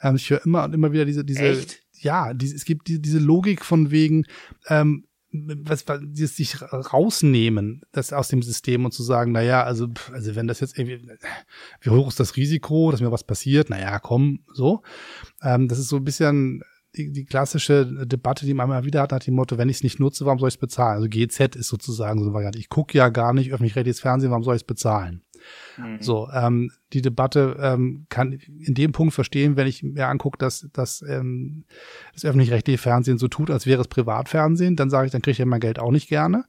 Ähm, 0.00 0.16
ich 0.16 0.30
höre 0.30 0.46
immer 0.46 0.64
und 0.64 0.74
immer 0.74 0.92
wieder 0.92 1.04
diese, 1.04 1.26
diese, 1.26 1.42
Echt? 1.42 1.82
ja, 1.92 2.32
die, 2.32 2.46
es 2.46 2.64
gibt 2.64 2.88
die, 2.88 3.02
diese 3.02 3.18
Logik 3.18 3.66
von 3.66 3.90
wegen, 3.90 4.24
ähm, 4.68 5.04
was, 5.30 5.86
was 5.86 6.00
dieses 6.02 6.36
sich 6.36 6.60
rausnehmen, 6.72 7.82
das 7.92 8.12
aus 8.12 8.28
dem 8.28 8.42
System 8.42 8.84
und 8.84 8.92
zu 8.92 9.02
sagen, 9.02 9.32
na 9.32 9.42
ja, 9.42 9.62
also, 9.62 9.88
also 10.12 10.34
wenn 10.34 10.46
das 10.46 10.60
jetzt 10.60 10.78
irgendwie, 10.78 11.06
wie 11.80 11.90
hoch 11.90 12.08
ist 12.08 12.20
das 12.20 12.36
Risiko, 12.36 12.90
dass 12.90 13.00
mir 13.00 13.12
was 13.12 13.24
passiert? 13.24 13.68
Na 13.70 13.78
ja, 13.78 13.98
komm, 13.98 14.40
so. 14.52 14.82
Ähm, 15.42 15.68
das 15.68 15.78
ist 15.78 15.88
so 15.88 15.96
ein 15.96 16.04
bisschen 16.04 16.62
die, 16.96 17.12
die 17.12 17.24
klassische 17.24 18.06
Debatte, 18.06 18.46
die 18.46 18.54
man 18.54 18.68
immer 18.68 18.84
wieder 18.84 19.02
hat, 19.02 19.12
nach 19.12 19.18
dem 19.18 19.34
Motto, 19.34 19.58
wenn 19.58 19.68
ich 19.68 19.78
es 19.78 19.82
nicht 19.82 20.00
nutze, 20.00 20.24
warum 20.24 20.38
soll 20.38 20.48
ich 20.48 20.54
es 20.54 20.60
bezahlen? 20.60 20.96
Also 20.96 21.08
GZ 21.08 21.56
ist 21.56 21.68
sozusagen 21.68 22.18
so 22.18 22.26
eine 22.26 22.34
Variante. 22.34 22.58
Ich 22.58 22.70
gucke 22.70 22.96
ja 22.96 23.10
gar 23.10 23.34
nicht 23.34 23.52
öffentlich-rechtliches 23.52 24.00
Fernsehen, 24.00 24.30
warum 24.30 24.44
soll 24.44 24.56
ich 24.56 24.62
es 24.62 24.66
bezahlen? 24.66 25.22
Mhm. 25.76 25.98
So, 26.00 26.28
ähm, 26.32 26.70
die 26.92 27.02
Debatte 27.02 27.56
ähm, 27.60 28.06
kann 28.08 28.32
in 28.32 28.74
dem 28.74 28.92
Punkt 28.92 29.12
verstehen, 29.12 29.56
wenn 29.56 29.66
ich 29.66 29.82
mir 29.82 30.08
angucke, 30.08 30.38
dass, 30.38 30.68
dass 30.72 31.02
ähm, 31.02 31.64
das 32.14 32.24
öffentlich-rechtliche 32.24 32.78
Fernsehen 32.78 33.18
so 33.18 33.28
tut, 33.28 33.50
als 33.50 33.66
wäre 33.66 33.82
es 33.82 33.88
Privatfernsehen, 33.88 34.74
dann 34.74 34.88
sage 34.88 35.06
ich, 35.06 35.12
dann 35.12 35.20
kriege 35.20 35.32
ich 35.32 35.38
ja 35.38 35.44
mein 35.44 35.60
Geld 35.60 35.78
auch 35.78 35.90
nicht 35.90 36.08
gerne. 36.08 36.44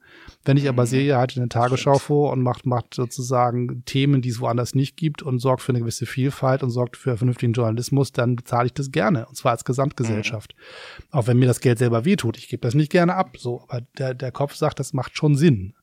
Wenn 0.45 0.55
ich 0.55 0.69
aber 0.69 0.83
mhm. 0.83 0.87
sehe, 0.87 1.17
halt 1.17 1.35
eine 1.35 1.49
Tagesschau 1.49 1.97
vor 1.97 2.31
und 2.31 2.41
macht, 2.41 2.65
macht 2.65 2.93
sozusagen 2.93 3.83
Themen, 3.83 4.21
die 4.21 4.29
es 4.29 4.39
woanders 4.39 4.75
nicht 4.75 4.95
gibt 4.95 5.21
und 5.21 5.39
sorgt 5.39 5.61
für 5.61 5.73
eine 5.73 5.79
gewisse 5.79 6.05
Vielfalt 6.05 6.63
und 6.63 6.69
sorgt 6.69 6.95
für 6.95 7.17
vernünftigen 7.17 7.51
Journalismus, 7.51 8.13
dann 8.13 8.37
bezahle 8.37 8.67
ich 8.67 8.73
das 8.73 8.91
gerne. 8.91 9.25
Und 9.25 9.35
zwar 9.35 9.51
als 9.51 9.65
Gesamtgesellschaft. 9.65 10.55
Mhm. 10.55 11.03
Auch 11.11 11.27
wenn 11.27 11.37
mir 11.37 11.47
das 11.47 11.59
Geld 11.59 11.79
selber 11.79 12.05
wehtut. 12.05 12.37
Ich 12.37 12.47
gebe 12.47 12.61
das 12.61 12.75
nicht 12.75 12.91
gerne 12.91 13.15
ab. 13.15 13.35
So, 13.37 13.65
aber 13.67 13.81
der, 13.97 14.13
der 14.13 14.31
Kopf 14.31 14.55
sagt, 14.55 14.79
das 14.79 14.93
macht 14.93 15.17
schon 15.17 15.35
Sinn. 15.35 15.73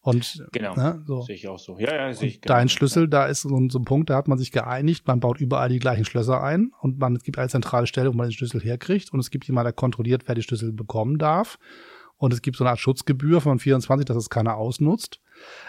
Und 0.00 0.46
genau, 0.52 0.74
ne, 0.74 1.02
so. 1.06 1.22
sehe 1.22 1.34
ich 1.34 1.48
auch 1.48 1.58
so. 1.58 1.78
Ja, 1.78 1.94
ja, 1.94 2.12
sehe 2.14 2.28
ich. 2.28 2.40
Genau. 2.40 2.54
Dein 2.54 2.68
Schlüssel, 2.68 3.04
ja. 3.04 3.08
da 3.08 3.26
ist 3.26 3.42
so 3.42 3.56
ein, 3.56 3.68
so 3.68 3.78
ein 3.78 3.84
Punkt, 3.84 4.10
da 4.10 4.16
hat 4.16 4.28
man 4.28 4.38
sich 4.38 4.52
geeinigt, 4.52 5.06
man 5.06 5.20
baut 5.20 5.40
überall 5.40 5.68
die 5.68 5.78
gleichen 5.78 6.04
Schlösser 6.04 6.42
ein 6.42 6.72
und 6.80 6.98
man 6.98 7.16
es 7.16 7.24
gibt 7.24 7.38
eine 7.38 7.48
zentrale 7.48 7.86
Stelle, 7.86 8.10
wo 8.10 8.16
man 8.16 8.28
den 8.28 8.32
Schlüssel 8.32 8.60
herkriegt 8.60 9.12
und 9.12 9.20
es 9.20 9.30
gibt 9.30 9.46
jemand, 9.46 9.66
der 9.66 9.72
kontrolliert, 9.72 10.22
wer 10.26 10.34
die 10.34 10.42
Schlüssel 10.42 10.72
bekommen 10.72 11.18
darf. 11.18 11.58
Und 12.16 12.32
es 12.32 12.42
gibt 12.42 12.56
so 12.56 12.64
eine 12.64 12.70
Art 12.70 12.80
Schutzgebühr 12.80 13.40
von 13.40 13.60
24, 13.60 14.04
dass 14.04 14.16
es 14.16 14.28
keiner 14.28 14.56
ausnutzt. 14.56 15.20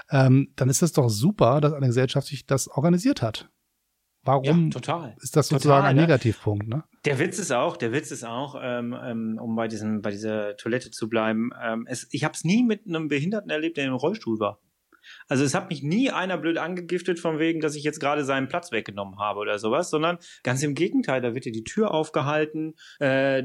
Ähm, 0.09 0.51
dann 0.55 0.67
ist 0.67 0.81
es 0.81 0.93
doch 0.93 1.09
super, 1.09 1.61
dass 1.61 1.73
eine 1.73 1.87
Gesellschaft 1.87 2.27
sich 2.27 2.47
das 2.47 2.67
organisiert 2.67 3.21
hat. 3.21 3.49
Warum 4.29 4.65
ja, 4.65 4.69
total. 4.69 5.15
ist 5.21 5.35
das 5.35 5.47
sozusagen 5.47 5.79
total, 5.79 5.89
ein 5.89 5.95
ne? 5.95 6.01
Negativpunkt? 6.03 6.67
Ne? 6.67 6.83
Der 7.05 7.17
Witz 7.17 7.39
ist 7.39 7.51
auch, 7.51 7.77
der 7.77 7.91
Witz 7.91 8.11
ist 8.11 8.23
auch, 8.23 8.55
ähm, 8.61 8.95
ähm, 9.03 9.39
um 9.41 9.55
bei 9.55 9.67
diesem, 9.67 10.01
bei 10.01 10.11
dieser 10.11 10.55
Toilette 10.55 10.91
zu 10.91 11.09
bleiben. 11.09 11.49
Ähm, 11.61 11.87
es, 11.89 12.07
ich 12.11 12.23
habe 12.23 12.33
es 12.33 12.43
nie 12.43 12.63
mit 12.63 12.85
einem 12.85 13.07
Behinderten 13.07 13.49
erlebt, 13.49 13.77
der 13.77 13.85
im 13.85 13.93
Rollstuhl 13.93 14.39
war. 14.39 14.59
Also 15.27 15.43
es 15.43 15.53
hat 15.53 15.69
mich 15.69 15.83
nie 15.83 16.09
einer 16.09 16.37
blöd 16.37 16.57
angegiftet 16.57 17.19
von 17.19 17.39
wegen, 17.39 17.59
dass 17.59 17.75
ich 17.75 17.83
jetzt 17.83 17.99
gerade 17.99 18.25
seinen 18.25 18.47
Platz 18.47 18.71
weggenommen 18.71 19.19
habe 19.19 19.39
oder 19.39 19.59
sowas, 19.59 19.89
sondern 19.89 20.17
ganz 20.43 20.63
im 20.63 20.75
Gegenteil, 20.75 21.21
da 21.21 21.33
wird 21.33 21.45
dir 21.45 21.51
die 21.51 21.63
Tür 21.63 21.93
aufgehalten. 21.93 22.75
Äh, 22.99 23.43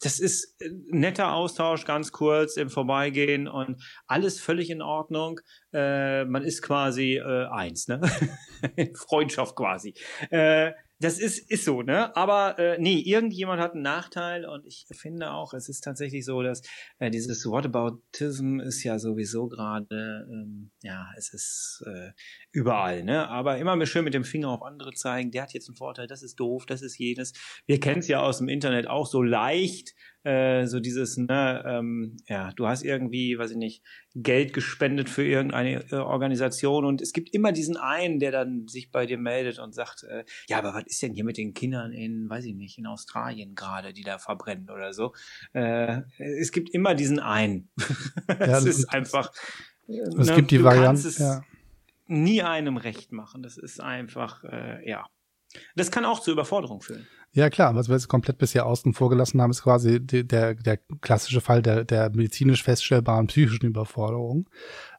das 0.00 0.20
ist 0.20 0.56
netter 0.90 1.34
Austausch, 1.34 1.84
ganz 1.84 2.12
kurz 2.12 2.56
im 2.56 2.70
Vorbeigehen 2.70 3.48
und 3.48 3.82
alles 4.06 4.40
völlig 4.40 4.70
in 4.70 4.82
Ordnung. 4.82 5.40
Äh, 5.72 6.24
man 6.24 6.42
ist 6.42 6.62
quasi 6.62 7.16
äh, 7.16 7.46
eins, 7.46 7.88
ne? 7.88 8.00
Freundschaft 8.94 9.56
quasi. 9.56 9.94
Äh, 10.30 10.72
das 11.02 11.18
ist, 11.18 11.50
ist 11.50 11.64
so, 11.64 11.82
ne? 11.82 12.14
Aber 12.16 12.58
äh, 12.58 12.78
nee, 12.78 12.98
irgendjemand 12.98 13.60
hat 13.60 13.72
einen 13.72 13.82
Nachteil 13.82 14.44
und 14.44 14.64
ich 14.66 14.86
finde 14.92 15.32
auch, 15.32 15.52
es 15.52 15.68
ist 15.68 15.80
tatsächlich 15.80 16.24
so, 16.24 16.42
dass 16.42 16.62
äh, 16.98 17.10
dieses 17.10 17.44
Whataboutism 17.44 18.60
ist 18.60 18.84
ja 18.84 18.98
sowieso 18.98 19.48
gerade, 19.48 20.26
ähm, 20.30 20.70
ja, 20.82 21.08
es 21.16 21.34
ist 21.34 21.84
äh, 21.86 22.12
überall, 22.52 23.02
ne? 23.02 23.28
Aber 23.28 23.58
immer 23.58 23.84
schön 23.84 24.04
mit 24.04 24.14
dem 24.14 24.24
Finger 24.24 24.50
auf 24.50 24.62
andere 24.62 24.92
zeigen, 24.92 25.32
der 25.32 25.42
hat 25.42 25.52
jetzt 25.52 25.68
einen 25.68 25.76
Vorteil, 25.76 26.06
das 26.06 26.22
ist 26.22 26.38
doof, 26.38 26.66
das 26.66 26.82
ist 26.82 26.96
jenes. 26.98 27.32
Wir 27.66 27.80
kennen 27.80 27.98
es 27.98 28.08
ja 28.08 28.20
aus 28.20 28.38
dem 28.38 28.48
Internet 28.48 28.86
auch 28.86 29.06
so 29.06 29.22
leicht, 29.22 29.94
äh, 30.24 30.66
so 30.66 30.80
dieses, 30.80 31.16
ne, 31.16 31.64
ähm, 31.66 32.16
ja, 32.28 32.52
du 32.52 32.66
hast 32.66 32.82
irgendwie, 32.82 33.38
weiß 33.38 33.52
ich 33.52 33.56
nicht, 33.56 33.82
Geld 34.14 34.52
gespendet 34.52 35.08
für 35.08 35.24
irgendeine 35.24 35.84
äh, 35.90 35.96
Organisation 35.96 36.84
und 36.84 37.00
es 37.00 37.12
gibt 37.12 37.34
immer 37.34 37.52
diesen 37.52 37.76
einen, 37.76 38.20
der 38.20 38.30
dann 38.30 38.68
sich 38.68 38.90
bei 38.90 39.06
dir 39.06 39.18
meldet 39.18 39.58
und 39.58 39.74
sagt, 39.74 40.04
äh, 40.04 40.24
ja, 40.48 40.58
aber 40.58 40.74
was 40.74 40.84
ist 40.86 41.02
denn 41.02 41.14
hier 41.14 41.24
mit 41.24 41.38
den 41.38 41.54
Kindern 41.54 41.92
in, 41.92 42.28
weiß 42.28 42.44
ich 42.44 42.54
nicht, 42.54 42.78
in 42.78 42.86
Australien 42.86 43.54
gerade, 43.54 43.92
die 43.92 44.02
da 44.02 44.18
verbrennen 44.18 44.70
oder 44.70 44.92
so? 44.92 45.12
Äh, 45.54 46.02
es 46.18 46.52
gibt 46.52 46.70
immer 46.70 46.94
diesen 46.94 47.18
einen. 47.18 47.68
Ja, 48.28 48.58
es 48.58 48.64
ist 48.64 48.86
einfach. 48.86 49.30
Es 49.86 50.28
ne, 50.28 50.36
gibt 50.36 50.50
die 50.50 50.62
Variante. 50.62 51.08
Ja. 51.18 51.42
Nie 52.06 52.42
einem 52.42 52.76
recht 52.76 53.12
machen. 53.12 53.42
Das 53.42 53.56
ist 53.56 53.80
einfach, 53.80 54.42
äh, 54.44 54.88
ja. 54.88 55.06
Das 55.76 55.90
kann 55.90 56.04
auch 56.04 56.20
zur 56.20 56.32
Überforderung 56.32 56.80
führen. 56.80 57.06
Ja, 57.34 57.48
klar, 57.48 57.74
was 57.74 57.88
wir 57.88 57.94
jetzt 57.94 58.08
komplett 58.08 58.36
bisher 58.36 58.66
außen 58.66 58.92
vor 58.92 59.08
gelassen 59.08 59.40
haben, 59.40 59.50
ist 59.50 59.62
quasi 59.62 60.00
der, 60.00 60.54
der 60.54 60.76
klassische 61.00 61.40
Fall 61.40 61.62
der, 61.62 61.84
der 61.84 62.10
medizinisch 62.10 62.62
feststellbaren 62.62 63.26
psychischen 63.26 63.64
Überforderung. 63.64 64.50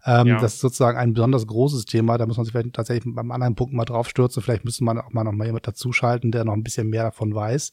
Ähm, 0.04 0.28
ja. 0.28 0.40
Das 0.40 0.56
ist 0.56 0.62
sozusagen 0.62 0.98
ein 0.98 1.14
besonders 1.14 1.46
großes 1.46 1.86
Thema. 1.86 2.18
Da 2.18 2.26
muss 2.26 2.38
man 2.38 2.46
sich 2.46 2.52
vielleicht 2.52 2.74
tatsächlich 2.74 3.14
beim 3.14 3.30
anderen 3.30 3.54
Punkt 3.54 3.74
mal 3.74 3.86
draufstürzen. 3.86 4.42
Vielleicht 4.42 4.66
müsste 4.66 4.84
man 4.84 4.98
auch 4.98 5.14
mal 5.14 5.24
noch 5.24 5.32
mal 5.32 5.46
jemand 5.46 5.68
dazuschalten, 5.68 6.32
der 6.32 6.44
noch 6.44 6.54
ein 6.54 6.64
bisschen 6.64 6.90
mehr 6.90 7.04
davon 7.04 7.36
weiß. 7.36 7.72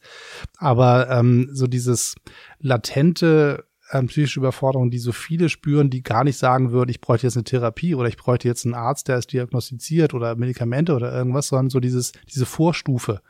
Aber 0.58 1.08
ähm, 1.08 1.48
so 1.52 1.66
dieses 1.66 2.16
latente 2.58 3.64
ähm, 3.92 4.08
psychische 4.08 4.40
Überforderung, 4.40 4.90
die 4.90 4.98
so 4.98 5.12
viele 5.12 5.48
spüren, 5.48 5.88
die 5.88 6.02
gar 6.02 6.22
nicht 6.22 6.36
sagen 6.36 6.70
würden, 6.70 6.90
ich 6.90 7.00
bräuchte 7.00 7.26
jetzt 7.26 7.36
eine 7.36 7.44
Therapie 7.44 7.94
oder 7.94 8.08
ich 8.08 8.18
bräuchte 8.18 8.46
jetzt 8.46 8.66
einen 8.66 8.74
Arzt, 8.74 9.08
der 9.08 9.16
es 9.16 9.26
diagnostiziert 9.26 10.12
oder 10.12 10.36
Medikamente 10.36 10.94
oder 10.94 11.12
irgendwas, 11.12 11.48
sondern 11.48 11.70
so 11.70 11.80
dieses, 11.80 12.12
diese 12.28 12.44
Vorstufe 12.44 13.22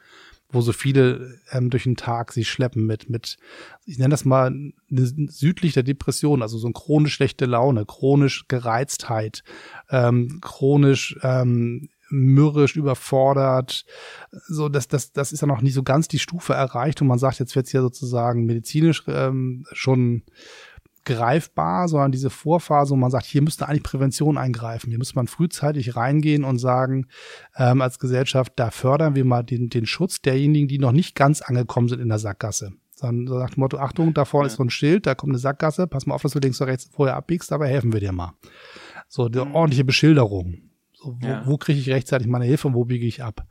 wo 0.52 0.60
so 0.60 0.72
viele 0.72 1.38
ähm, 1.50 1.70
durch 1.70 1.84
den 1.84 1.96
Tag 1.96 2.32
sich 2.32 2.48
schleppen 2.48 2.86
mit, 2.86 3.08
mit, 3.08 3.38
ich 3.84 3.98
nenne 3.98 4.12
das 4.12 4.24
mal 4.24 4.52
südlich 4.88 5.74
der 5.74 5.82
Depression, 5.82 6.42
also 6.42 6.58
so 6.58 6.66
eine 6.66 6.74
chronisch 6.74 7.14
schlechte 7.14 7.46
Laune, 7.46 7.86
chronisch 7.86 8.46
Gereiztheit, 8.48 9.42
ähm, 9.90 10.40
chronisch 10.40 11.18
ähm, 11.22 11.88
mürrisch, 12.10 12.76
überfordert. 12.76 13.84
So, 14.48 14.68
das, 14.68 14.88
das, 14.88 15.12
das 15.12 15.32
ist 15.32 15.40
ja 15.40 15.46
noch 15.46 15.62
nicht 15.62 15.74
so 15.74 15.82
ganz 15.82 16.08
die 16.08 16.18
Stufe 16.18 16.54
erreicht 16.54 17.00
und 17.00 17.08
man 17.08 17.18
sagt, 17.18 17.38
jetzt 17.38 17.54
wird 17.54 17.66
es 17.66 17.72
ja 17.72 17.80
sozusagen 17.80 18.44
medizinisch 18.44 19.04
ähm, 19.06 19.64
schon 19.72 20.24
greifbar, 21.04 21.88
sondern 21.88 22.12
diese 22.12 22.30
Vorphase, 22.30 22.92
wo 22.92 22.96
man 22.96 23.10
sagt, 23.10 23.26
hier 23.26 23.42
müsste 23.42 23.68
eigentlich 23.68 23.82
Prävention 23.82 24.38
eingreifen. 24.38 24.90
Hier 24.90 24.98
müsste 24.98 25.16
man 25.16 25.26
frühzeitig 25.26 25.96
reingehen 25.96 26.44
und 26.44 26.58
sagen, 26.58 27.06
ähm, 27.56 27.80
als 27.80 27.98
Gesellschaft, 27.98 28.52
da 28.56 28.70
fördern 28.70 29.14
wir 29.14 29.24
mal 29.24 29.42
den, 29.42 29.70
den 29.70 29.86
Schutz 29.86 30.20
derjenigen, 30.20 30.68
die 30.68 30.78
noch 30.78 30.92
nicht 30.92 31.14
ganz 31.14 31.42
angekommen 31.42 31.88
sind 31.88 32.00
in 32.00 32.08
der 32.08 32.18
Sackgasse. 32.18 32.72
So 32.92 33.38
sagt 33.38 33.56
Motto, 33.56 33.78
Achtung, 33.78 34.12
da 34.12 34.26
vorne 34.26 34.48
ja. 34.48 34.52
ist 34.52 34.56
so 34.56 34.62
ein 34.62 34.68
Schild, 34.68 35.06
da 35.06 35.14
kommt 35.14 35.30
eine 35.30 35.38
Sackgasse, 35.38 35.86
pass 35.86 36.04
mal 36.04 36.14
auf, 36.14 36.22
dass 36.22 36.32
du 36.32 36.38
links 36.38 36.60
oder 36.60 36.70
rechts 36.70 36.90
vorher 36.92 37.16
abbiegst, 37.16 37.50
dabei 37.50 37.68
helfen 37.68 37.94
wir 37.94 38.00
dir 38.00 38.12
mal. 38.12 38.34
So, 39.08 39.30
die 39.30 39.38
mhm. 39.38 39.54
ordentliche 39.54 39.84
Beschilderung. 39.84 40.58
So, 40.92 41.16
wo, 41.18 41.26
ja. 41.26 41.46
wo 41.46 41.56
kriege 41.56 41.80
ich 41.80 41.88
rechtzeitig 41.88 42.26
meine 42.28 42.44
Hilfe 42.44 42.68
und 42.68 42.74
wo 42.74 42.84
biege 42.84 43.06
ich 43.06 43.22
ab? 43.22 43.46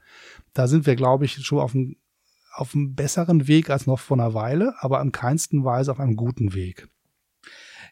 Da 0.54 0.68
sind 0.68 0.86
wir, 0.86 0.96
glaube 0.96 1.26
ich, 1.26 1.34
schon 1.44 1.60
auf 1.60 1.74
einem 1.74 1.96
auf 2.54 2.76
einem 2.76 2.94
besseren 2.94 3.48
Weg 3.48 3.70
als 3.70 3.88
noch 3.88 4.00
vor 4.00 4.18
einer 4.18 4.34
Weile, 4.34 4.74
aber 4.80 5.02
in 5.02 5.12
keinsten 5.12 5.64
Weise 5.64 5.92
auf 5.92 6.00
einem 6.00 6.16
guten 6.16 6.54
Weg. 6.54 6.90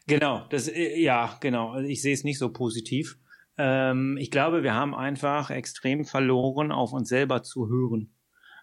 Genau, 0.08 0.46
das, 0.50 0.68
äh, 0.68 0.98
ja, 1.00 1.36
genau. 1.40 1.70
Also 1.72 1.88
ich 1.88 2.02
sehe 2.02 2.14
es 2.14 2.24
nicht 2.24 2.38
so 2.38 2.50
positiv. 2.52 3.18
Ähm, 3.58 4.16
ich 4.18 4.30
glaube, 4.30 4.62
wir 4.62 4.74
haben 4.74 4.94
einfach 4.94 5.50
extrem 5.50 6.04
verloren, 6.04 6.72
auf 6.72 6.92
uns 6.92 7.08
selber 7.08 7.42
zu 7.42 7.68
hören. 7.68 8.14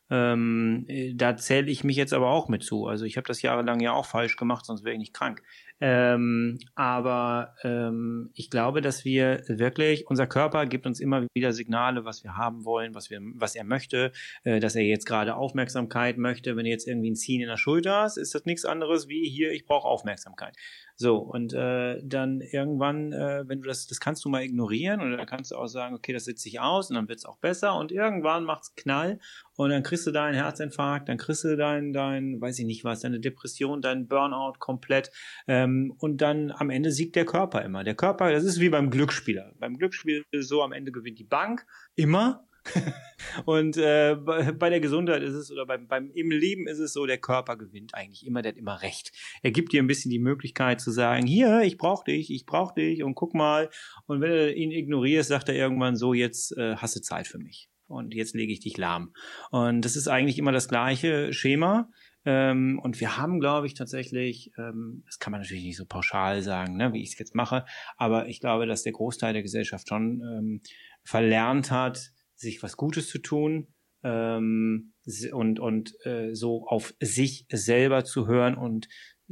Ähm, 0.09 0.85
äh, 0.87 1.13
da 1.15 1.37
zähle 1.37 1.71
ich 1.71 1.83
mich 1.83 1.97
jetzt 1.97 2.13
aber 2.13 2.29
auch 2.31 2.49
mit 2.49 2.63
zu. 2.63 2.87
Also 2.87 3.05
ich 3.05 3.17
habe 3.17 3.27
das 3.27 3.41
jahrelang 3.43 3.79
ja 3.81 3.93
auch 3.93 4.05
falsch 4.07 4.37
gemacht, 4.37 4.65
sonst 4.65 4.83
wäre 4.83 4.93
ich 4.93 4.99
nicht 4.99 5.13
krank. 5.13 5.43
Ähm, 5.81 6.57
aber 6.73 7.53
ähm, 7.63 8.29
ich 8.33 8.49
glaube, 8.49 8.81
dass 8.81 9.03
wir 9.03 9.43
wirklich, 9.47 10.07
unser 10.07 10.25
Körper 10.25 10.65
gibt 10.65 10.85
uns 10.85 11.01
immer 11.01 11.27
wieder 11.33 11.51
Signale, 11.51 12.05
was 12.05 12.23
wir 12.23 12.37
haben 12.37 12.63
wollen, 12.63 12.95
was 12.95 13.09
wir, 13.09 13.19
was 13.35 13.55
er 13.55 13.65
möchte, 13.65 14.13
äh, 14.45 14.61
dass 14.61 14.75
er 14.75 14.83
jetzt 14.83 15.05
gerade 15.05 15.35
Aufmerksamkeit 15.35 16.17
möchte. 16.17 16.55
Wenn 16.55 16.63
du 16.63 16.69
jetzt 16.69 16.87
irgendwie 16.87 17.11
ein 17.11 17.15
Ziehen 17.15 17.41
in 17.41 17.49
der 17.49 17.57
Schulter 17.57 18.01
hast, 18.01 18.17
ist 18.17 18.33
das 18.33 18.45
nichts 18.45 18.63
anderes 18.63 19.09
wie 19.09 19.27
hier, 19.27 19.51
ich 19.51 19.65
brauche 19.65 19.87
Aufmerksamkeit. 19.87 20.55
So, 20.95 21.17
und 21.17 21.53
äh, 21.53 22.01
dann 22.03 22.39
irgendwann, 22.39 23.11
äh, 23.11 23.43
wenn 23.47 23.61
du 23.61 23.67
das, 23.67 23.85
das 23.85 23.99
kannst 23.99 24.23
du 24.23 24.29
mal 24.29 24.43
ignorieren 24.43 25.01
oder 25.01 25.25
kannst 25.25 25.51
du 25.51 25.57
auch 25.57 25.67
sagen, 25.67 25.93
okay, 25.93 26.13
das 26.13 26.23
sitzt 26.23 26.43
sich 26.43 26.61
aus 26.61 26.89
und 26.89 26.95
dann 26.95 27.09
wird's 27.09 27.25
auch 27.25 27.37
besser 27.37 27.75
und 27.75 27.91
irgendwann 27.91 28.45
macht's 28.45 28.75
Knall 28.75 29.19
und 29.55 29.69
dann 29.69 29.83
kriegst 29.83 30.05
du 30.07 30.11
deinen 30.11 30.35
Herzinfarkt, 30.35 31.09
dann 31.09 31.17
kriegst 31.17 31.43
du 31.43 31.55
dein, 31.55 31.93
dein, 31.93 32.39
weiß 32.41 32.59
ich 32.59 32.65
nicht 32.65 32.83
was, 32.83 33.01
deine 33.01 33.19
Depression, 33.19 33.81
dein 33.81 34.07
Burnout 34.07 34.53
komplett 34.59 35.11
ähm, 35.47 35.93
und 35.97 36.21
dann 36.21 36.51
am 36.51 36.69
Ende 36.69 36.91
siegt 36.91 37.15
der 37.15 37.25
Körper 37.25 37.63
immer. 37.63 37.83
Der 37.83 37.95
Körper, 37.95 38.31
das 38.31 38.43
ist 38.43 38.59
wie 38.59 38.69
beim 38.69 38.89
Glücksspieler. 38.89 39.53
Beim 39.59 39.77
Glücksspiel 39.77 40.23
ist 40.31 40.43
es 40.43 40.47
so, 40.47 40.61
am 40.63 40.71
Ende 40.71 40.91
gewinnt 40.91 41.19
die 41.19 41.23
Bank 41.23 41.65
immer 41.95 42.45
und 43.45 43.77
äh, 43.77 44.15
bei 44.15 44.69
der 44.69 44.79
Gesundheit 44.79 45.21
ist 45.21 45.33
es, 45.33 45.51
oder 45.51 45.65
beim, 45.65 45.87
beim 45.87 46.11
im 46.11 46.31
Leben 46.31 46.67
ist 46.67 46.79
es 46.79 46.93
so, 46.93 47.05
der 47.05 47.17
Körper 47.17 47.57
gewinnt 47.57 47.93
eigentlich 47.93 48.25
immer, 48.25 48.41
der 48.41 48.53
hat 48.53 48.57
immer 48.57 48.81
recht. 48.81 49.11
Er 49.43 49.51
gibt 49.51 49.71
dir 49.71 49.81
ein 49.81 49.87
bisschen 49.87 50.11
die 50.11 50.19
Möglichkeit 50.19 50.81
zu 50.81 50.91
sagen, 50.91 51.27
hier, 51.27 51.61
ich 51.61 51.77
brauch 51.77 52.03
dich, 52.03 52.31
ich 52.31 52.45
brauch 52.45 52.73
dich 52.73 53.03
und 53.03 53.15
guck 53.15 53.33
mal. 53.33 53.69
Und 54.07 54.21
wenn 54.21 54.31
du 54.31 54.53
ihn 54.53 54.71
ignorierst, 54.71 55.29
sagt 55.29 55.49
er 55.49 55.55
irgendwann 55.55 55.95
so, 55.95 56.13
jetzt 56.13 56.57
äh, 56.57 56.75
hast 56.77 56.95
du 56.95 57.01
Zeit 57.01 57.27
für 57.27 57.37
mich. 57.37 57.69
Und 57.87 58.13
jetzt 58.13 58.35
lege 58.35 58.51
ich 58.51 58.59
dich 58.59 58.77
lahm. 58.77 59.13
Und 59.51 59.83
das 59.83 59.95
ist 59.95 60.07
eigentlich 60.07 60.37
immer 60.37 60.51
das 60.51 60.67
gleiche 60.67 61.33
Schema. 61.33 61.89
Ähm, 62.25 62.79
und 62.81 62.99
wir 62.99 63.17
haben, 63.17 63.39
glaube 63.39 63.67
ich, 63.67 63.75
tatsächlich, 63.75 64.51
ähm, 64.57 65.03
das 65.05 65.19
kann 65.19 65.31
man 65.31 65.41
natürlich 65.41 65.63
nicht 65.63 65.77
so 65.77 65.85
pauschal 65.85 66.41
sagen, 66.41 66.75
ne, 66.75 66.91
wie 66.91 67.03
ich 67.03 67.13
es 67.13 67.19
jetzt 67.19 67.35
mache, 67.35 67.65
aber 67.97 68.27
ich 68.27 68.39
glaube, 68.39 68.65
dass 68.65 68.81
der 68.81 68.93
Großteil 68.93 69.33
der 69.33 69.43
Gesellschaft 69.43 69.87
schon 69.87 70.21
ähm, 70.21 70.61
verlernt 71.03 71.69
hat, 71.69 72.11
sich 72.35 72.63
was 72.63 72.77
Gutes 72.77 73.09
zu 73.09 73.19
tun 73.19 73.67
ähm, 74.03 74.93
und, 75.31 75.59
und 75.59 75.93
äh, 76.05 76.33
so 76.33 76.65
auf 76.67 76.95
sich 76.99 77.45
selber 77.51 78.03
zu 78.03 78.25
hören 78.25 78.55
und 78.55 78.87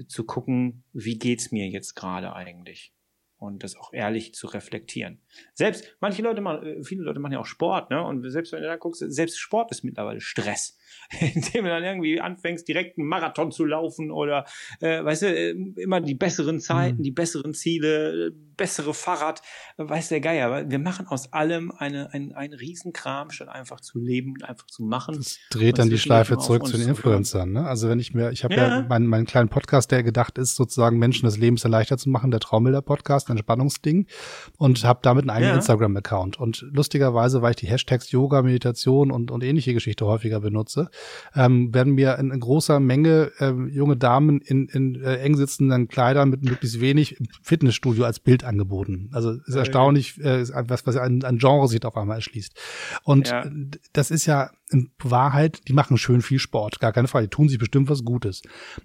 zu 0.07 0.23
gucken, 0.23 0.83
wie 0.93 1.17
geht's 1.17 1.51
mir 1.51 1.67
jetzt 1.67 1.95
gerade 1.95 2.33
eigentlich 2.33 2.93
und 3.43 3.63
das 3.63 3.75
auch 3.75 3.91
ehrlich 3.91 4.33
zu 4.33 4.47
reflektieren. 4.47 5.19
Selbst 5.53 5.97
manche 5.99 6.21
Leute 6.21 6.39
machen, 6.39 6.65
äh, 6.65 6.83
viele 6.83 7.03
Leute 7.03 7.19
machen 7.19 7.33
ja 7.33 7.39
auch 7.39 7.45
Sport, 7.45 7.89
ne? 7.89 8.01
Und 8.01 8.29
selbst 8.31 8.53
wenn 8.53 8.61
du 8.61 8.67
da 8.67 8.77
guckst, 8.77 9.03
selbst 9.05 9.37
Sport 9.37 9.69
ist 9.71 9.83
mittlerweile 9.83 10.21
Stress, 10.21 10.77
indem 11.19 11.65
du 11.65 11.69
dann 11.69 11.83
irgendwie 11.83 12.21
anfängst, 12.21 12.67
direkt 12.67 12.97
einen 12.97 13.07
Marathon 13.07 13.51
zu 13.51 13.65
laufen 13.65 14.11
oder, 14.11 14.45
äh, 14.79 15.03
weißt 15.03 15.23
du, 15.23 15.27
äh, 15.27 15.49
immer 15.75 15.99
die 15.99 16.15
besseren 16.15 16.61
Zeiten, 16.61 16.99
mhm. 16.99 17.03
die 17.03 17.11
besseren 17.11 17.53
Ziele, 17.53 18.31
bessere 18.31 18.93
Fahrrad, 18.93 19.41
weiß 19.77 20.09
der 20.09 20.21
Geier. 20.21 20.69
Wir 20.69 20.79
machen 20.79 21.07
aus 21.07 21.33
allem 21.33 21.71
eine, 21.71 22.13
ein, 22.13 22.31
ein 22.33 22.53
Riesenkram, 22.53 23.29
statt 23.31 23.49
einfach 23.49 23.81
zu 23.81 23.99
leben 23.99 24.31
und 24.33 24.43
einfach 24.43 24.67
zu 24.67 24.83
machen. 24.83 25.15
Das 25.15 25.39
dreht 25.49 25.79
dann 25.79 25.89
die 25.89 25.99
Schleife 25.99 26.37
zurück 26.37 26.65
zu 26.65 26.77
den 26.77 26.87
Influencern. 26.87 27.51
Ne? 27.51 27.67
Also 27.67 27.89
wenn 27.89 27.99
ich 27.99 28.13
mir, 28.13 28.31
ich 28.31 28.43
habe 28.45 28.55
ja, 28.55 28.67
ja 28.67 28.81
meinen, 28.87 29.07
meinen 29.07 29.25
kleinen 29.25 29.49
Podcast, 29.49 29.91
der 29.91 30.03
gedacht 30.03 30.37
ist, 30.37 30.55
sozusagen 30.55 30.97
Menschen 30.97 31.25
das 31.25 31.37
Leben 31.37 31.57
erleichtert 31.61 31.99
zu 31.99 32.09
machen, 32.09 32.31
der 32.31 32.39
Traumbilder-Podcast, 32.39 33.29
ein 33.29 33.32
Spannungsding 33.37 34.07
und 34.57 34.83
habe 34.83 34.99
damit 35.01 35.23
einen 35.23 35.29
eigenen 35.29 35.51
ja. 35.51 35.55
Instagram-Account. 35.55 36.39
Und 36.39 36.65
lustigerweise, 36.71 37.41
weil 37.41 37.51
ich 37.51 37.57
die 37.57 37.67
Hashtags 37.67 38.11
Yoga, 38.11 38.41
Meditation 38.41 39.11
und, 39.11 39.31
und 39.31 39.43
ähnliche 39.43 39.73
Geschichte 39.73 40.05
häufiger 40.05 40.39
benutze, 40.39 40.89
ähm, 41.35 41.73
werden 41.73 41.93
mir 41.93 42.17
in, 42.17 42.31
in 42.31 42.39
großer 42.39 42.79
Menge 42.79 43.31
ähm, 43.39 43.69
junge 43.69 43.97
Damen 43.97 44.41
in, 44.41 44.67
in 44.67 45.01
äh, 45.01 45.17
eng 45.17 45.35
sitzenden 45.35 45.87
Kleidern 45.87 46.29
mit 46.29 46.43
möglichst 46.43 46.79
wenig 46.79 47.17
Fitnessstudio 47.41 48.05
als 48.05 48.19
Bild 48.19 48.43
angeboten. 48.43 49.09
Also 49.13 49.31
ist 49.31 49.55
erstaunlich, 49.55 50.19
äh, 50.19 50.45
was, 50.67 50.85
was 50.85 50.97
ein, 50.97 51.23
ein 51.23 51.37
Genre 51.37 51.67
sich 51.67 51.83
auf 51.85 51.97
einmal 51.97 52.17
erschließt. 52.17 52.57
Und 53.03 53.29
ja. 53.29 53.45
das 53.93 54.11
ist 54.11 54.25
ja 54.25 54.51
in 54.73 54.91
Wahrheit, 55.01 55.61
die 55.67 55.73
machen 55.73 55.97
schön 55.97 56.21
viel 56.21 56.39
Sport, 56.39 56.79
gar 56.79 56.91
keine 56.91 57.07
Frage, 57.07 57.27
die 57.27 57.35
tun 57.35 57.49
sich 57.49 57.59
bestimmt 57.59 57.89
was 57.89 58.03
Gutes. 58.03 58.41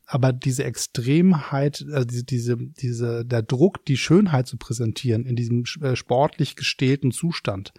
Aber 0.06 0.32
diese 0.32 0.64
Extremheit, 0.64 1.84
also 1.92 2.06
diese, 2.06 2.24
diese, 2.24 2.56
diese, 2.56 3.24
der 3.24 3.42
Druck, 3.42 3.84
die 3.86 3.96
Schönheit 3.96 4.46
zu 4.46 4.56
präsentieren 4.56 5.24
in 5.24 5.36
diesem 5.36 5.64
äh, 5.80 5.96
sportlich 5.96 6.56
gestählten 6.56 7.10
Zustand, 7.10 7.72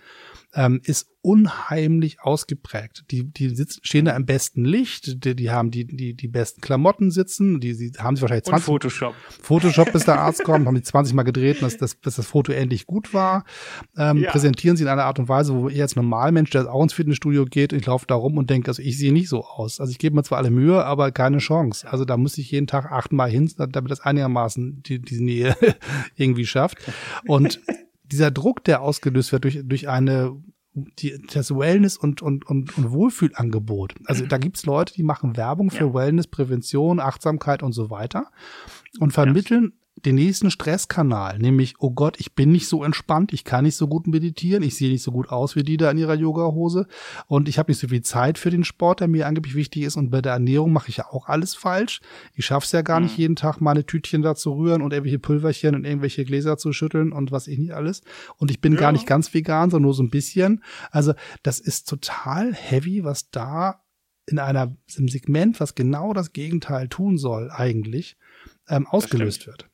ähm, 0.53 0.81
ist 0.83 1.07
unheimlich 1.21 2.21
ausgeprägt. 2.21 3.03
Die, 3.11 3.25
die 3.25 3.49
sitzen, 3.49 3.81
stehen 3.83 4.05
da 4.05 4.15
im 4.15 4.25
besten 4.25 4.63
Licht, 4.63 5.25
die, 5.25 5.35
die 5.35 5.51
haben 5.51 5.69
die, 5.69 5.85
die, 5.85 6.13
die 6.13 6.27
besten 6.27 6.61
Klamotten 6.61 7.11
sitzen, 7.11 7.59
die, 7.59 7.75
die 7.75 7.91
haben 7.99 8.15
sie 8.15 8.21
wahrscheinlich 8.21 8.45
20. 8.45 8.67
Und 8.67 8.73
Photoshop. 8.73 9.15
Photoshop, 9.41 9.91
bis 9.91 10.05
der 10.05 10.19
Arzt 10.19 10.43
kommt, 10.43 10.65
haben 10.65 10.75
die 10.75 10.81
20 10.89 11.13
Mal 11.13 11.23
gedreht, 11.23 11.61
dass 11.61 11.77
das, 11.77 11.99
dass 11.99 12.15
das 12.15 12.25
Foto 12.25 12.53
endlich 12.53 12.85
gut 12.85 13.13
war. 13.13 13.43
Ähm, 13.97 14.17
ja. 14.17 14.31
Präsentieren 14.31 14.77
sie 14.77 14.83
in 14.83 14.89
einer 14.89 15.03
Art 15.03 15.19
und 15.19 15.27
Weise, 15.27 15.53
wo 15.53 15.67
ich 15.67 15.81
als 15.81 15.95
Normalmensch, 15.95 16.51
der 16.51 16.73
auch 16.73 16.81
ins 16.81 16.93
Fitnessstudio 16.93 17.45
geht, 17.45 17.73
ich 17.73 17.85
laufe 17.85 18.07
da 18.07 18.15
rum 18.15 18.37
und 18.37 18.49
denke, 18.49 18.69
also 18.69 18.81
ich 18.81 18.97
sehe 18.97 19.11
nicht 19.11 19.29
so 19.29 19.43
aus. 19.43 19.79
Also 19.79 19.91
ich 19.91 19.99
gebe 19.99 20.15
mir 20.15 20.23
zwar 20.23 20.37
alle 20.37 20.51
Mühe, 20.51 20.83
aber 20.85 21.11
keine 21.11 21.39
Chance. 21.39 21.91
Also 21.91 22.05
da 22.05 22.15
muss 22.15 22.37
ich 22.37 22.49
jeden 22.51 22.67
Tag 22.67 22.91
achtmal 22.91 23.29
hin, 23.29 23.51
damit 23.57 23.91
das 23.91 23.99
einigermaßen 23.99 24.83
die, 24.83 25.01
die 25.01 25.19
Nähe 25.19 25.55
irgendwie 26.15 26.45
schafft. 26.45 26.77
Und 27.27 27.59
dieser 28.11 28.31
Druck, 28.31 28.63
der 28.63 28.81
ausgelöst 28.81 29.31
wird 29.31 29.43
durch, 29.43 29.61
durch 29.63 29.87
eine 29.89 30.35
die, 30.73 31.19
das 31.33 31.51
Wellness 31.51 31.97
und, 31.97 32.21
und, 32.21 32.45
und, 32.45 32.77
und 32.77 32.91
Wohlfühlangebot. 32.91 33.95
Also 34.05 34.25
da 34.25 34.37
gibt's 34.37 34.65
Leute, 34.65 34.93
die 34.93 35.03
machen 35.03 35.35
Werbung 35.35 35.71
für 35.71 35.87
ja. 35.87 35.93
Wellness, 35.93 36.27
Prävention, 36.27 36.99
Achtsamkeit 36.99 37.63
und 37.63 37.73
so 37.73 37.89
weiter 37.89 38.31
und 38.99 39.11
vermitteln 39.11 39.73
den 40.05 40.15
nächsten 40.15 40.51
Stresskanal, 40.51 41.39
nämlich, 41.39 41.75
oh 41.79 41.91
Gott, 41.91 42.19
ich 42.19 42.33
bin 42.33 42.51
nicht 42.51 42.67
so 42.67 42.83
entspannt, 42.83 43.33
ich 43.33 43.43
kann 43.43 43.65
nicht 43.65 43.75
so 43.75 43.87
gut 43.87 44.07
meditieren, 44.07 44.63
ich 44.63 44.75
sehe 44.75 44.91
nicht 44.91 45.03
so 45.03 45.11
gut 45.11 45.29
aus 45.29 45.55
wie 45.55 45.63
die 45.63 45.77
da 45.77 45.91
in 45.91 45.97
ihrer 45.97 46.15
Yoga-Hose 46.15 46.87
und 47.27 47.49
ich 47.49 47.59
habe 47.59 47.71
nicht 47.71 47.79
so 47.79 47.87
viel 47.87 48.01
Zeit 48.01 48.37
für 48.37 48.49
den 48.49 48.63
Sport, 48.63 48.99
der 48.99 49.07
mir 49.07 49.27
angeblich 49.27 49.55
wichtig 49.55 49.83
ist 49.83 49.97
und 49.97 50.09
bei 50.09 50.21
der 50.21 50.33
Ernährung 50.33 50.71
mache 50.71 50.89
ich 50.89 50.97
ja 50.97 51.05
auch 51.09 51.27
alles 51.27 51.55
falsch. 51.55 52.01
Ich 52.33 52.45
schaff's 52.45 52.71
ja 52.71 52.81
gar 52.81 52.99
mhm. 52.99 53.05
nicht 53.05 53.17
jeden 53.17 53.35
Tag 53.35 53.61
meine 53.61 53.85
Tütchen 53.85 54.21
da 54.21 54.35
zu 54.35 54.53
rühren 54.53 54.81
und 54.81 54.93
irgendwelche 54.93 55.19
Pulverchen 55.19 55.75
und 55.75 55.85
irgendwelche 55.85 56.25
Gläser 56.25 56.57
zu 56.57 56.73
schütteln 56.73 57.11
und 57.11 57.31
was 57.31 57.47
ich 57.47 57.57
nicht 57.57 57.73
alles. 57.73 58.01
Und 58.37 58.51
ich 58.51 58.61
bin 58.61 58.73
ja. 58.73 58.79
gar 58.79 58.91
nicht 58.91 59.05
ganz 59.05 59.33
vegan, 59.33 59.69
sondern 59.69 59.87
nur 59.87 59.93
so 59.93 60.03
ein 60.03 60.09
bisschen. 60.09 60.63
Also 60.91 61.13
das 61.43 61.59
ist 61.59 61.89
total 61.89 62.53
heavy, 62.53 63.03
was 63.03 63.29
da 63.31 63.81
in 64.27 64.39
einer 64.39 64.75
im 64.95 65.07
Segment, 65.07 65.59
was 65.59 65.75
genau 65.75 66.13
das 66.13 66.33
Gegenteil 66.33 66.87
tun 66.87 67.17
soll, 67.17 67.49
eigentlich 67.51 68.17
ähm, 68.67 68.87
ausgelöst 68.87 69.47
wird. 69.47 69.69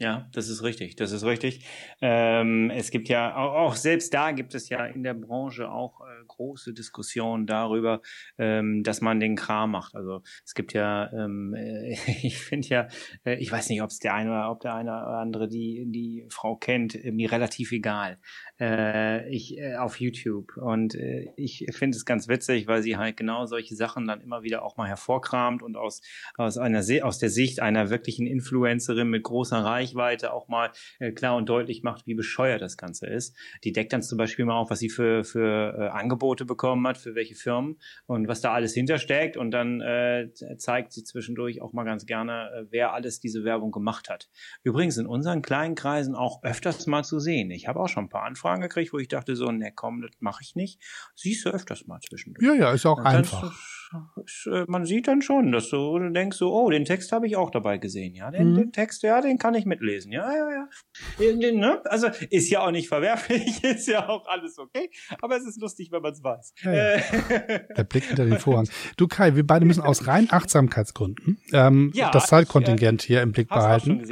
Ja, 0.00 0.28
das 0.32 0.48
ist 0.48 0.62
richtig, 0.64 0.96
das 0.96 1.12
ist 1.12 1.24
richtig. 1.24 1.64
Ähm, 2.00 2.70
es 2.70 2.90
gibt 2.90 3.08
ja, 3.08 3.36
auch, 3.36 3.54
auch, 3.54 3.76
selbst 3.76 4.12
da 4.12 4.32
gibt 4.32 4.54
es 4.54 4.68
ja 4.68 4.84
in 4.86 5.04
der 5.04 5.14
Branche 5.14 5.70
auch 5.70 6.00
äh, 6.14 6.24
große 6.26 6.72
Diskussionen 6.72 7.46
darüber, 7.46 8.00
ähm, 8.38 8.82
dass 8.82 9.00
man 9.00 9.20
den 9.20 9.36
Kram 9.36 9.72
macht. 9.72 9.94
Also 9.94 10.22
es 10.44 10.54
gibt 10.54 10.72
ja, 10.72 11.12
ähm, 11.12 11.54
äh, 11.54 11.92
ich 12.22 12.38
finde 12.38 12.68
ja, 12.68 12.88
äh, 13.24 13.36
ich 13.36 13.50
weiß 13.50 13.68
nicht, 13.68 13.82
ob 13.82 13.90
es 13.90 13.98
der 13.98 14.14
eine 14.14 14.30
oder 14.30 14.50
ob 14.50 14.60
der 14.60 14.74
eine 14.74 14.90
oder 14.90 15.18
andere 15.18 15.48
die, 15.48 15.84
die 15.88 16.26
Frau 16.30 16.56
kennt, 16.56 17.02
mir 17.04 17.30
relativ 17.30 17.72
egal. 17.72 18.18
Äh, 18.60 19.28
ich 19.30 19.58
äh, 19.58 19.76
auf 19.76 20.00
YouTube. 20.00 20.56
Und 20.56 20.94
ich 21.36 21.66
finde 21.70 21.96
es 21.96 22.04
ganz 22.04 22.28
witzig, 22.28 22.66
weil 22.66 22.82
sie 22.82 22.96
halt 22.96 23.16
genau 23.16 23.46
solche 23.46 23.74
Sachen 23.74 24.06
dann 24.06 24.20
immer 24.20 24.42
wieder 24.42 24.62
auch 24.62 24.76
mal 24.76 24.88
hervorkramt 24.88 25.62
und 25.62 25.76
aus, 25.76 26.00
aus 26.36 26.58
einer 26.58 26.84
aus 27.02 27.18
der 27.18 27.30
Sicht 27.30 27.60
einer 27.60 27.90
wirklichen 27.90 28.26
Influencerin 28.26 29.08
mit 29.08 29.22
großer 29.22 29.58
Reichweite 29.58 30.32
auch 30.32 30.48
mal 30.48 30.70
klar 31.14 31.36
und 31.36 31.48
deutlich 31.48 31.82
macht, 31.82 32.06
wie 32.06 32.14
bescheuert 32.14 32.62
das 32.62 32.76
Ganze 32.76 33.06
ist. 33.06 33.36
Die 33.64 33.72
deckt 33.72 33.92
dann 33.92 34.02
zum 34.02 34.18
Beispiel 34.18 34.44
mal 34.44 34.56
auf, 34.56 34.70
was 34.70 34.78
sie 34.78 34.90
für, 34.90 35.24
für 35.24 35.74
äh, 35.78 35.88
Angebote 36.04 36.44
bekommen 36.44 36.86
hat, 36.86 36.98
für 36.98 37.14
welche 37.14 37.34
Firmen 37.34 37.78
und 38.06 38.28
was 38.28 38.40
da 38.40 38.52
alles 38.52 38.74
hintersteckt. 38.74 39.36
Und 39.36 39.50
dann 39.50 39.80
äh, 39.80 40.28
zeigt 40.58 40.92
sie 40.92 41.02
zwischendurch 41.02 41.62
auch 41.62 41.72
mal 41.72 41.84
ganz 41.84 42.06
gerne, 42.06 42.50
äh, 42.54 42.64
wer 42.70 42.92
alles 42.92 43.20
diese 43.20 43.44
Werbung 43.44 43.72
gemacht 43.72 44.10
hat. 44.10 44.28
Übrigens 44.62 44.98
in 44.98 45.06
unseren 45.06 45.42
kleinen 45.42 45.74
Kreisen 45.74 46.14
auch 46.14 46.42
öfters 46.42 46.86
mal 46.86 47.02
zu 47.02 47.18
sehen. 47.18 47.50
Ich 47.50 47.66
habe 47.66 47.80
auch 47.80 47.88
schon 47.88 48.04
ein 48.04 48.08
paar 48.10 48.24
Anfragen 48.24 48.60
gekriegt, 48.60 48.92
wo 48.92 48.98
ich 48.98 49.08
dachte 49.08 49.34
so, 49.36 49.50
ne 49.50 49.72
komm, 49.74 50.02
das 50.02 50.12
mache 50.20 50.42
ich 50.42 50.54
nicht. 50.54 50.80
Siehst 51.14 51.44
du 51.46 51.50
öfters 51.50 51.86
mal 51.86 52.00
zwischendurch. 52.00 52.46
Ja, 52.46 52.54
ja, 52.54 52.72
ist 52.72 52.86
auch 52.86 52.98
einfach. 52.98 53.52
Äh, 54.46 54.64
man 54.68 54.84
sieht 54.84 55.08
dann 55.08 55.22
schon, 55.22 55.52
dass 55.52 55.70
du, 55.70 55.98
denkst 56.10 56.36
so, 56.36 56.52
oh, 56.52 56.70
den 56.70 56.84
Text 56.84 57.12
habe 57.12 57.26
ich 57.26 57.36
auch 57.36 57.50
dabei 57.50 57.78
gesehen, 57.78 58.14
ja, 58.14 58.30
den, 58.30 58.52
mhm. 58.52 58.56
den, 58.56 58.72
Text, 58.72 59.02
ja, 59.02 59.20
den 59.20 59.38
kann 59.38 59.54
ich 59.54 59.66
mitlesen, 59.66 60.12
ja, 60.12 60.30
ja, 60.32 60.50
ja. 60.50 61.52
Ne? 61.52 61.80
Also 61.84 62.08
ist 62.30 62.50
ja 62.50 62.60
auch 62.60 62.70
nicht 62.70 62.88
verwerflich, 62.88 63.62
ist 63.64 63.88
ja 63.88 64.08
auch 64.08 64.26
alles 64.26 64.58
okay, 64.58 64.90
aber 65.20 65.36
es 65.36 65.46
ist 65.46 65.60
lustig, 65.60 65.90
wenn 65.92 66.02
man 66.02 66.12
es 66.12 66.22
weiß. 66.22 66.54
Ja, 66.62 66.72
ja. 66.72 67.02
Der 67.76 67.84
Blick 67.84 68.04
hinter 68.04 68.24
den 68.24 68.38
Vorhang. 68.38 68.68
Du 68.96 69.06
Kai, 69.06 69.36
wir 69.36 69.46
beide 69.46 69.64
müssen 69.64 69.82
aus 69.82 70.06
rein 70.06 70.28
Achtsamkeitsgründen 70.30 71.38
ähm, 71.52 71.92
ja, 71.94 72.10
das 72.10 72.26
Zeitkontingent 72.26 73.02
hier 73.02 73.22
im 73.22 73.32
Blick 73.32 73.48
behalten. 73.48 74.02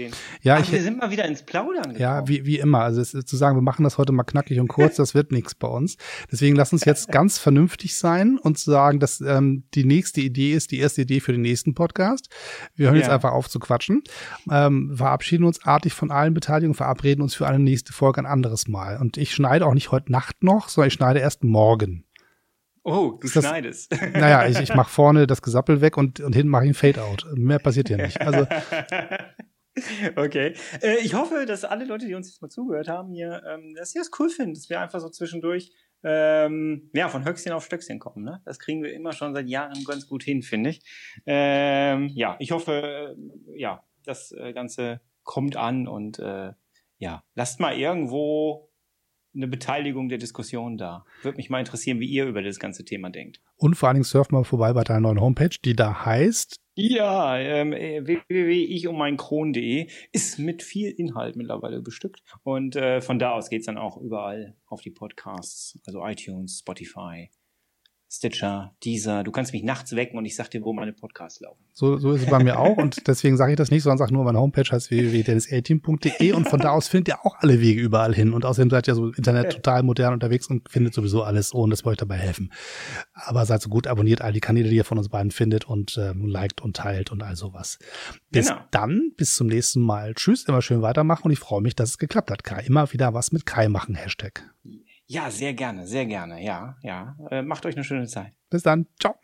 Ja, 0.43 0.57
Ach, 0.57 0.61
ich, 0.61 0.73
wir 0.73 0.83
sind 0.83 0.99
mal 0.99 1.11
wieder 1.11 1.25
ins 1.25 1.43
Plaudern 1.43 1.83
gekommen. 1.83 2.01
Ja, 2.01 2.27
wie, 2.29 2.47
wie 2.47 2.59
immer. 2.59 2.81
Also 2.81 3.01
es 3.01 3.15
ist 3.15 3.29
zu 3.29 3.37
sagen, 3.37 3.57
wir 3.57 3.63
machen 3.63 3.85
das 3.85 3.99
heute 3.99 4.13
mal 4.13 4.25
knackig 4.25 4.61
und 4.61 4.69
kurz, 4.69 4.97
das 4.97 5.15
wird 5.15 5.33
nichts 5.33 5.55
bei 5.55 5.69
uns. 5.69 5.97
Deswegen 6.31 6.57
lass 6.57 6.73
uns 6.73 6.85
jetzt 6.85 7.09
ganz 7.13 7.39
vernünftig 7.39 7.97
sein 7.97 8.39
und 8.39 8.59
sagen, 8.59 9.01
dass 9.01 9.21
ähm, 9.21 9.65
die 9.75 9.85
nächste 9.85 10.21
Idee 10.21 10.53
ist 10.53 10.71
die 10.71 10.79
erste 10.79 11.03
Idee 11.03 11.21
für 11.21 11.33
den 11.33 11.43
nächsten 11.43 11.75
Podcast. 11.75 12.29
Wir 12.75 12.87
hören 12.87 12.97
ja. 12.97 13.03
jetzt 13.03 13.11
einfach 13.11 13.33
auf 13.33 13.49
zu 13.49 13.59
quatschen, 13.59 14.03
ähm, 14.51 14.93
verabschieden 14.97 15.45
uns 15.45 15.65
artig 15.65 15.93
von 15.93 16.11
allen 16.11 16.35
Beteiligungen, 16.35 16.75
verabreden 16.75 17.23
uns 17.23 17.35
für 17.35 17.47
eine 17.47 17.59
nächste 17.59 17.93
Folge 17.93 18.21
ein 18.21 18.27
anderes 18.27 18.69
Mal. 18.69 18.99
Und 18.99 19.17
ich 19.17 19.35
schneide 19.35 19.67
auch 19.67 19.75
nicht 19.75 19.91
heute 19.91 20.13
Nacht 20.13 20.43
noch, 20.43 20.69
sondern 20.69 20.89
ich 20.89 20.95
schneide 20.95 21.21
erst 21.21 21.45
morgen. 21.45 22.05
Oh, 22.85 23.19
du 23.21 23.29
das, 23.29 23.45
schneidest. 23.45 23.95
Naja, 24.13 24.47
ich, 24.49 24.59
ich 24.59 24.75
mache 24.75 24.91
vorne 24.91 25.27
das 25.27 25.43
Gesappel 25.43 25.81
weg 25.81 25.97
und, 25.97 26.21
und 26.21 26.35
hinten 26.35 26.51
mache 26.51 26.65
ich 26.65 26.71
ein 26.71 26.75
Fade-out. 26.75 27.27
Mehr 27.35 27.61
passiert 27.61 27.89
ja 27.89 27.97
nicht. 27.97 28.21
Also 28.21 28.47
Okay. 30.17 30.55
Äh, 30.83 30.99
ich 30.99 31.15
hoffe, 31.15 31.47
dass 31.47 31.65
alle 31.65 31.85
Leute, 31.85 32.07
die 32.07 32.15
uns 32.15 32.29
jetzt 32.29 32.43
mal 32.43 32.51
zugehört 32.51 32.89
haben, 32.89 33.13
hier, 33.13 33.43
ähm, 33.49 33.75
dass 33.75 33.93
sie 33.93 33.99
das 33.99 34.11
cool 34.19 34.29
finden, 34.29 34.55
dass 34.55 34.69
wir 34.69 34.81
einfach 34.81 35.01
so 35.01 35.09
zwischendurch 35.09 35.73
ähm, 36.05 36.91
ja, 36.95 37.09
von 37.09 37.25
Höchstchen 37.25 37.53
auf 37.53 37.65
Stöckchen 37.65 37.99
kommen. 37.99 38.25
Ne? 38.25 38.43
Das 38.45 38.59
kriegen 38.59 38.83
wir 38.83 38.93
immer 38.93 39.13
schon 39.13 39.35
seit 39.35 39.49
Jahren 39.49 39.85
ganz 39.85 40.07
gut 40.07 40.23
hin, 40.23 40.43
finde 40.43 40.71
ich. 40.71 40.83
Ähm, 41.27 42.09
ja, 42.15 42.37
ich 42.39 42.51
hoffe, 42.53 43.17
äh, 43.17 43.61
ja, 43.61 43.85
das 44.05 44.33
äh, 44.33 44.53
Ganze 44.53 45.01
kommt 45.23 45.57
an 45.57 45.87
und 45.87 46.19
äh, 46.19 46.53
ja, 46.99 47.25
lasst 47.35 47.61
mal 47.61 47.77
irgendwo 47.77 48.71
eine 49.35 49.49
Beteiligung 49.49 50.09
der 50.09 50.19
Diskussion 50.19 50.77
da. 50.77 51.05
Würde 51.23 51.37
mich 51.37 51.49
mal 51.49 51.59
interessieren, 51.59 52.01
wie 52.01 52.07
ihr 52.07 52.27
über 52.27 52.43
das 52.43 52.59
ganze 52.59 52.85
Thema 52.85 53.11
denkt. 53.11 53.41
Und 53.57 53.77
vor 53.77 53.89
allen 53.89 53.97
Dingen 53.97 54.05
surft 54.05 54.33
mal 54.33 54.45
vorbei 54.45 54.73
bei 54.73 54.85
deiner 54.85 55.01
neuen 55.01 55.21
Homepage, 55.21 55.57
die 55.65 55.75
da 55.75 56.05
heißt 56.05 56.62
ja, 56.75 57.39
ähm, 57.39 57.73
äh, 57.73 58.07
www.ichummeinkron.de 58.07 59.89
ist 60.13 60.39
mit 60.39 60.63
viel 60.63 60.91
Inhalt 60.91 61.37
mittlerweile 61.37 61.81
bestückt. 61.81 62.23
Und 62.43 62.77
äh, 62.77 63.01
von 63.01 63.19
da 63.19 63.33
aus 63.33 63.51
geht's 63.51 63.67
dann 63.67 63.79
auch 63.79 63.99
überall 63.99 64.57
auf 64.67 64.81
die 64.81 64.91
Podcasts, 64.91 65.79
also 65.87 66.05
iTunes, 66.07 66.61
Spotify, 66.61 67.31
Stitcher, 68.15 68.75
Deezer. 68.85 69.25
Du 69.25 69.33
kannst 69.33 69.55
mich 69.55 69.63
nachts 69.63 69.97
wecken 69.97 70.19
und 70.19 70.27
ich 70.27 70.37
sag 70.37 70.51
dir, 70.51 70.63
wo 70.63 70.75
meine 70.75 70.93
Podcasts 70.93 71.41
laufen. 71.41 71.65
So, 71.73 71.97
so 71.97 72.13
ist 72.13 72.25
es 72.25 72.29
bei 72.29 72.45
mir 72.45 72.59
auch 72.59 72.77
und 72.77 73.07
deswegen 73.09 73.39
sage 73.39 73.53
ich 73.53 73.57
das 73.57 73.71
nicht, 73.71 73.83
sondern 73.83 73.97
sage 73.97 74.13
nur, 74.13 74.23
meine 74.25 74.39
Homepage 74.39 74.71
heißt 74.71 74.91
www.denniselteam.de 74.91 76.33
und 76.33 76.47
von 76.47 76.61
da 76.61 76.73
aus 76.73 76.89
findet 76.89 77.09
ihr 77.09 77.25
auch 77.25 77.37
alle 77.39 77.63
Wege 77.63 77.81
überall 77.81 78.15
hin 78.15 78.35
und 78.35 78.45
außerdem 78.45 78.69
seid 78.69 78.87
ihr 78.87 78.95
so 78.95 79.13
Internet 79.13 79.53
total 79.53 79.83
modern 79.83 80.13
unterwegs 80.13 80.47
und 80.49 80.69
findet 80.69 80.93
sowieso 80.93 81.23
alles, 81.23 81.55
ohne 81.55 81.71
dass 81.71 81.87
wir 81.87 81.93
euch 81.93 81.97
dabei 81.97 82.19
helfen. 82.19 82.53
Aber 83.15 83.47
seid 83.47 83.63
so 83.63 83.71
gut, 83.71 83.87
abonniert 83.87 84.21
all 84.21 84.35
die 84.35 84.41
Kanäle, 84.41 84.69
die 84.69 84.77
ihr 84.77 84.85
von 84.85 84.99
uns 84.99 85.09
beiden 85.09 85.31
findet 85.31 85.65
und 85.65 85.97
ähm, 85.97 86.27
liked 86.27 86.61
und 86.61 86.77
teilt 86.77 87.13
und 87.13 87.23
all 87.23 87.37
sowas. 87.37 87.79
Bis 88.31 88.49
genau. 88.49 88.61
dann, 88.73 89.13
bis 89.17 89.37
zum 89.37 89.47
nächsten 89.47 89.81
Mal. 89.81 90.13
Tschüss, 90.13 90.45
immer 90.45 90.61
schön 90.61 90.83
weitermachen 90.83 91.25
und 91.25 91.31
ich 91.31 91.39
freue 91.39 91.63
mich, 91.63 91.77
dass 91.77 91.89
es 91.89 91.99
geklappt 91.99 92.31
hat. 92.31 92.45
Kai, 92.45 92.63
immer 92.67 92.93
wieder 92.93 93.15
was 93.15 93.33
mit 93.33 93.47
Kai 93.47 93.71
machen, 93.71 93.95
Hashtag. 93.95 94.45
Ja, 95.13 95.31
sehr 95.31 95.53
gerne, 95.53 95.87
sehr 95.87 96.07
gerne. 96.07 96.43
Ja, 96.43 96.77
ja. 96.81 97.15
Äh, 97.31 97.43
macht 97.43 97.67
euch 97.67 97.75
eine 97.75 97.85
schöne 97.85 98.07
Zeit. 98.07 98.33
Bis 98.49 98.63
dann. 98.63 98.87
Ciao. 98.99 99.15